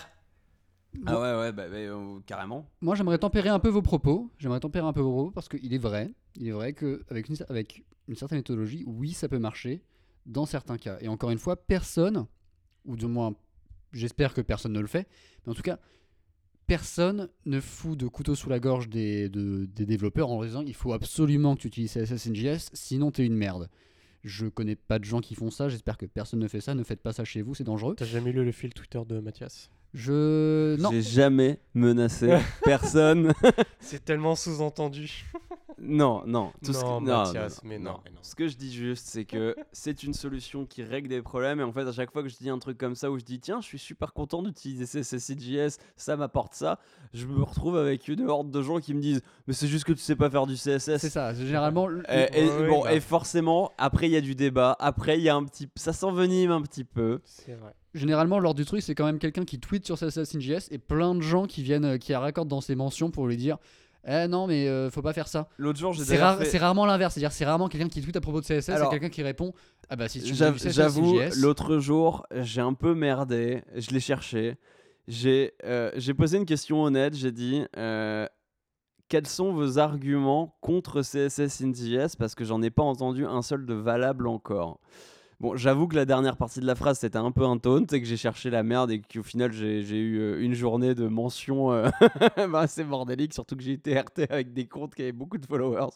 [1.05, 2.69] Ah ouais, ouais, bah, bah, euh, carrément.
[2.81, 4.31] Moi, j'aimerais tempérer un peu vos propos.
[4.39, 7.29] J'aimerais tempérer un peu vos propos parce qu'il est vrai, il est vrai que avec
[7.29, 9.83] une, avec une certaine méthodologie, oui, ça peut marcher
[10.25, 10.97] dans certains cas.
[11.01, 12.25] Et encore une fois, personne,
[12.85, 13.35] ou du moins,
[13.93, 15.07] j'espère que personne ne le fait,
[15.45, 15.79] mais en tout cas,
[16.67, 20.61] personne ne fout de couteau sous la gorge des, de- des développeurs en leur disant
[20.61, 23.69] il faut absolument que tu utilises CSS sinon t'es une merde.
[24.23, 26.83] Je connais pas de gens qui font ça, j'espère que personne ne fait ça, ne
[26.83, 27.95] faites pas ça chez vous, c'est dangereux.
[27.95, 29.69] T'as jamais lu le fil Twitter de Mathias?
[29.93, 30.75] Je.
[30.79, 32.29] Non, J'ai jamais menacé
[32.63, 33.33] personne.
[33.79, 35.25] C'est tellement sous-entendu.
[35.81, 36.51] Non, non.
[36.63, 38.17] Tout ce que- Non, Mathias, mais non, mais non.
[38.21, 41.61] Ce que je dis juste, c'est que c'est une solution qui règle des problèmes.
[41.61, 43.23] Et en fait, à chaque fois que je dis un truc comme ça, où je
[43.23, 46.79] dis tiens, je suis super content d'utiliser CSS ça m'apporte ça,
[47.13, 49.93] je me retrouve avec une horde de gens qui me disent mais c'est juste que
[49.93, 50.97] tu sais pas faire du CSS.
[50.97, 51.87] c'est ça, généralement.
[51.87, 52.93] le- Et, et Ouais, bon, bah.
[52.93, 54.75] et forcément, après il y a du débat.
[54.79, 57.21] Après, il y a un petit, ça s'envenime un petit peu.
[57.23, 57.73] C'est vrai.
[57.93, 61.15] Généralement, lors du truc, c'est quand même quelqu'un qui tweet sur CSS NJS et plein
[61.15, 63.57] de gens qui viennent, euh, qui raccordent dans ses mentions pour lui dire
[64.07, 65.49] Eh non, mais euh, faut pas faire ça.
[65.57, 68.21] L'autre jour, j'ai C'est fait- c'est rarement l'inverse, c'est-à-dire c'est rarement quelqu'un qui tweet à
[68.21, 69.53] propos de CSS Alors, et quelqu'un qui répond
[69.89, 73.63] Ah bah si tu J'av- CSS J'avoue, l'autre jour, j'ai un peu merdé.
[73.75, 74.57] Je l'ai cherché.
[75.07, 77.15] J'ai euh, j'ai posé une question honnête.
[77.15, 78.27] J'ai dit euh,
[79.07, 83.41] quels sont vos arguments contre CSS in JS Parce que j'en ai pas entendu un
[83.41, 84.79] seul de valable encore.
[85.39, 88.01] Bon, j'avoue que la dernière partie de la phrase c'était un peu un taunt et
[88.01, 91.71] que j'ai cherché la merde et qu'au final j'ai eu euh, une journée de mention
[91.71, 91.89] euh,
[92.49, 95.45] bah, assez bordélique, surtout que j'ai été RT avec des comptes qui avaient beaucoup de
[95.45, 95.91] followers.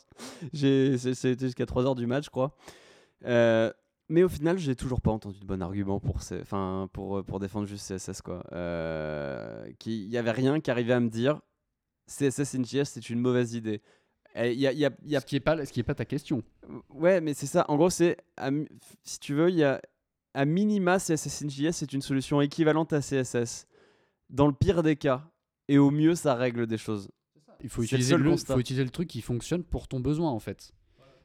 [0.53, 2.55] C'était jusqu'à 3h du match, je crois.
[3.25, 3.71] Euh,
[4.09, 6.43] mais au final, j'ai toujours pas entendu de bon argument pour, ces-
[6.93, 8.21] pour, pour défendre juste CSS.
[8.21, 8.43] quoi.
[9.85, 11.41] Il y avait rien qui arrivait à me dire
[12.07, 13.81] CSS in JS c'est une mauvaise idée.
[14.35, 15.79] Il y a- il y a- il y a ce, qui est pas, ce qui
[15.79, 16.43] est pas ta question.
[16.89, 17.65] Ouais, mais c'est ça.
[17.69, 18.17] En gros, c'est
[19.03, 19.79] si tu veux, il y a
[20.33, 23.67] à minima CSS in JS c'est une solution équivalente à CSS.
[24.29, 25.29] Dans le pire des cas,
[25.67, 27.09] et au mieux, ça règle des choses.
[27.61, 30.39] Il faut le utiliser le, faut utiliser le truc qui fonctionne pour ton besoin en
[30.39, 30.71] fait.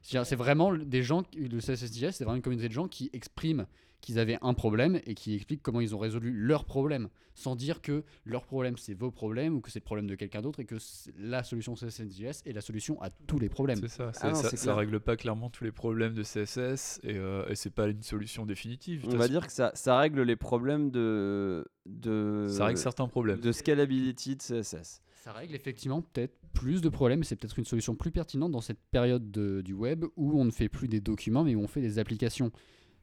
[0.03, 3.67] C'est vraiment des gens, le CSS NJS, c'est vraiment une communauté de gens qui expriment
[4.01, 7.83] qu'ils avaient un problème et qui expliquent comment ils ont résolu leur problème, sans dire
[7.83, 10.65] que leur problème c'est vos problèmes ou que c'est le problème de quelqu'un d'autre et
[10.65, 10.77] que
[11.19, 13.79] la solution CSS NJS est la solution à tous les problèmes.
[13.81, 17.49] C'est ça, Ah non, ça, règle pas clairement tous les problèmes de CSS et, euh,
[17.49, 19.05] et c'est pas une solution définitive.
[19.09, 23.41] On va dire que ça, ça règle les problèmes de de ça règle certains problèmes.
[23.41, 25.01] de scalability de CSS.
[25.25, 28.61] Ça règle effectivement peut-être plus de problèmes, et c'est peut-être une solution plus pertinente dans
[28.61, 31.67] cette période de- du web où on ne fait plus des documents mais où on
[31.69, 32.51] fait des applications.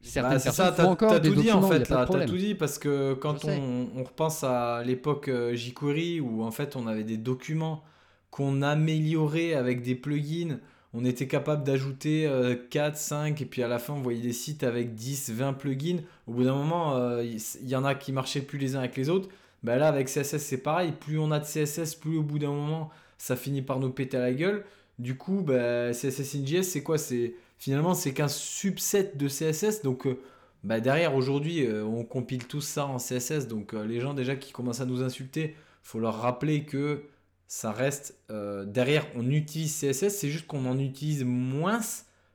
[0.06, 2.38] Certaines Bah, c'est personnes ça, font encore des tout dit en fait là, t'as tout
[2.38, 6.88] dit parce que quand on, on repense à l'époque euh, jQuery où en fait on
[6.88, 7.84] avait des documents
[8.32, 10.60] qu'on améliorait avec des plugins,
[10.94, 14.34] on était capable d'ajouter euh, 4, 5 et puis à la fin on voyait des
[14.34, 15.98] sites avec 10, 20 plugins.
[16.28, 18.96] Au bout d'un moment, euh, il y en a qui marchaient plus les uns avec
[18.98, 19.30] les autres.
[19.64, 22.52] Bah là avec CSS c'est pareil, plus on a de CSS, plus au bout d'un
[22.52, 24.64] moment ça finit par nous péter à la gueule.
[25.00, 26.98] Du coup, bah, CSS in JS, c'est quoi?
[26.98, 29.82] C'est finalement c'est qu'un subset de CSS.
[29.84, 30.20] Donc euh,
[30.64, 33.48] bah, derrière aujourd'hui, euh, on compile tout ça en CSS.
[33.48, 37.04] Donc euh, les gens déjà qui commencent à nous insulter, faut leur rappeler que
[37.48, 38.18] ça reste
[38.66, 39.06] derrière.
[39.16, 41.80] On utilise CSS, c'est juste qu'on en utilise moins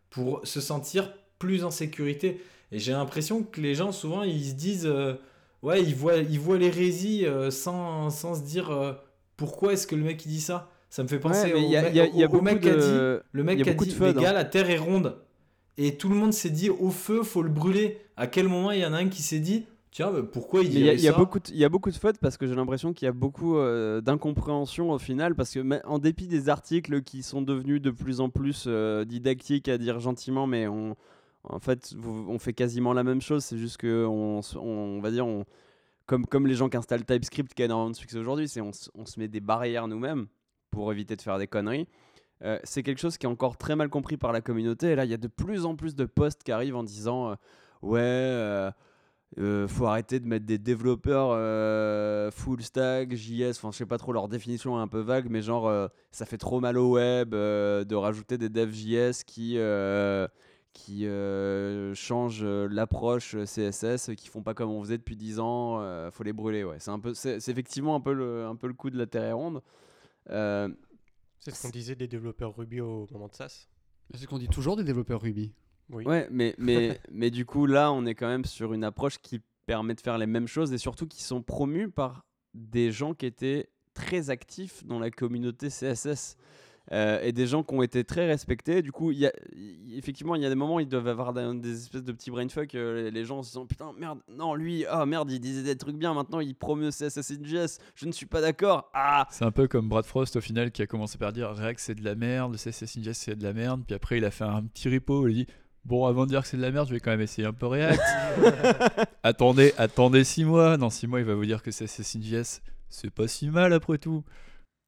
[0.09, 2.41] pour se sentir plus en sécurité.
[2.71, 4.89] Et j'ai l'impression que les gens souvent ils se disent
[5.63, 9.01] ouais ils voient ils voient l'hérésie sans, sans se dire
[9.37, 10.70] pourquoi est-ce que le mec il dit ça?
[10.91, 12.69] Ça me fait penser Ouais, au, y a, y a- y a au- mec qui
[12.69, 12.83] a dit
[13.33, 14.33] le mec y a qui a dit, les gars, hein.
[14.35, 15.17] la Terre est ronde.
[15.79, 17.99] Et tout le monde s'est dit, au feu, faut le brûler.
[18.17, 20.79] À quel moment il y en a un qui s'est dit, tiens, mais pourquoi il
[20.79, 22.47] y, a- y a ça beaucoup de- il y a beaucoup de fautes parce que
[22.47, 26.49] j'ai l'impression qu'il y a beaucoup euh, d'incompréhension au final parce que en dépit des
[26.49, 30.97] articles qui sont devenus de plus en plus euh, didactiques à dire gentiment mais on
[31.45, 35.01] en fait on fait quasiment la même chose c'est juste que on, se- on, on
[35.01, 35.45] va dire on
[36.07, 38.73] comme, comme les gens qui installent TypeScript qui a énormément de succès aujourd'hui c'est on
[38.73, 40.27] se met des barrières nous-mêmes
[40.71, 41.87] pour éviter de faire des conneries
[42.43, 44.89] euh, c'est quelque chose qui est encore très mal compris par la communauté.
[44.91, 47.31] Et là, il y a de plus en plus de posts qui arrivent en disant
[47.31, 47.35] euh,
[47.83, 48.71] Ouais, euh,
[49.39, 51.31] euh, faut arrêter de mettre des développeurs
[52.33, 55.43] full stack, JS, enfin, je sais pas trop, leur définition est un peu vague, mais
[55.43, 59.59] genre, ça fait trop mal au web de rajouter des devs JS qui.
[60.73, 61.07] qui
[61.95, 66.65] changent l'approche CSS, qui font pas comme on faisait depuis 10 ans, faut les brûler.
[66.65, 66.79] Ouais.
[67.15, 69.63] C'est effectivement un peu le, un peu le coup de la terre ronde.
[70.29, 70.69] Euh,
[71.39, 73.69] C'est ce qu'on disait des développeurs Ruby au moment de SAS.
[74.13, 75.55] C'est ce qu'on dit toujours des développeurs Ruby.
[75.91, 76.05] Oui.
[76.05, 79.41] Ouais, mais, mais, mais du coup, là, on est quand même sur une approche qui
[79.67, 83.27] permet de faire les mêmes choses et surtout qui sont promus par des gens qui
[83.27, 86.37] étaient très actifs dans la communauté CSS.
[86.93, 88.83] Euh, et des gens qui ont été très respectés.
[88.83, 89.33] Du coup, il y a,
[89.97, 92.31] effectivement, il y a des moments où ils doivent avoir des, des espèces de petits
[92.31, 92.75] brainfuck.
[92.75, 95.77] euh, les, les gens se disant Putain, merde, non, lui, ah merde, il disait des
[95.77, 98.91] trucs bien, maintenant il promeut JS, je ne suis pas d'accord.
[98.95, 101.81] Ah C'est un peu comme Brad Frost au final qui a commencé par dire React
[101.81, 104.45] c'est de la merde, in JS c'est de la merde, puis après il a fait
[104.45, 105.47] un petit repo où il dit
[105.85, 107.55] Bon, avant de dire que c'est de la merde, je vais quand même essayer un
[107.55, 108.03] peu React.
[109.23, 110.77] attendez, attendez 6 mois.
[110.77, 112.61] Dans 6 mois, il va vous dire que CSS in JS
[112.91, 114.25] c'est pas si mal après tout.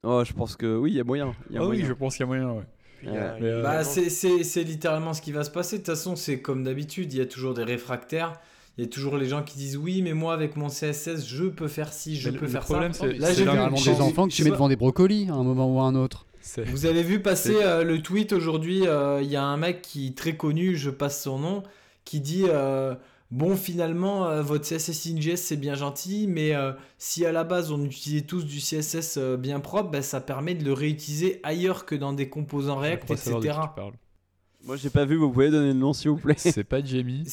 [0.05, 1.33] Oh, je pense que oui, il y a moyen.
[1.51, 2.51] il Y a Ah oui, je pense qu'il y a moyen.
[2.53, 2.65] ouais.
[3.09, 3.11] A-
[3.43, 5.77] euh, Bah, c'est- c'est c'est littéralement ce qui va se passer.
[5.79, 7.13] De toute façon, c'est comme d'habitude.
[7.13, 8.35] Il y a toujours des réfractaires.
[8.79, 11.45] Il y a toujours les gens qui disent oui, mais moi avec mon CSS, je
[11.45, 13.05] peux faire ci, je Mais peux le faire problème, ça.
[13.07, 15.43] c'est- Là, c'est j'ai des enfants que je tu mets devant des brocolis à un
[15.45, 16.27] moment ou à un autre.
[16.67, 20.09] Vous avez vu passer euh, le tweet aujourd'hui, euh, il y a un mec qui
[20.09, 21.63] est très connu, je passe son nom,
[22.05, 22.95] qui dit euh,
[23.33, 27.45] Bon, finalement, euh, votre CSS in JS c'est bien gentil, mais euh, si à la
[27.45, 31.41] base on utilisait tous du CSS euh, bien propre, ben, ça permet de le réutiliser
[31.43, 33.31] ailleurs que dans des composants React, etc.
[33.41, 33.95] qui tu parles.
[34.65, 36.35] Moi, j'ai pas vu, vous pouvez donner le nom s'il vous plaît.
[36.37, 37.25] C'est pas Jamie.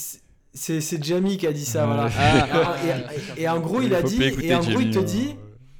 [0.53, 2.09] C'est- Jamie qui a dit ça, voilà.
[2.17, 2.75] Ah.
[3.37, 5.35] Et, et- et en gros, il a dit, et en gros, il te dit,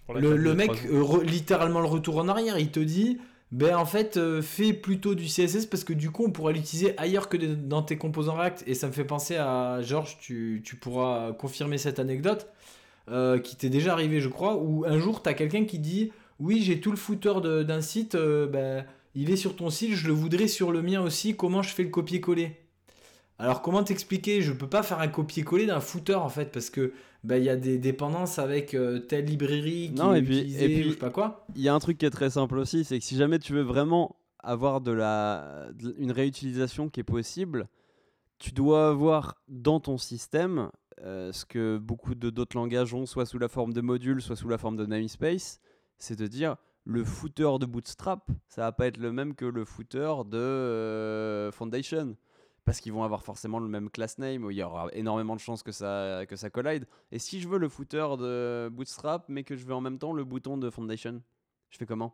[0.09, 3.19] euh, le, mec, euh, littéralement le retour en arrière, il te dit,
[3.51, 6.93] ben en fait, euh, fais plutôt du CSS parce que du coup, on pourra l'utiliser
[6.97, 8.63] ailleurs que dans tes composants React.
[8.67, 12.47] Et ça me fait penser à Georges, tu, tu pourras confirmer cette anecdote
[13.09, 16.11] euh, qui t'est déjà arrivé, je crois, où un jour, tu as quelqu'un qui dit,
[16.39, 17.33] oui, j'ai tout le footer
[17.65, 18.85] d'un site, euh, ben,
[19.15, 21.83] il est sur ton site, je le voudrais sur le mien aussi, comment je fais
[21.83, 22.55] le copier-coller?
[23.39, 24.41] Alors comment t'expliquer?
[24.41, 27.49] Je peux pas faire un copier-coller d'un footer en fait parce que bah, il y
[27.49, 30.83] a des dépendances avec euh, telle librairie qui Non, est et puis- utilisée et puis-
[30.83, 31.45] je sais pas quoi.
[31.55, 33.53] Il y a un truc qui est très simple aussi, c'est que si jamais tu
[33.53, 37.67] veux vraiment avoir de la, de- une réutilisation qui est possible,
[38.37, 40.69] tu dois avoir dans ton système
[41.01, 44.35] euh, ce que beaucoup de d'autres langages ont, soit sous la forme de modules, soit
[44.37, 45.59] sous la forme de namespace,
[45.97, 49.65] c'est de dire le footer de Bootstrap, ça va pas être le même que le
[49.65, 52.15] footer de euh, Foundation.
[52.69, 55.39] Parce qu'ils vont avoir forcément le même class name, où il y aura énormément de
[55.41, 56.85] chances que ça, que ça collide.
[57.11, 60.13] Et si je veux le footer de Bootstrap, mais que je veux en même temps
[60.13, 61.19] le bouton de Foundation,
[61.71, 62.13] je fais comment?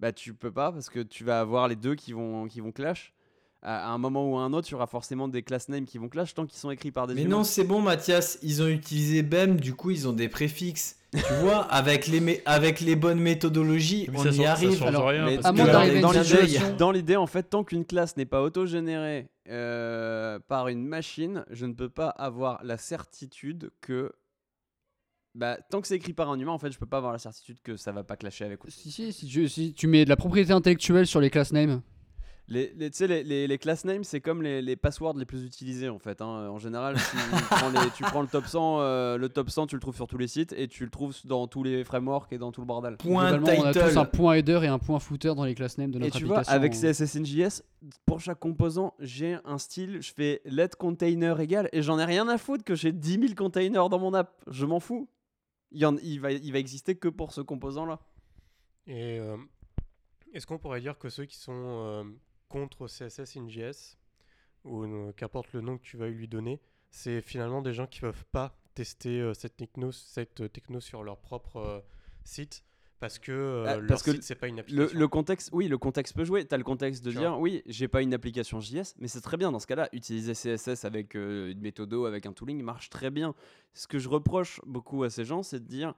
[0.00, 2.72] Bah tu peux pas parce que tu vas avoir les deux qui vont, qui vont
[2.72, 3.14] clash.
[3.62, 5.98] À un moment ou à un autre, il y aura forcément des class names qui
[5.98, 7.36] vont clash tant qu'ils sont écrits par des Mais humains.
[7.36, 10.98] non, c'est bon Mathias, ils ont utilisé BEM, du coup ils ont des préfixes.
[11.12, 14.82] tu vois, avec les, avec les bonnes méthodologies, Mais on ça y arrive.
[14.82, 19.28] Alors, rien, Mais à que- Dans l'idée, en fait, tant qu'une classe n'est pas autogénérée
[19.48, 24.12] euh, par une machine, je ne peux pas avoir la certitude que.
[25.34, 27.18] Bah, tant que c'est écrit par un humain, en fait, je peux pas avoir la
[27.18, 28.60] certitude que ça va pas clasher avec.
[28.68, 31.82] Si, si, si, tu- si tu mets de la propriété intellectuelle sur les class names,
[32.46, 35.24] Les, les, tu sais, les, les, les class names, c'est comme les, les passwords les
[35.24, 36.20] plus utilisés en fait.
[36.20, 36.48] hein.
[36.50, 37.16] En général, tu
[37.50, 40.06] prends, les- tu prends le top 100, euh, le top 100, tu le trouves sur
[40.06, 42.66] tous les sites et tu le trouves dans tous les frameworks et dans tout le
[42.66, 42.98] bordel.
[42.98, 45.90] Point on a tous un point header et un point footer dans les class names
[45.90, 46.54] de Et notre tu vois, application.
[46.54, 47.62] avec CSS in JS,
[48.04, 52.28] pour chaque composant, j'ai un style, je fais let container égal et j'en ai rien
[52.28, 54.42] à foutre que j'ai 10 000 containers dans mon app.
[54.50, 55.08] Je m'en fous.
[55.72, 58.00] Il, y en- il, va, il va exister que pour ce composant-là.
[58.86, 59.36] Et euh,
[60.34, 62.04] est-ce qu'on pourrait dire que ceux qui sont euh,
[62.54, 63.98] contre CSS in JS,
[64.64, 67.98] ou euh, qu'importe le nom que tu vas lui donner, c'est finalement des gens qui
[68.00, 71.80] peuvent pas tester euh, cette, techno, cette euh, techno sur leur propre euh,
[72.22, 72.64] site
[73.00, 74.98] parce que Ah, leur que c'est pas une Le, application.
[74.98, 76.46] le contexte, oui, le contexte peut jouer.
[76.46, 79.36] Tu as le contexte de dire, oui, j'ai pas une application JS, mais c'est très
[79.36, 79.90] bien dans ce cas-là.
[79.92, 83.34] Utiliser CSS avec une méthodo, avec un tooling marche très bien.
[83.74, 85.94] Ce que je reproche beaucoup à ces gens, c'est de dire,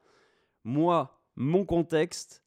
[0.65, 2.43] moi, mon contexte,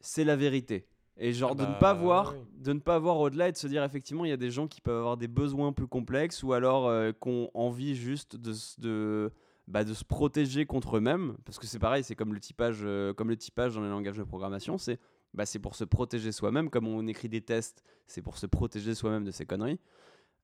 [0.00, 0.86] c'est la vérité.
[1.20, 2.62] Et genre Ah de ne bah, pas voir, oui.
[2.62, 4.68] de ne pas voir au-delà et de se dire effectivement il y a des gens
[4.68, 8.52] qui peuvent avoir des besoins plus complexes ou alors euh, qui ont envie juste de,
[8.78, 9.32] de,
[9.66, 11.36] bah, de se protéger contre eux-mêmes.
[11.44, 14.16] Parce que c'est pareil c'est comme le typage euh, comme le typage dans les langages
[14.16, 15.00] de programmation c'est
[15.34, 16.70] bah, c'est pour se protéger soi-même.
[16.70, 19.80] Comme on écrit des tests c'est pour se protéger soi-même de ces conneries.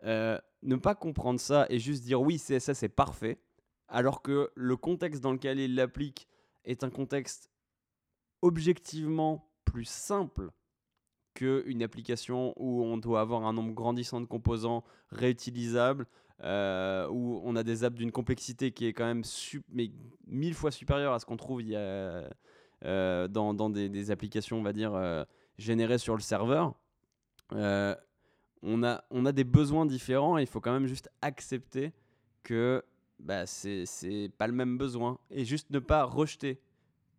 [0.03, 3.39] Euh, ne pas comprendre ça et juste dire oui CSS est parfait
[3.87, 6.27] alors que le contexte dans lequel il l'applique
[6.65, 7.49] est un contexte
[8.43, 10.51] objectivement plus simple
[11.35, 16.07] qu'une application où on doit avoir un nombre grandissant de composants réutilisables,
[16.43, 19.23] euh, où on a des apps d'une complexité qui est quand même
[20.27, 25.25] mille fois supérieure à ce qu'on trouve euh, dans, des, applications, on va dire, euh,
[25.59, 26.75] générées sur le serveur.
[27.53, 31.93] On, a, des besoins différents et il faut quand même juste accepter
[32.43, 32.83] que
[33.21, 36.61] bah, c'est pas le même besoin et juste ne pas rejeter.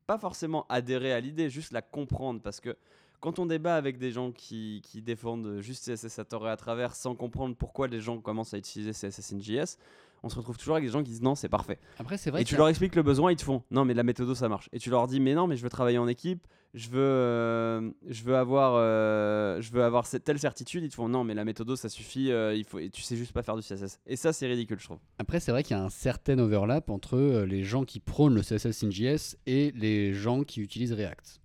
[0.08, 2.78] Pas forcément adhérer à l'idée, juste la comprendre parce que
[3.26, 6.58] quand on débat avec des gens qui, qui défendent juste CSS à tort et à
[6.58, 9.80] travers sans comprendre pourquoi les gens commencent à utiliser CSS in JS,
[10.22, 11.80] on se retrouve toujours avec des gens qui disent non, c'est parfait.
[11.98, 14.04] Après, c'est vrai Et tu leur expliques le besoin, ils te font non, mais la
[14.04, 14.70] méthode ça marche.
[14.74, 16.46] Et tu leur dis mais non, mais je veux travailler en équipe,
[16.76, 20.84] je veux, euh, je veux avoir, euh, je veux avoir cette, telle certitude.
[20.84, 23.16] Ils te font non, mais la méthode ça suffit, euh, il faut, et tu sais
[23.16, 24.02] juste pas faire du CSS.
[24.06, 25.00] Et ça, c'est ridicule, je trouve.
[25.18, 28.36] Après, c'est vrai qu'il y a un certain overlap entre euh, les gens qui prônent
[28.36, 31.42] le CSS in JS et les gens qui utilisent React.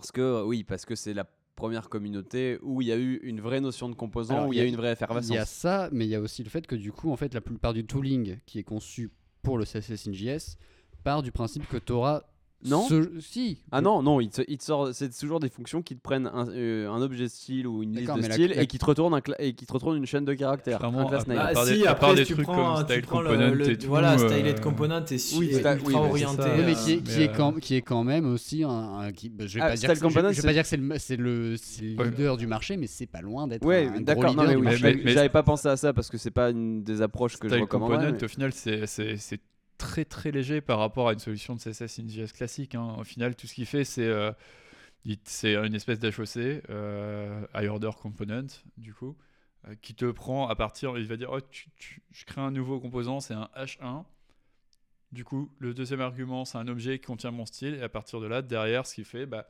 [0.00, 3.40] Parce que, oui, parce que c'est la première communauté où il y a eu une
[3.40, 5.34] vraie notion de composant, Alors, où il il y a eu une vraie Il effervescence.
[5.34, 7.32] y a ça, mais il y a aussi le fait que du coup, en fait,
[7.34, 9.10] la plupart du tooling qui est conçu
[9.42, 10.56] pour le CSS in JS
[11.02, 12.22] part du principe que tu auras.
[12.68, 12.86] Non
[13.20, 13.58] Si.
[13.70, 16.26] Ah non, non, il te, il te sort, c'est toujours des fonctions qui te prennent
[16.32, 19.14] un, euh, un objet style ou une liste de la- la- et qui te retournent
[19.14, 21.36] un cla- et qui te retournent une chaîne de caractères, Clairement, un class à name.
[21.36, 23.28] part- Ah, si, à part après, des tu trucs prends, comme tu Style prends le-
[23.30, 26.42] Component le- et tout, Voilà, euh, Styled Component est su- oui, ultra oui, orienté.
[26.42, 26.54] ça.
[26.56, 28.64] Oui, mais euh, qui est, qui, mais, est euh, quand, qui est quand même aussi
[28.64, 28.68] un.
[28.70, 30.46] un- qui, bah, je vais Ah, pas dire, Style que- je- Component, je vais c'est-
[30.46, 32.10] pas dire que c'est le, c'est le, c'est le Ouais.
[32.10, 34.66] leader du marché, mais c'est pas loin d'être Ouais, un, d'accord, non mais oui,
[35.04, 37.62] j'avais pas pensé à ça parce que c'est pas une des approches que je Style
[37.62, 37.98] recommanderais.
[38.12, 38.86] Component, au final, c'est
[39.78, 42.74] très très léger par rapport à une solution de CSS in JS classique.
[42.74, 42.96] hein.
[42.98, 44.32] Au final, tout ce qu'il fait, c'est euh,
[45.24, 48.46] c'est une espèce d'HOC, euh, High Order Component,
[48.76, 49.16] du coup,
[49.68, 52.50] euh, qui te prend à partir, il va dire, oh, tu- tu- je crée un
[52.50, 54.04] nouveau composant, c'est un H1.
[55.12, 58.20] Du coup, le deuxième argument, c'est un objet qui contient mon style, et à partir
[58.20, 59.46] de là, derrière, ce qu'il fait, bah,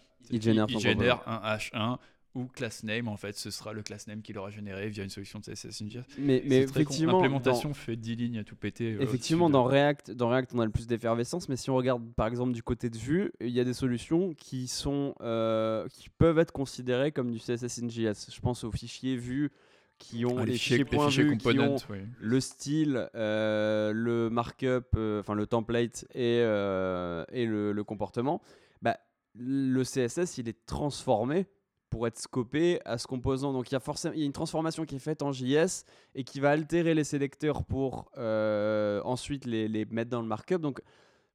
[0.69, 1.99] Il génère un H1
[2.37, 5.11] ou class name, en fait, ce sera le class name qu'il aura généré via une
[5.11, 6.01] solution de CSS in JS.
[6.19, 8.95] Mais, mais effectivement, l'implémentation fait 10 lignes à tout péter.
[8.95, 11.75] euh, Effectivement, dans de- React, dans React, on a le plus d'effervescence, mais si on
[11.77, 15.89] regarde par exemple du côté de Vue, il y a des solutions qui sont, euh,
[15.89, 18.31] qui peuvent être considérées comme du CSS in JS.
[18.33, 19.51] Je pense aux fichiers Vue
[19.99, 21.99] qui ont Ah, les, les fichiers, points fichiers Vue qui ont oui.
[22.21, 28.43] le style, euh, le markup, euh, enfin le template et, euh, et le, le comportement.
[28.83, 28.99] Bah,
[29.35, 31.47] le CSS, il est transformé
[31.91, 33.53] pour être scopé à ce composant.
[33.53, 35.85] Donc il y a forcément y a une transformation qui est faite en JS
[36.15, 40.61] et qui va altérer les sélecteurs pour euh, ensuite les, les mettre dans le markup.
[40.61, 40.81] Donc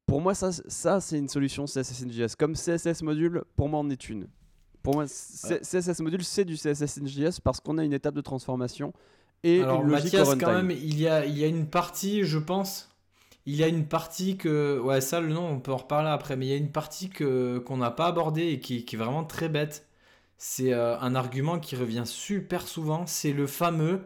[0.05, 2.35] pour moi, ça, ça c'est une solution CSS JS.
[2.37, 4.27] Comme CSS module, pour moi, en est une.
[4.83, 8.21] Pour moi, C- CSS module, c'est du CSS JS parce qu'on a une étape de
[8.21, 8.93] transformation
[9.43, 12.23] et Alors une logique Mathias, quand même, il y a, il y a une partie,
[12.23, 12.89] je pense,
[13.45, 16.35] il y a une partie que, ouais, ça, le nom, on peut en reparler après,
[16.35, 18.99] mais il y a une partie que qu'on n'a pas abordée et qui, qui est
[18.99, 19.87] vraiment très bête.
[20.43, 24.01] C'est euh, un argument qui revient super souvent, c'est le fameux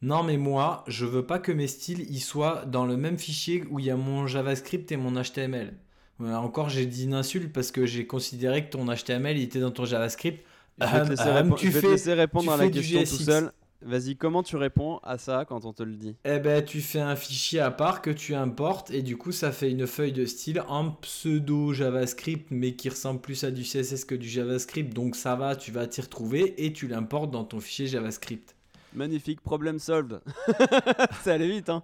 [0.00, 3.64] non mais moi, je veux pas que mes styles ils soient dans le même fichier
[3.70, 5.74] où il y a mon JavaScript et mon HTML.
[6.20, 9.84] Encore j'ai dit une insulte parce que j'ai considéré que ton HTML était dans ton
[9.84, 10.44] JavaScript.
[10.78, 12.70] Je vais te laisser, répondre- tu je vais te fais- laisser répondre tu à la
[12.70, 13.52] question tout seul.
[13.84, 17.00] Vas-y, comment tu réponds à ça quand on te le dit Eh ben, tu fais
[17.00, 20.24] un fichier à part que tu importes et du coup, ça fait une feuille de
[20.24, 24.94] style en pseudo JavaScript, mais qui ressemble plus à du CSS que du JavaScript.
[24.94, 28.54] Donc ça va, tu vas t'y retrouver et tu l'importes dans ton fichier JavaScript.
[28.94, 30.20] Magnifique, problem solved.
[31.22, 31.82] ça allait vite, hein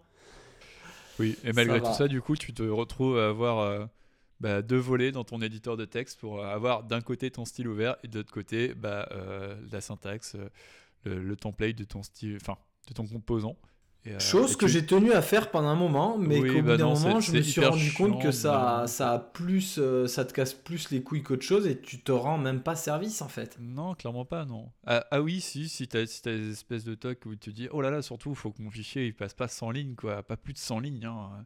[1.18, 3.86] Oui, et malgré tout ça, du coup, tu te retrouves à avoir euh,
[4.40, 7.96] bah, deux volets dans ton éditeur de texte pour avoir d'un côté ton style ouvert
[8.05, 10.49] et de l'autre côté bah, euh, la syntaxe, euh,
[11.05, 12.57] le, le template de ton style, enfin
[12.88, 13.57] de ton composant.
[14.05, 16.62] Et, euh, Chose que tu- j'ai tenu à faire pendant un moment, mais Oui, qu'au
[16.62, 19.18] bah bout d'un non, moment, je me suis rendu compte que ça, mais- ça a
[19.18, 22.62] plus, euh, ça te casse plus les couilles qu'autre chose et tu te rends même
[22.62, 23.57] pas service en fait.
[23.61, 24.70] Non, clairement pas, non.
[24.86, 27.51] Ah, ah oui, si, si t'as si t'as des espèces de tocs où tu te
[27.51, 29.96] dis, oh là là, surtout, il faut que mon fichier il passe pas 100 lignes,
[29.96, 31.05] quoi, pas plus de 100 lignes.
[31.05, 31.44] hein.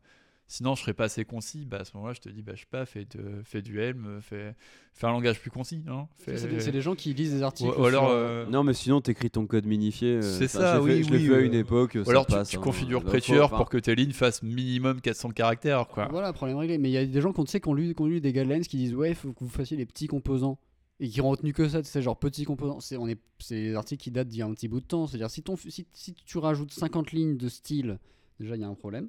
[0.53, 1.65] Sinon, je serais pas assez concis.
[1.65, 3.81] Bah, à ce moment-là, je te dis, bah, je sais pas, fais, de, fais du
[3.81, 4.55] Helm, fais,
[4.93, 5.83] fais un langage plus concis.
[5.89, 6.09] Hein.
[6.19, 7.71] Fais- C'est des, gens qui lisent des ou, articles.
[7.71, 10.17] ou alors, sur- euh, Non, mais sinon, t'écris ton code minifié.
[10.17, 11.55] euh, C'est enfin, ça, je l'ai oui, fait- Je l'ai oui, fait à euh, une
[11.55, 11.97] époque.
[11.99, 12.61] ou ça alors tu, passe, tu hein.
[12.61, 16.09] configures Prettier pour que tes lignes fassent minimum 400 caractères, quoi.
[16.11, 16.77] Voilà, problème réglé.
[16.77, 18.61] Mais il y a des gens qu'on sait qui ont lu, ont lu des guidelines
[18.61, 20.59] qui disent ouais, il faut que vous fassiez les petits composants
[21.01, 22.81] et qui ont retenu que ça, c'est genre petits composants.
[22.81, 24.87] C'est on est, c'est des articles qui datent d'il y a un petit bout de
[24.87, 25.07] temps.
[25.07, 27.99] C'est-à-dire si ton, si, si tu rajoutes 50 lignes de style,
[28.39, 29.09] déjà il y a un problème.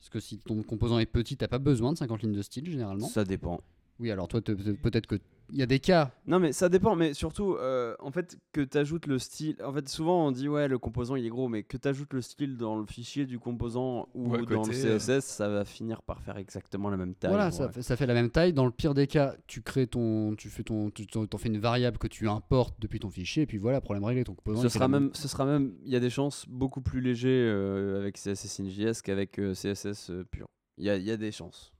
[0.00, 2.70] Parce que si ton composant est petit, t'as pas besoin de 50 lignes de style
[2.70, 3.06] généralement.
[3.06, 3.60] Ça dépend.
[3.98, 5.16] Oui, alors toi peut-être que
[5.58, 6.12] y a des cas.
[6.26, 9.56] Non, mais ça dépend, mais surtout, euh, en fait, que tu ajoutes le style.
[9.64, 12.12] En fait, souvent on dit, ouais, le composant il est gros, mais que tu ajoutes
[12.12, 14.98] le style dans le fichier du composant ou dans côté, le euh.
[14.98, 17.30] CSS, ça va finir par faire exactement la même taille.
[17.30, 18.52] Voilà, ça fait, ça fait la même taille.
[18.52, 21.58] Dans le pire des cas, tu crées ton, tu fais ton, tu t'en fais une
[21.58, 24.24] variable que tu importes depuis ton fichier, et puis voilà, problème réglé.
[24.24, 24.62] Ton composant.
[24.62, 27.98] Ce sera, même, ce sera même, il y a des chances beaucoup plus légers euh,
[27.98, 30.46] avec CSS in.js qu'avec euh, CSS euh, pur.
[30.78, 31.72] Il y a, il y a des chances.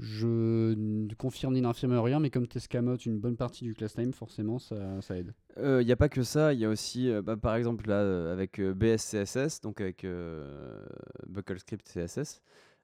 [0.00, 3.96] Je ne confirme ni n'infirme rien, mais comme tu escamotes une bonne partie du class
[3.96, 5.34] name, forcément, ça, ça aide.
[5.58, 8.00] Il n'y a pas que ça, il y a aussi, euh, bah, par exemple, là,
[8.00, 10.84] euh, avec euh, BSCSS, donc avec euh,
[11.28, 12.42] Buckle Script CSS,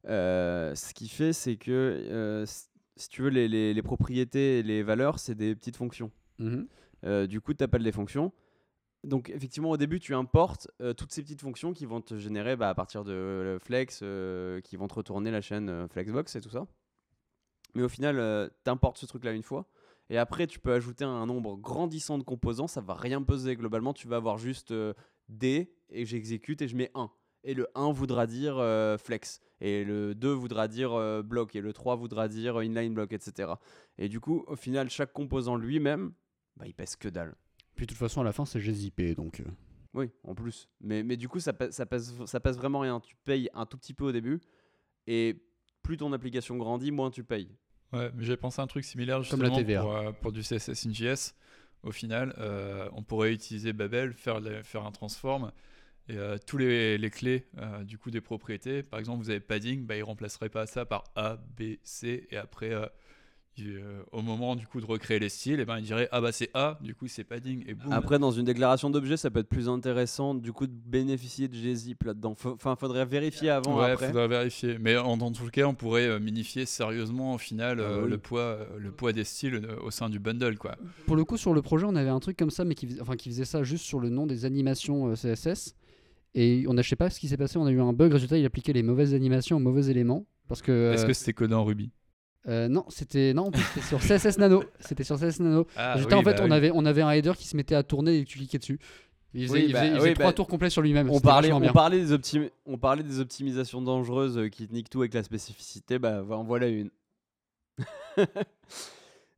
[0.09, 2.47] euh, ce qui fait, c'est que, euh,
[2.97, 6.13] si tu veux, les, les- les propriétés et les valeurs, c'est des petites fonctions.
[7.05, 8.33] Euh, du coup, tu appelles des fonctions.
[9.03, 12.55] Donc, effectivement, au début, tu importes euh, toutes ces petites fonctions qui vont te générer
[12.57, 16.37] bah, à partir de euh, Flex, euh, qui vont te retourner la chaîne euh, Flexbox
[16.37, 16.67] et tout ça.
[17.75, 19.67] Mais au final, tu importes ce truc-là une fois.
[20.09, 22.67] Et après, tu peux ajouter un nombre grandissant de composants.
[22.67, 23.55] Ça va rien peser.
[23.57, 24.93] Globalement, tu vas avoir juste euh,
[25.29, 27.11] D et j'exécute et je mets 1.
[27.45, 29.41] Et le 1 voudra dire euh, flex.
[29.61, 31.55] Et le 2 voudra dire euh, bloc.
[31.55, 33.53] Et le 3 voudra dire euh, inline block, etc.
[33.99, 36.13] Et du coup, au final, chaque composant lui-même,
[36.57, 37.37] bah, il pèse que dalle.
[37.77, 39.41] Puis de toute façon, à la fin, c'est GZIP, donc.
[39.41, 39.45] euh,
[39.95, 40.69] Oui, en plus.
[40.81, 42.99] Mais, mais du coup, ça pèse, ça, pèse, ça pèse vraiment rien.
[42.99, 44.41] Tu payes un tout petit peu au début.
[45.07, 45.41] Et
[45.83, 47.49] plus ton application grandit, moins tu payes.
[47.93, 49.81] Ouais, mais j'ai pensé à un truc similaire Comme la justement TVA.
[49.83, 51.35] pour, euh, pour du CSS in JS.
[51.83, 55.51] Au final, euh, on pourrait utiliser Babel, faire, les- faire un transform
[56.09, 58.83] et euh, tous les, les clés euh, du coup des propriétés.
[58.83, 62.37] Par exemple, vous avez padding, bah, il remplacerait pas ça par A, B, C et
[62.37, 62.73] après
[64.13, 66.51] au moment du coup de recréer les styles, et ben il dirait ah bah c'est
[66.55, 67.93] A, du coup c'est padding et boum.
[67.93, 71.55] Après, dans une déclaration d'objet, ça peut être plus intéressant du coup de bénéficier de
[71.55, 72.35] gzip là-dedans.
[72.45, 73.79] Enfin, faudrait vérifier avant.
[73.79, 74.09] ouais, après.
[74.09, 74.79] faudrait vérifier.
[74.79, 78.05] Mais en, dans tout le cas, on pourrait euh, minifier sérieusement au final Ah euh,
[78.05, 78.11] oui.
[78.11, 80.77] le poids, euh, le poids des styles euh, au sein du bundle quoi.
[81.07, 83.01] Pour le coup, sur le projet, on avait un truc comme ça, mais qui, fais-
[83.01, 85.75] enfin, qui faisait ça juste sur le nom des animations euh, CSS.
[86.35, 88.13] Et on sais pas ce qui s'est passé, on a eu un bug.
[88.13, 90.25] Résultat, il appliquait les mauvaises animations aux mauvais éléments.
[90.49, 90.93] Parce que.
[90.93, 91.91] Est-ce euh, que c'était codé en Ruby?
[92.49, 94.65] Euh, non, c'était non, c'était sur CSS Nano.
[94.81, 95.67] C'était sur CSS Nano.
[95.77, 96.53] ah, en fait, bah on, oui.
[96.53, 98.79] avait, on avait un header qui se mettait à tourner et tu cliquais dessus.
[99.35, 101.09] Il faisait, Oui, il bah, faisait- il oui, faisait bah, trois tours complets sur lui-même.
[101.11, 104.91] On parlait, on, parlait des optimi- on parlait des optimisations dangereuses euh, qui te niquent
[104.91, 105.99] tout avec la spécificité.
[105.99, 106.91] Bah, en voilà une.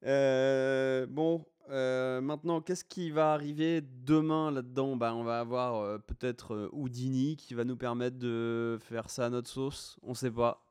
[0.05, 4.97] Euh, bon, euh, maintenant, qu'est-ce qui va arriver demain là-dedans?
[4.97, 9.27] Bah, On va avoir euh, peut-être euh, Houdini qui va nous permettre de faire ça
[9.27, 9.99] à notre sauce.
[10.03, 10.65] On sait pas.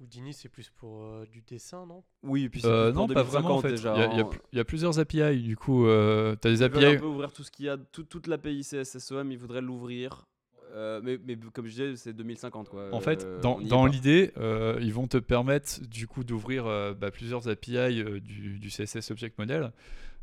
[0.00, 2.02] Houdini, c'est plus pour euh, du dessin, non?
[2.22, 3.70] Oui, et puis c'est Euh, non, pas vraiment en 2050 fait.
[3.70, 3.94] déjà.
[3.94, 4.28] il, y a, il y a hein.
[4.30, 6.96] pl- il y a plusieurs API, du coup, euh, tu as des Ils veulent API.
[6.96, 10.26] un peu ouvrir tout ce qu'il y a, tout- toute l'API CSSOM, ils voudraient l'ouvrir.
[10.72, 12.88] Euh, mais, mais comme je disais, c'est 2050 quoi.
[12.92, 17.10] En fait, Euh, dans, l'idée, euh, ils vont te permettre du coup d'ouvrir euh, bah,
[17.10, 19.72] plusieurs API euh, du, du CSS Object Model.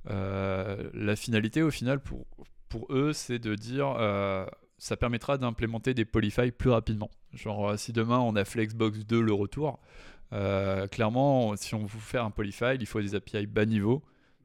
[0.09, 2.25] Euh, la finalité au final pour,
[2.69, 4.45] pour eux, c'est de dire euh,
[4.77, 7.09] ça permettra d'implémenter des polyfiles plus rapidement.
[7.33, 9.79] Genre euh, si demain on a Flexbox 2 le retour,
[10.33, 14.03] euh, clairement si on veut faire un polyfile, il faut des API bas niveau.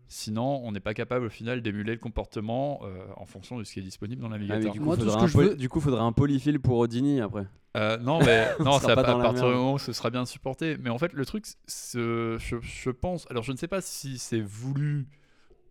[0.09, 3.73] Sinon, on n'est pas capable au final d'émuler le comportement euh, en fonction de ce
[3.73, 4.73] qui est disponible dans le Ah, navigateur.
[4.73, 6.13] du, coup, Moi, tout ce faudra que un je poly- veux- du coup, faudra un
[6.13, 7.47] polyfill pour Houdini après.
[7.79, 10.77] Euh, non, mais non, ça, pas à partir du moment où ce sera bien supporté.
[10.79, 13.27] Mais en fait, le truc, je pense.
[13.31, 15.07] Alors, je ne sais pas si c'est voulu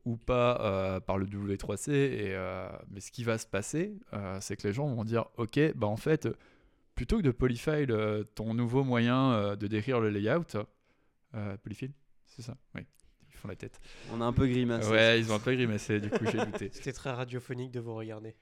[0.06, 4.38] ou pas euh, par le W3C, et, euh, mais ce qui va se passer, euh,
[4.42, 6.28] c'est que les gens vont dire Ok, bah en fait,
[6.96, 10.58] plutôt que de polyfile euh, ton nouveau moyen euh, de décrire le layout,
[11.36, 11.92] euh, polyfill,
[12.26, 12.58] c'est ça?
[12.76, 12.82] Oui,
[13.30, 13.80] ils font la tête.
[14.12, 14.90] On a un peu grimacé.
[14.90, 16.70] Ouais, ils ont un peu grimacé, du coup, j'ai douté.
[16.74, 18.36] C'était très radiophonique de vous regarder.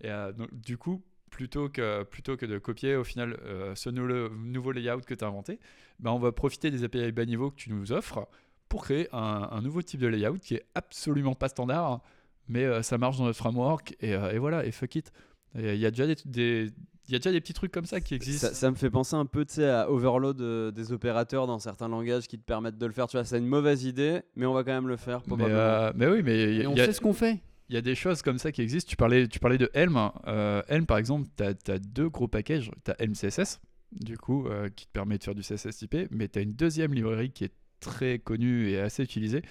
[0.00, 3.90] Et euh, donc, du coup, plutôt que, plutôt que de copier au final euh, ce
[3.90, 5.58] nou- nouveau layout que tu as inventé,
[5.98, 8.28] ben, on va profiter des API bas niveau que tu nous offres
[8.68, 12.00] pour créer un, un nouveau type de layout qui est absolument pas standard,
[12.48, 15.12] mais euh, ça marche dans notre framework et, euh, et voilà, et fuck it.
[15.58, 16.70] Et Il y, a déjà des, des-
[17.08, 18.48] il y a déjà des petits trucs comme ça qui existent.
[18.48, 21.58] Ça, ça me fait penser un peu tu sais, à overload euh, des opérateurs dans
[21.58, 23.06] certains langages qui te permettent de le faire.
[23.08, 25.20] Tu vois, c'est une mauvaise idée, mais on va quand même le faire.
[25.20, 25.58] mais, Probablement.
[25.58, 27.40] euh, mais oui, mais Et on y, a- sait ce qu'on fait.
[27.70, 28.90] il y a des choses comme ça qui existent.
[28.90, 29.98] Tu parlais, tu parlais de Helm.
[30.26, 32.70] Euh, Helm, par exemple, tu as, deux gros packages.
[32.84, 33.58] Tu as Helm CSS,
[33.92, 36.52] du coup, euh, qui te permet de faire du CSS typé, mais tu as une
[36.52, 39.42] deuxième librairie qui est très connue et assez utilisée,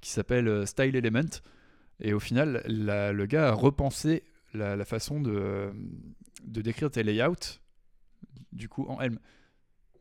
[0.00, 1.40] qui s'appelle euh, Style Element.
[2.00, 5.72] Et au final, le gars a repensé la, façon de,
[6.44, 7.60] de décrire tes layouts,
[8.52, 9.18] du coup, en Helm.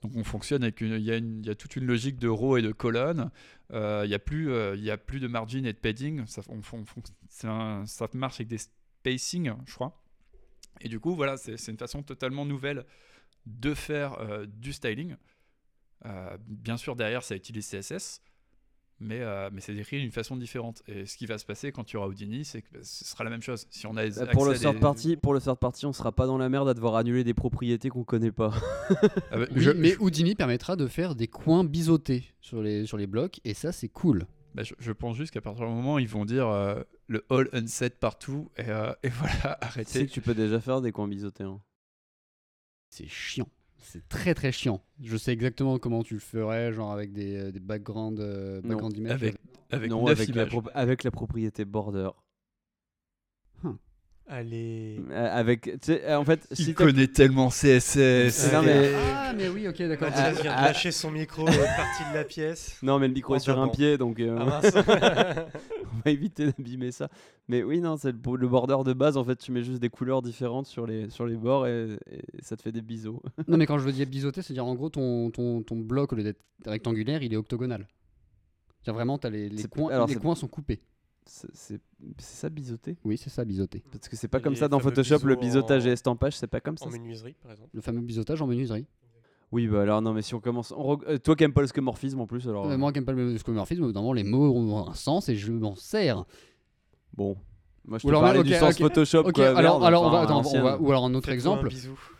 [0.05, 2.57] Donc on fonctionne avec une, il y, a y a toute une logique de rows
[2.57, 3.31] et de colonnes.
[3.71, 6.25] Euh, Il n'y a plus, euh, a plus de margin et de padding.
[6.27, 6.43] Ça,
[8.13, 10.03] marche avec des spacing, je crois.
[10.81, 12.85] Et du coup, voilà, c'est une façon totalement nouvelle
[13.47, 15.15] de faire euh, du styling.
[16.05, 18.21] Euh, bien sûr, derrière, ça utilise CSS.
[18.99, 20.81] mais, euh, mais c'est décrit d'une façon différente.
[20.87, 23.23] Et ce qui va se passer quand tu auras Houdini, c'est que bah, ce sera
[23.25, 23.67] la même chose.
[23.69, 26.11] Si on a Bah, pour, le third des- party, pour le third party, on sera
[26.13, 28.53] pas dans la merde à devoir annuler des propriétés qu'on connaît pas.
[29.31, 32.97] Ah bah, Oui, je, mais Houdini permettra de faire des coins biseautés sur les, sur
[32.97, 34.25] les blocs, et ça, c'est cool.
[34.53, 37.25] bah, je- je pense juste qu'à partir du moment où ils vont dire euh, le
[37.29, 40.05] all unset partout, et, euh, et voilà, Tu sais arrêtez.
[40.07, 41.43] que tu peux déjà faire des coins biseautés.
[41.43, 41.59] hein.
[42.91, 43.49] C'est chiant.
[43.85, 44.81] C'est très très chiant.
[45.01, 48.97] Je sais exactement comment tu le ferais, genre avec des, des backgrounds, euh, Non, background
[48.97, 49.11] images.
[49.13, 49.35] Avec,
[49.71, 50.49] avec non, neuf avec la, images.
[50.49, 52.09] pro- avec la propriété border.
[54.27, 54.99] Allez.
[55.11, 58.51] Euh, avec, tu sais, euh, en fait, Il si connaît tellement CSS.
[58.51, 60.07] Non, mais- Ah, mais oui, ok, d'accord.
[60.11, 60.65] Ah, vient de ah.
[60.65, 62.79] lâcher son micro, est parti de la pièce.
[62.83, 64.73] Non, mais le micro est sur un pied, donc euh, Ah mince.
[64.75, 67.07] on va éviter d'abîmer ça.
[67.47, 69.15] Mais oui, non, c'est le, le border de base.
[69.15, 72.21] En fait, tu mets juste des couleurs différentes sur les, sur les bords et, et
[72.41, 73.21] ça te fait des biseaux.
[73.47, 76.15] Non, mais quand je veux dire biseauté, c'est-à-dire en gros, ton, ton, ton bloc, au
[76.15, 77.87] lieu d'être rectangulaire, il est octogonal.
[78.83, 80.79] C'est vraiment, as les, les, coins, alors, les coins sont coupés.
[81.27, 81.79] C'est
[82.19, 83.83] ça, biseauté Oui, c'est ça, biseauté.
[83.91, 86.47] Parce que c'est pas Et comme ça dans Photoshop, le biseautage en- et estampage, c'est
[86.47, 86.85] pas comme ça.
[86.87, 87.69] en menuiserie, par exemple.
[87.73, 88.85] Le fameux biseautage en menuiserie.
[89.51, 90.71] Oui, bah alors non, mais si on commence.
[90.75, 92.69] on reg- euh, toi qui aimes pas le scomorphisme en plus, alors.
[92.69, 95.51] Euh, moi qui n'aime pas le scomorphisme, évidemment, les mots ont un sens et je
[95.51, 96.25] m'en sers.
[97.13, 97.37] Bon.
[97.87, 99.19] Moi, je Ou te alors, parlais ok, du sens ok, Photoshop.
[99.19, 100.63] Ok, quoi, alors, merde, alors on enfin, va, attends, on ancienne.
[100.63, 101.69] va- ou alors un autre un exemple,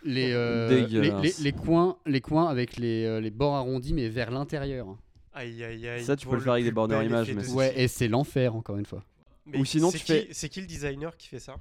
[0.04, 4.08] les, euh, les, les, les coins, les coins avec les, euh, les bords arrondis mais
[4.08, 4.96] vers l'intérieur.
[5.38, 6.04] Aïe, aïe, aïe.
[6.04, 8.78] Ça, tu peux le faire avec des border images, mais Ouais, et c'est l'enfer encore
[8.78, 9.04] une fois.
[9.46, 11.58] Mais Ou sinon, c'est tu qui- fais- C'est qui le designer qui fait ça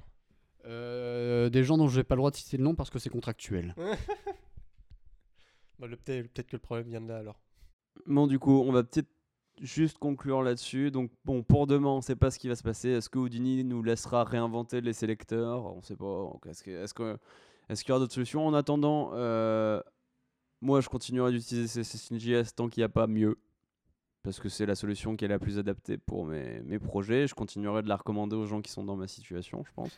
[0.65, 2.97] Euh, des gens dont je n'ai pas le droit de citer le nom parce que
[2.97, 3.75] c'est contractuel.
[5.79, 7.39] Bah, le- Peut-être peut-être que le problème vient de là alors.
[8.07, 9.09] Bon, du coup, on va peut-être
[9.61, 10.89] juste conclure là-dessus.
[10.91, 12.89] Donc, bon, pour demain, on sait pas ce qui va se passer.
[12.89, 15.65] Est-ce que Houdini nous laissera réinventer les sélecteurs?
[15.75, 16.29] On sait pas.
[16.47, 17.17] Est-ce est-ce que-
[17.69, 18.47] est-ce qu'il y aura d'autres solutions?
[18.47, 19.81] En attendant, euh,
[20.61, 23.37] moi, je continuerai d'utiliser CSS.js tant qu'il n'y a pas mieux.
[24.25, 27.27] Parce que c'est la solution qui est la plus adaptée pour mes, mes projets.
[27.27, 29.95] Je continuerai de la recommander aux gens qui sont dans ma situation, je pense.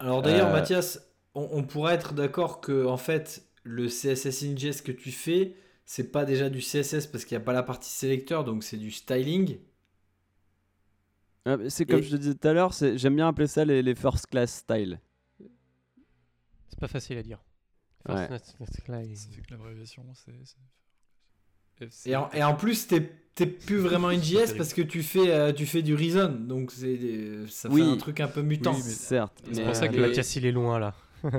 [0.00, 1.00] Alors d'ailleurs, Euh, Mathias,
[1.34, 6.10] on, on pourrait être d'accord que en fait, le CSS ingest que tu fais, c'est
[6.10, 8.90] pas déjà du CSS parce qu'il n'y a pas la partie sélecteur, donc c'est du
[8.90, 9.58] styling.
[11.46, 13.64] Ah, C'est comme Et- je te disais tout à l'heure, c'est- j'aime bien appeler ça
[13.64, 15.00] les, les first class style.
[16.68, 17.42] C'est pas facile à dire.
[18.08, 18.26] Ouais.
[18.28, 20.32] First Ça fait que l'abréviation, c'est.
[22.06, 25.30] Et en, et en plus, t'es t'es plus vraiment en JS parce que tu fais,
[25.30, 27.80] euh, tu fais du Reason, donc c'est des- ça Oui.
[27.82, 28.72] fait un truc un peu mutant.
[28.72, 29.42] Oui, mais- Certes.
[29.52, 30.94] C'est pour ça euh, que les- Mathias, il est loin là.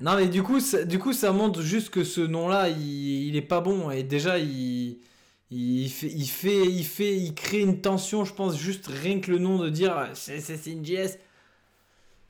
[0.00, 3.36] Non mais du coup, ça, du coup, ça montre juste que ce nom-là, il, il
[3.36, 4.98] est pas bon et déjà il,
[5.50, 9.30] il fait, il fait, il fait, il crée une tension, je pense, juste rien que
[9.30, 11.18] le nom de dire c'est c'est une JS.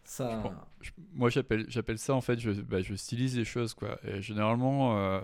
[0.04, 0.30] Ça.
[0.30, 3.72] Je pense- Je- moi j'appelle j'appelle ça en fait je, bah, je stylise les choses
[3.72, 5.20] quoi et généralement euh,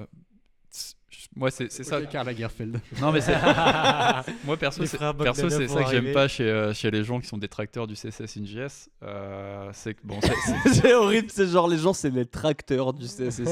[1.37, 2.81] moi c'est c'est ça Ok, Karl Lagerfeld.
[3.01, 3.35] non mais c'est
[4.45, 6.13] moi perso c'est c'est ça que j'aime arriver.
[6.13, 9.95] pas chez, euh, chez les gens qui sont détracteurs du CSS in JS euh, c'est
[9.95, 10.33] que bon c'est-
[10.65, 13.43] c'est- c'est horrible, c'est genre les gens, c'est les tracteurs du CSS.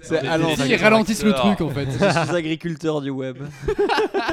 [0.00, 0.68] C'est des- l'ancienne.
[0.68, 1.86] Ils ralentissent le truc en fait.
[1.90, 3.38] Je suis agriculteur du web.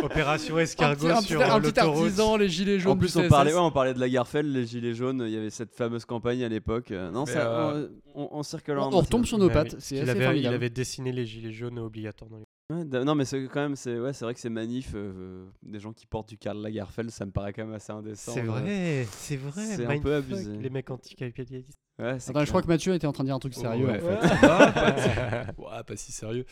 [0.03, 1.97] Opération escargot un petit- sur un petit l'autoroute.
[2.03, 2.91] artisan, les gilets jaunes.
[2.93, 3.30] En plus, du on CSS.
[3.30, 5.23] parlait, ouais, on parlait de la Garfeld, les gilets jaunes.
[5.26, 6.91] Il y avait cette fameuse campagne à l'époque.
[6.91, 9.63] Euh, Non, Mais, ça, euh, on, on circule On, en on retombe sur nos Bah
[9.63, 9.76] pattes.
[9.80, 12.31] C'est il, avait, dessiné les gilets jaunes obligatoires.
[12.72, 15.80] Ouais, non, mais c'est quand même, c'est ouais, c'est vrai que ces manifs, euh, des
[15.80, 18.31] gens qui portent du Karl Lagerfeld, ça me paraît quand même assez indécent.
[18.34, 18.52] C'est euh.
[18.52, 19.65] vrai, c'est vrai.
[19.65, 20.57] c'est un peu abusé.
[20.57, 21.80] Les mecs anti-capitalistes.
[21.99, 24.02] Ouais, Attends, je crois que Mathieu était en train de dire un truc sérieux Ouais.
[24.02, 24.41] en fait.
[24.41, 26.45] Pas, ouais, pas si sérieux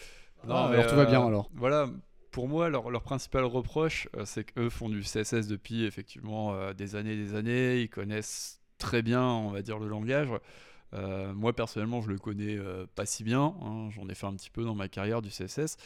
[0.48, 1.50] Ah, mais, alors tout va bien euh, alors.
[1.54, 1.90] Voilà,
[2.32, 6.74] pour moi, leur, leur principal reproche, euh, c'est qu'eux font du CSS depuis effectivement euh,
[6.74, 7.82] des années et des années.
[7.82, 10.30] Ils connaissent très bien, on va dire, le langage.
[10.94, 13.54] Euh, moi, personnellement, je le connais euh, pas si bien.
[13.64, 13.90] hein.
[13.92, 15.78] J'en ai fait un petit peu dans ma carrière du CSS.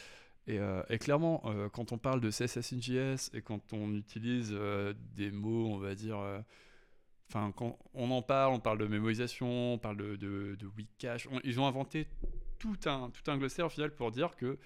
[0.46, 4.92] Et, euh, et clairement, euh, quand on parle de CSS et quand on utilise euh,
[5.14, 6.18] des mots, on va dire.
[7.28, 11.26] Enfin, quand on en parle, on parle de mémorisation, on parle de, de, weak cache.
[11.42, 12.06] Ils ont inventé
[12.58, 14.58] tout un, tout un glossaire au final pour dire que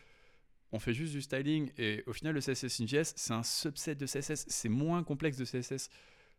[0.72, 4.04] on fait juste du styling et au final le CSS JS c'est un subset de
[4.04, 5.88] CSS, c'est moins complexe de CSS.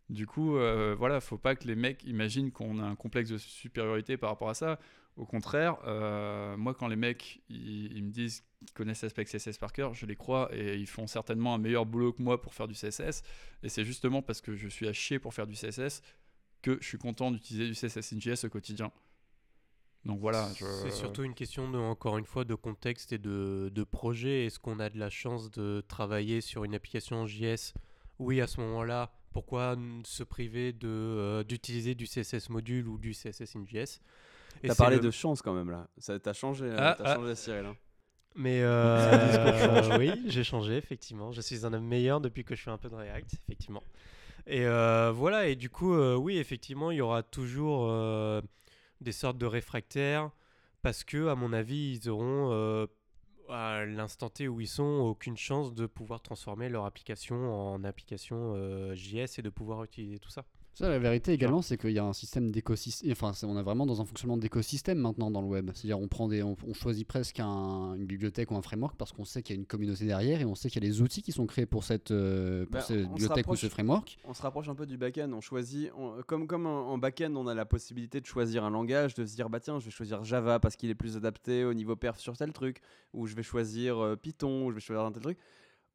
[0.10, 3.38] Du coup, euh, voilà, faut pas que les mecs imaginent qu'on a un complexe de
[3.38, 4.80] supériorité par rapport à ça.
[5.20, 9.74] Au contraire, euh, moi quand les mecs ils, me disent qu'ils connaissent l'aspect CSS par
[9.74, 12.70] cœur, je les crois et ils font certainement un meilleur boulot que moi pour faire
[12.70, 13.22] du CSS.
[13.62, 16.02] Et c'est justement parce que je suis à chier pour faire du CSS
[16.62, 18.94] que je suis content d'utiliser du CSS in JS au quotidien.
[20.06, 20.50] Donc voilà.
[20.54, 24.46] C'est surtout une question, encore une fois, de contexte et de, projet.
[24.46, 27.74] Est-ce qu'on a de la chance de travailler sur une application JS
[28.20, 33.58] Oui, à ce moment-là, pourquoi se priver euh, d'utiliser du CSS module ou du CSS
[33.58, 34.00] in JS
[34.66, 35.88] T'as parlé le- de chance quand même là.
[35.98, 37.16] Ça t'a changé, euh, Ah, t'as ah.
[37.16, 37.66] changé Cyril.
[37.66, 37.76] hein.
[38.36, 41.32] Mais euh, oui, j'ai changé, effectivement.
[41.32, 43.84] Je suis un homme meilleur depuis que je fais un peu de React, effectivement.
[44.48, 48.42] Et euh, voilà, et du coup, euh, oui, effectivement, il y aura toujours euh,
[49.02, 50.30] des sortes de réfractaires
[50.82, 52.88] parce que, à mon avis, ils auront, euh,
[53.50, 58.54] à l'instant T où ils sont, aucune chance de pouvoir transformer leur application en application
[58.56, 60.46] euh, JS et de pouvoir utiliser tout ça.
[60.76, 63.12] Ça, la vérité également, c'est qu'il y a un système d'écosystème.
[63.12, 65.72] Enfin, on est vraiment dans un fonctionnement d'écosystème maintenant dans le web.
[65.74, 69.12] C'est-à-dire, on prend des, on, on choisit presque un- une bibliothèque ou un framework parce
[69.12, 71.02] qu'on sait qu'il y a une communauté derrière et on sait qu'il y a les
[71.02, 74.18] outils qui sont créés pour cette, euh, pour Bah, cette bibliothèque ou ce framework.
[74.24, 75.30] On se rapproche un peu du back-end.
[75.34, 78.70] On choisit, on- comme, comme en en back-end, on a la possibilité de choisir un
[78.70, 81.66] langage, de se dire bah tiens, je vais choisir Java parce qu'il est plus adapté
[81.66, 82.80] au niveau perf sur tel truc,
[83.14, 85.38] ou je vais choisir euh, Python, ou je vais choisir un tel truc.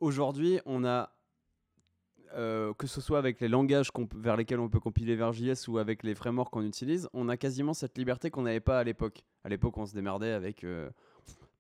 [0.01, 1.11] Aujourd'hui, on a
[2.35, 5.78] euh, que ce soit avec les langages vers lesquels on peut compiler vers JS ou
[5.78, 9.24] avec les frameworks qu'on utilise, on a quasiment cette liberté qu'on n'avait pas à l'époque.
[9.44, 10.65] À l'époque, on se démerdait avec.
[10.65, 10.90] euh,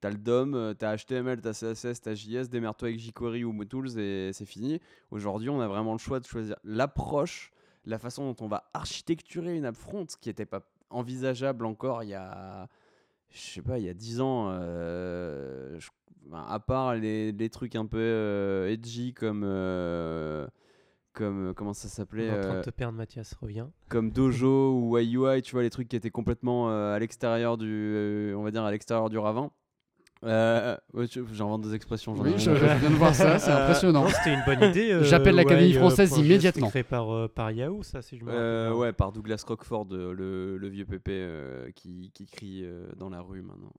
[0.00, 3.98] T'as le DOM, euh, t'as HTML, t'as CSS, t'as JS, démerde-toi avec jQuery ou MooTools
[3.98, 4.78] et c'est fini.
[5.10, 7.52] Aujourd'hui, on a vraiment le choix de choisir l'approche,
[7.86, 10.60] la façon dont on va architecturer une app front, qui n'était pas
[10.90, 12.68] envisageable encore il y a,
[13.30, 14.50] je sais pas, il y a 10 ans.
[14.50, 15.78] euh,
[16.26, 19.42] ben, à part les, trucs un peu edgy comme,
[21.14, 23.70] comme comment ça s'appelait, en train euh, de te perdre, Mathias, reviens.
[23.88, 27.66] comme Dojo ou IUI, tu vois les trucs qui étaient complètement euh, à l'extérieur du,
[27.68, 29.50] euh, on va dire à l'extérieur du ravin.
[30.26, 30.74] Euh,
[31.32, 32.14] J'invente des expressions.
[32.16, 34.08] j'en ai Oui, je, à je viens de voir ça, c'est Euh, impressionnant.
[34.08, 34.90] C'était une bonne idée.
[34.92, 36.70] euh, J'appelle l'Académie ouais, euh, française JS, immédiatement.
[36.70, 38.42] Créé par, euh, par Yahoo, ça, si je me rappelle.
[38.42, 42.86] Euh, ouais, par Douglas Rockford, euh, le, le vieux pépé euh, qui, qui crie euh,
[42.96, 43.74] dans la rue maintenant.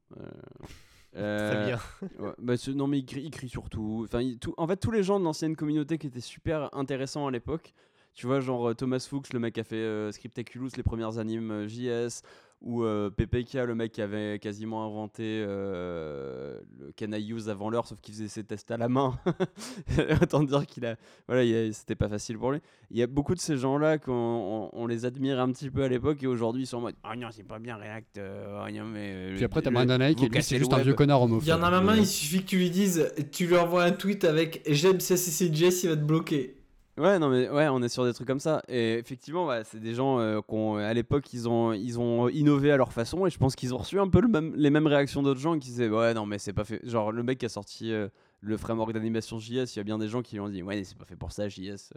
[1.18, 1.80] Euh, Très bien.
[2.20, 4.04] ouais, bah, ce- non mais il crie, il crie surtout.
[4.08, 7.28] Enfin, il- tout- en fait, tous les gens de l'ancienne communauté qui étaient super intéressants
[7.28, 7.74] à l'époque.
[8.16, 11.18] Tu vois, genre euh, Thomas Fuchs, le mec qui a fait euh, Scriptaculous, les premières
[11.20, 12.22] animes euh, JS,
[12.62, 17.70] ou euh, PPK, le mec qui avait quasiment inventé euh, le Can I Use avant
[17.70, 19.20] l'heure, sauf qu'il faisait ses tests à la main.
[20.22, 20.96] Autant dire qu'il a,
[21.28, 21.44] voilà,
[21.74, 22.60] c'était pas facile pour lui.
[22.90, 25.84] Il y a beaucoup de ces gens-là qu'on on, on les admire un petit peu
[25.84, 28.64] à l'époque et aujourd'hui ils sont en mode ah non c'est pas bien React, euh,
[28.66, 30.94] ah non, mais euh, Puis après, t'as Brandon vous et lui, c'est juste un vieux
[30.94, 31.44] connard homophobe.
[31.46, 33.92] Il y en a un, il suffit que tu lui dises, tu lui envoies un
[33.92, 36.56] tweet avec j'aime CCCJS, il va te bloquer.
[36.98, 38.62] Ouais, non, mais ouais, on est sur des trucs comme ça.
[38.70, 40.40] Et effectivement, c'est des gens euh,
[40.78, 43.26] à l'époque, ils ont, ils ont innové à leur façon.
[43.26, 44.22] Et je pense qu'ils ont reçu un peu
[44.56, 46.80] les mêmes réactions d'autres gens qui disaient Ouais, non, mais c'est pas fait.
[46.88, 48.08] Genre, le mec qui a sorti euh,
[48.40, 50.82] le framework d'animation JS, il y a bien des gens qui lui ont dit Ouais,
[50.86, 51.92] c'est pas fait pour ça, JS.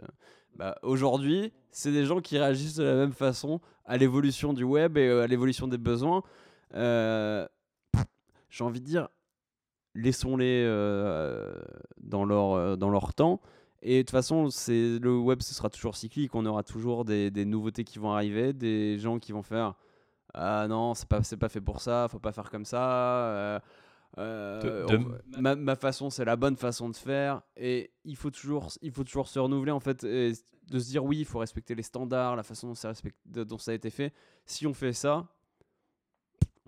[0.57, 4.97] Bah, aujourd'hui, c'est des gens qui réagissent de la même façon à l'évolution du web
[4.97, 6.23] et euh, à l'évolution des besoins.
[6.75, 7.47] Euh,
[8.49, 9.07] J'ai envie de dire
[9.95, 10.65] laissons-les
[12.01, 13.39] dans, leur, dans leur temps.
[13.81, 16.35] Et de toute façon, c'est le web, ce sera toujours cyclique.
[16.35, 19.75] On aura toujours des, des nouveautés qui vont arriver, des gens qui vont faire
[20.33, 23.23] Ah non, c'est pas, c'est pas fait pour ça, faut pas faire comme ça.
[23.25, 23.59] euh,
[24.17, 25.03] euh, De- de-
[25.37, 27.41] on- ma, ma façon, c'est la bonne façon de faire.
[27.55, 30.33] Et il faut toujours, il faut toujours se renouveler en fait, et
[30.67, 33.57] de se dire oui, il faut respecter les standards, la façon dont ça, respecte- dont
[33.57, 34.13] ça a été fait.
[34.45, 35.27] Si on fait ça,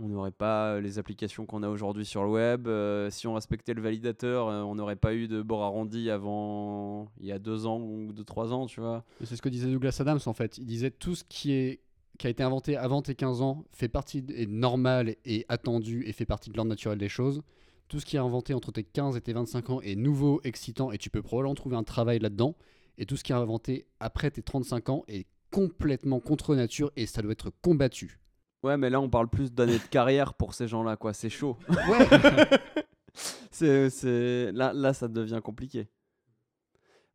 [0.01, 2.67] on n'aurait pas les applications qu'on a aujourd'hui sur le web.
[2.67, 7.11] Euh, si on respectait le validateur, euh, on n'aurait pas eu de bord arrondi avant
[7.19, 9.03] il y a deux ans ou deux, trois ans, tu vois.
[9.23, 10.57] C'est ce que disait Douglas Adams en fait.
[10.57, 11.81] Il disait tout ce qui est
[12.17, 16.13] qui a été inventé avant tes 15 ans fait partie est normal et attendu et
[16.13, 17.41] fait partie de l'ordre naturel des choses.
[17.87, 20.91] Tout ce qui est inventé entre tes 15 et tes 25 ans est nouveau, excitant
[20.91, 22.55] et tu peux probablement trouver un travail là-dedans.
[22.97, 27.07] Et tout ce qui est inventé après tes 35 ans est complètement contre nature et
[27.07, 28.20] ça doit être combattu.
[28.63, 31.13] Ouais, mais là, on parle plus d'années de carrière pour ces gens-là, quoi.
[31.13, 31.57] C'est chaud.
[31.69, 32.07] Ouais.
[33.51, 34.51] c'est, c'est...
[34.51, 35.87] Là, là, ça devient compliqué.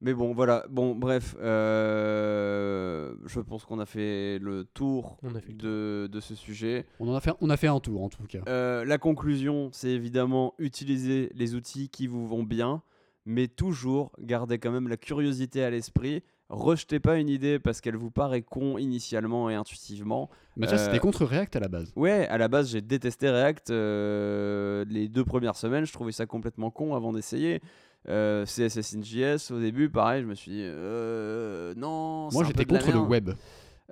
[0.01, 0.67] Mais bon, voilà.
[0.69, 1.35] Bon, bref.
[1.41, 6.35] euh, Je pense qu'on a fait le tour, On a fait le de, de ce
[6.35, 6.85] sujet.
[7.01, 8.41] on, en a fait, on a fait un tour en tout cas.
[8.49, 12.83] Euh, la conclusion, c'est évidemment utiliser les outils qui vous vont bien,
[13.25, 16.23] mais toujours garder quand même la curiosité à l'esprit.
[16.49, 20.31] Rejetez pas une idée parce qu'elle vous paraît con initialement et intuitivement.
[20.57, 21.93] Mathias, euh, c'était contre React à la base.
[21.97, 23.71] Ouais, à la base, j'ai détesté React.
[23.71, 27.61] euh, les deux premières semaines, je trouvais ça complètement con avant d'essayer.
[28.09, 32.65] Euh, CSS in JS, au début, pareil, je me suis dit, euh, non, Moi j'étais
[32.65, 33.31] contre le web.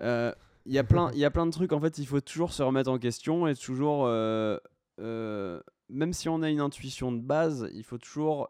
[0.01, 0.33] Euh,
[0.67, 2.53] Il y, a plein- il y a plein de trucs, en fait, il faut toujours
[2.53, 4.57] se remettre en question et toujours, euh,
[5.01, 5.61] euh,
[5.91, 8.49] même si on a une intuition de base, il faut toujours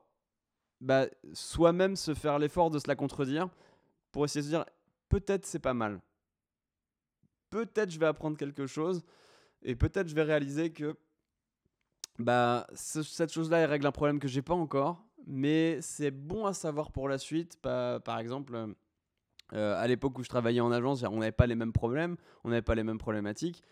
[0.82, 3.48] bah, soi-même se faire l'effort de se la contredire
[4.15, 4.65] pour essayer de se dire
[5.09, 6.01] peut-être c'est pas mal.
[7.51, 9.03] Peut-être je vais apprendre quelque chose
[9.62, 10.97] et peut-être je vais réaliser que
[12.20, 16.47] bah, ce- cette chose-là elle règle un problème que j'ai pas encore, mais c'est bon
[16.47, 17.57] à savoir pour la suite.
[17.61, 18.69] Par, exemple, euh,
[19.53, 22.51] euh, à l'époque où je travaillais en agence, on n'avait pas les mêmes problèmes, on
[22.51, 23.65] n'avait pas les mêmes problématiques.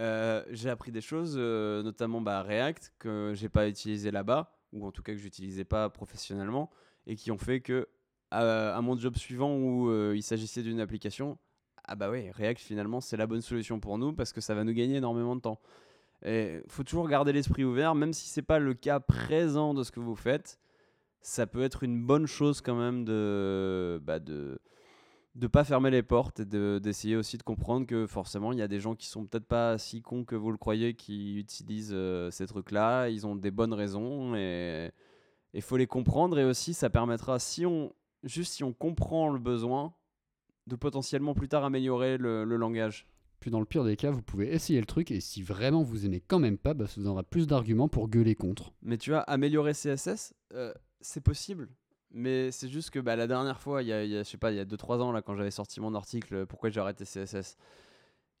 [0.00, 4.92] Euh, j'ai appris des choses, notamment bah, React, que j'ai pas utilisé là-bas, ou en
[4.92, 6.70] tout cas que j'utilisais pas professionnellement,
[7.06, 7.88] et qui ont fait que
[8.32, 11.38] à, à mon job suivant où euh, il s'agissait d'une application,
[11.84, 14.64] ah bah ouais, React finalement c'est la bonne solution pour nous parce que ça va
[14.64, 15.60] nous gagner énormément de temps.
[16.24, 19.90] Et faut toujours garder l'esprit ouvert, même si c'est pas le cas présent de ce
[19.90, 20.60] que vous faites,
[21.20, 24.58] ça peut être une bonne chose quand même de bah, de
[25.34, 28.62] de pas fermer les portes et de- d'essayer aussi de comprendre que forcément il y
[28.62, 31.94] a des gens qui sont peut-être pas si cons que vous le croyez qui utilisent
[31.94, 34.90] euh, ces trucs-là, ils ont des bonnes raisons et
[35.54, 37.92] il faut les comprendre et aussi ça permettra si on
[38.22, 39.94] juste si on comprend le besoin
[40.66, 43.06] de potentiellement plus tard améliorer le, le langage.
[43.40, 46.06] Puis dans le pire des cas, vous pouvez essayer le truc et si vraiment vous
[46.06, 48.72] aimez quand même pas, bah, ça vous donnera plus d'arguments pour gueuler contre.
[48.82, 51.68] Mais tu vois, améliorer CSS, euh, c'est possible.
[52.12, 54.28] Mais c'est juste que bah, la dernière fois, il y a, il y a, je
[54.28, 56.68] sais pas, il y a 2-3 ans, là, quand j'avais sorti mon article euh, Pourquoi
[56.70, 57.56] j'ai arrêté CSS,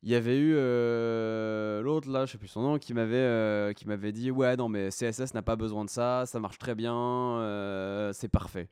[0.02, 3.72] il y avait eu euh, l'autre, là, je sais plus son nom, qui m'avait euh,
[3.72, 6.74] qui m'avait dit Ouais, non, mais CSS n'a pas besoin de ça, ça marche très
[6.74, 8.68] bien, c'est parfait.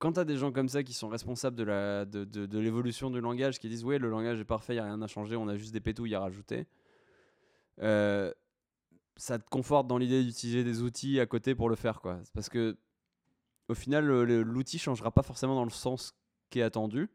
[0.00, 3.10] Quand tu as des gens comme ça qui sont responsables de la- de, de- l'évolution
[3.10, 5.36] du langage, qui disent Ouais, le langage est parfait, il n'y a rien à changer,
[5.36, 6.66] on a juste des pétouilles à rajouter.
[7.80, 8.32] euh,
[9.16, 12.18] ça te conforte dans l'idée d'utiliser des outils à côté pour le faire quoi.
[12.34, 12.76] Parce que
[13.68, 16.14] au final le- le- l'outil changera pas forcément dans le sens
[16.50, 17.08] qui est attendu.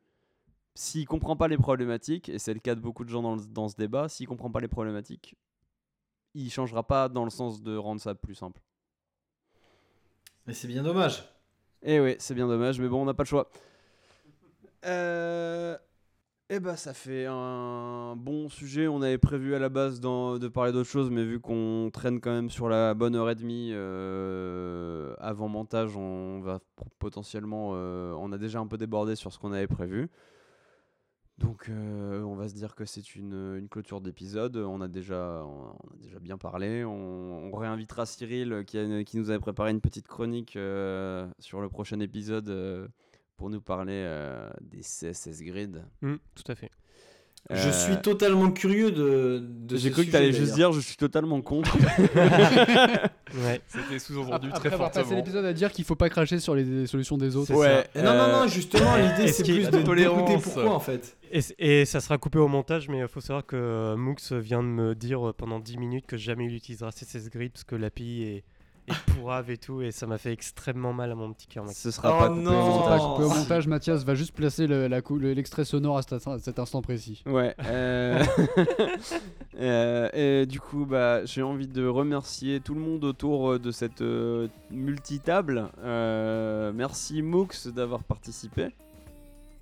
[0.76, 3.68] S'il comprend pas les problématiques et c'est le cas de beaucoup de gens dans, dans
[3.68, 5.36] ce débat, s'il comprend pas les problématiques,
[6.36, 8.62] il changera pas dans le sens de rendre ça plus simple.
[10.45, 11.24] Mais c'est bien dommage.
[11.86, 13.49] Et oui, c'est bien dommage, mais bon, on n'a pas le choix.
[14.86, 15.78] Euh...
[16.49, 18.88] Eh ben, ça fait un bon sujet.
[18.88, 22.32] On avait prévu à la base de parler d'autre chose, mais vu qu'on traîne quand
[22.32, 26.60] même sur la bonne heure et demie euh, avant montage, on va
[26.99, 27.72] potentiellement.
[27.74, 30.07] euh, on a déjà un peu débordé sur ce qu'on avait prévu.
[31.38, 34.56] Donc, euh, on va se dire que c'est une, une clôture d'épisode.
[34.56, 36.86] On a déjà, on a déjà bien parlé.
[36.86, 41.68] On, réinvitera Cyril qui, a- qui nous avait préparé une petite chronique euh, sur le
[41.70, 42.88] prochain épisode euh,
[43.38, 45.84] pour nous parler euh, des CSS Grid.
[46.02, 46.72] Hmm, tout à fait.
[47.52, 49.40] Je Euh, suis totalement curieux de.
[49.44, 51.78] de J'ai ce cru que sujet, tu allais juste dire je suis totalement contre.
[53.36, 53.60] Ouais.
[53.68, 55.18] C'était sous-entendu Après très avoir passé fortement.
[55.20, 57.54] l'épisode à dire qu'il faut pas cracher sur les solutions des autres.
[57.54, 57.86] Ouais.
[57.94, 61.18] Et non, non, euh, non, justement, l'idée c'est y plus de tolérance pourquoi en fait.
[61.60, 64.96] Et, ça sera coupé au montage, mais il faut savoir que Mooks vient de me
[64.96, 68.44] dire euh, pendant 10 minutes que jamais il utilisera CSS Grid parce que l'API est,
[68.88, 71.66] est pourrave et tout, et ça m'a fait extrêmement mal à mon petit cœur.
[71.70, 72.52] Ce sera Oh pas coupé non.
[72.80, 73.02] montage.
[73.02, 74.88] au montage, Mathias va juste placer le-
[75.34, 77.24] l'extrait sonore à cet, à cet instant précis.
[77.26, 77.56] Ouais.
[77.66, 78.24] euh,
[79.60, 83.72] euh, et du coup, bah, j'ai envie de remercier tout le monde autour euh, de
[83.72, 85.70] cette euh, multitable.
[85.84, 88.68] Euh, merci Mooks d'avoir participé.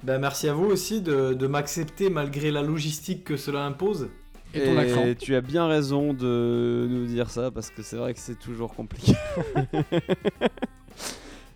[0.03, 4.09] Ben, merci à vous aussi de, de m'accepter malgré la logistique que cela impose.
[4.53, 5.03] Et ton accent.
[5.19, 8.73] tu as bien raison de nous dire ça parce que c'est vrai que c'est toujours
[8.73, 9.13] compliqué.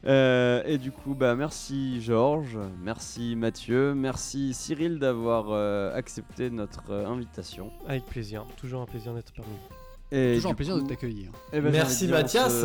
[0.06, 6.92] Euh, et du coup, bah merci Georges, merci Mathieu, merci Cyril d'avoir euh, accepté notre
[6.92, 7.72] euh, invitation.
[7.88, 10.16] Avec plaisir, toujours un plaisir d'être parmi vous.
[10.18, 11.32] Et Toujours un plaisir coup- de t'accueillir.
[11.52, 12.64] Eh ben, Merci, Mathias.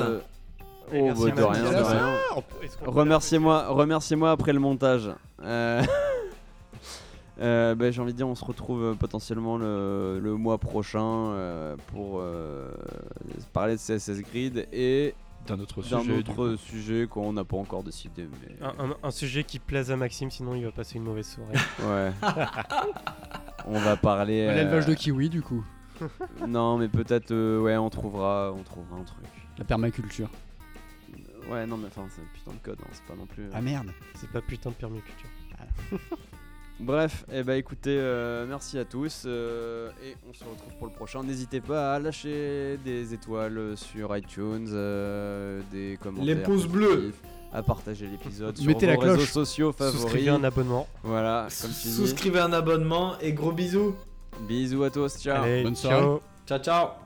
[0.94, 5.10] Oh, merci, bah, de rien, de peut Remerciez-moi, remerciez-moi après le montage.
[7.42, 11.02] Euh, bah, j'ai envie de dire, on se retrouve euh, potentiellement le, le mois prochain
[11.02, 12.70] euh, pour euh,
[13.52, 15.14] parler de CSS Grid et
[15.48, 15.96] D'un autre sujet.
[15.96, 18.28] autre sujet qu'on n'a pas encore décidé.
[18.40, 18.64] Mais...
[18.64, 21.54] Un, un- un sujet qui plaise à Maxime, sinon il va passer une mauvaise soirée.
[21.82, 22.12] Ouais.
[23.66, 24.46] on va parler.
[24.48, 25.64] euh, L'élevage de kiwi, du coup.
[26.46, 29.24] Non, mais peut-être, euh, ouais, on trouvera, on trouvera un truc.
[29.58, 30.28] La permaculture.
[31.50, 33.44] Ouais, non, mais enfin, c'est un putain de code, hein, c'est pas non plus.
[33.44, 33.90] euh, Ah merde.
[34.14, 35.28] C'est pas putain de permaculture.
[36.82, 40.92] Bref, et bah écoutez, euh, merci à tous euh, et on se retrouve pour le
[40.92, 41.22] prochain.
[41.22, 47.12] N'hésitez pas à lâcher des étoiles sur iTunes, euh, des commentaires, Les pouces bleus.
[47.52, 49.10] à partager l'épisode sur Mettez vos la cloche.
[49.20, 50.00] réseaux sociaux favoris.
[50.00, 50.88] Souscrivez un abonnement.
[51.04, 51.92] Voilà, comme tu dis.
[51.94, 53.94] Souscrivez un abonnement et gros bisous.
[54.40, 55.44] Bisous à tous, ciao.
[55.44, 55.90] Allez, Bonne ciao.
[56.00, 56.20] soirée.
[56.46, 57.01] Ciao, ciao.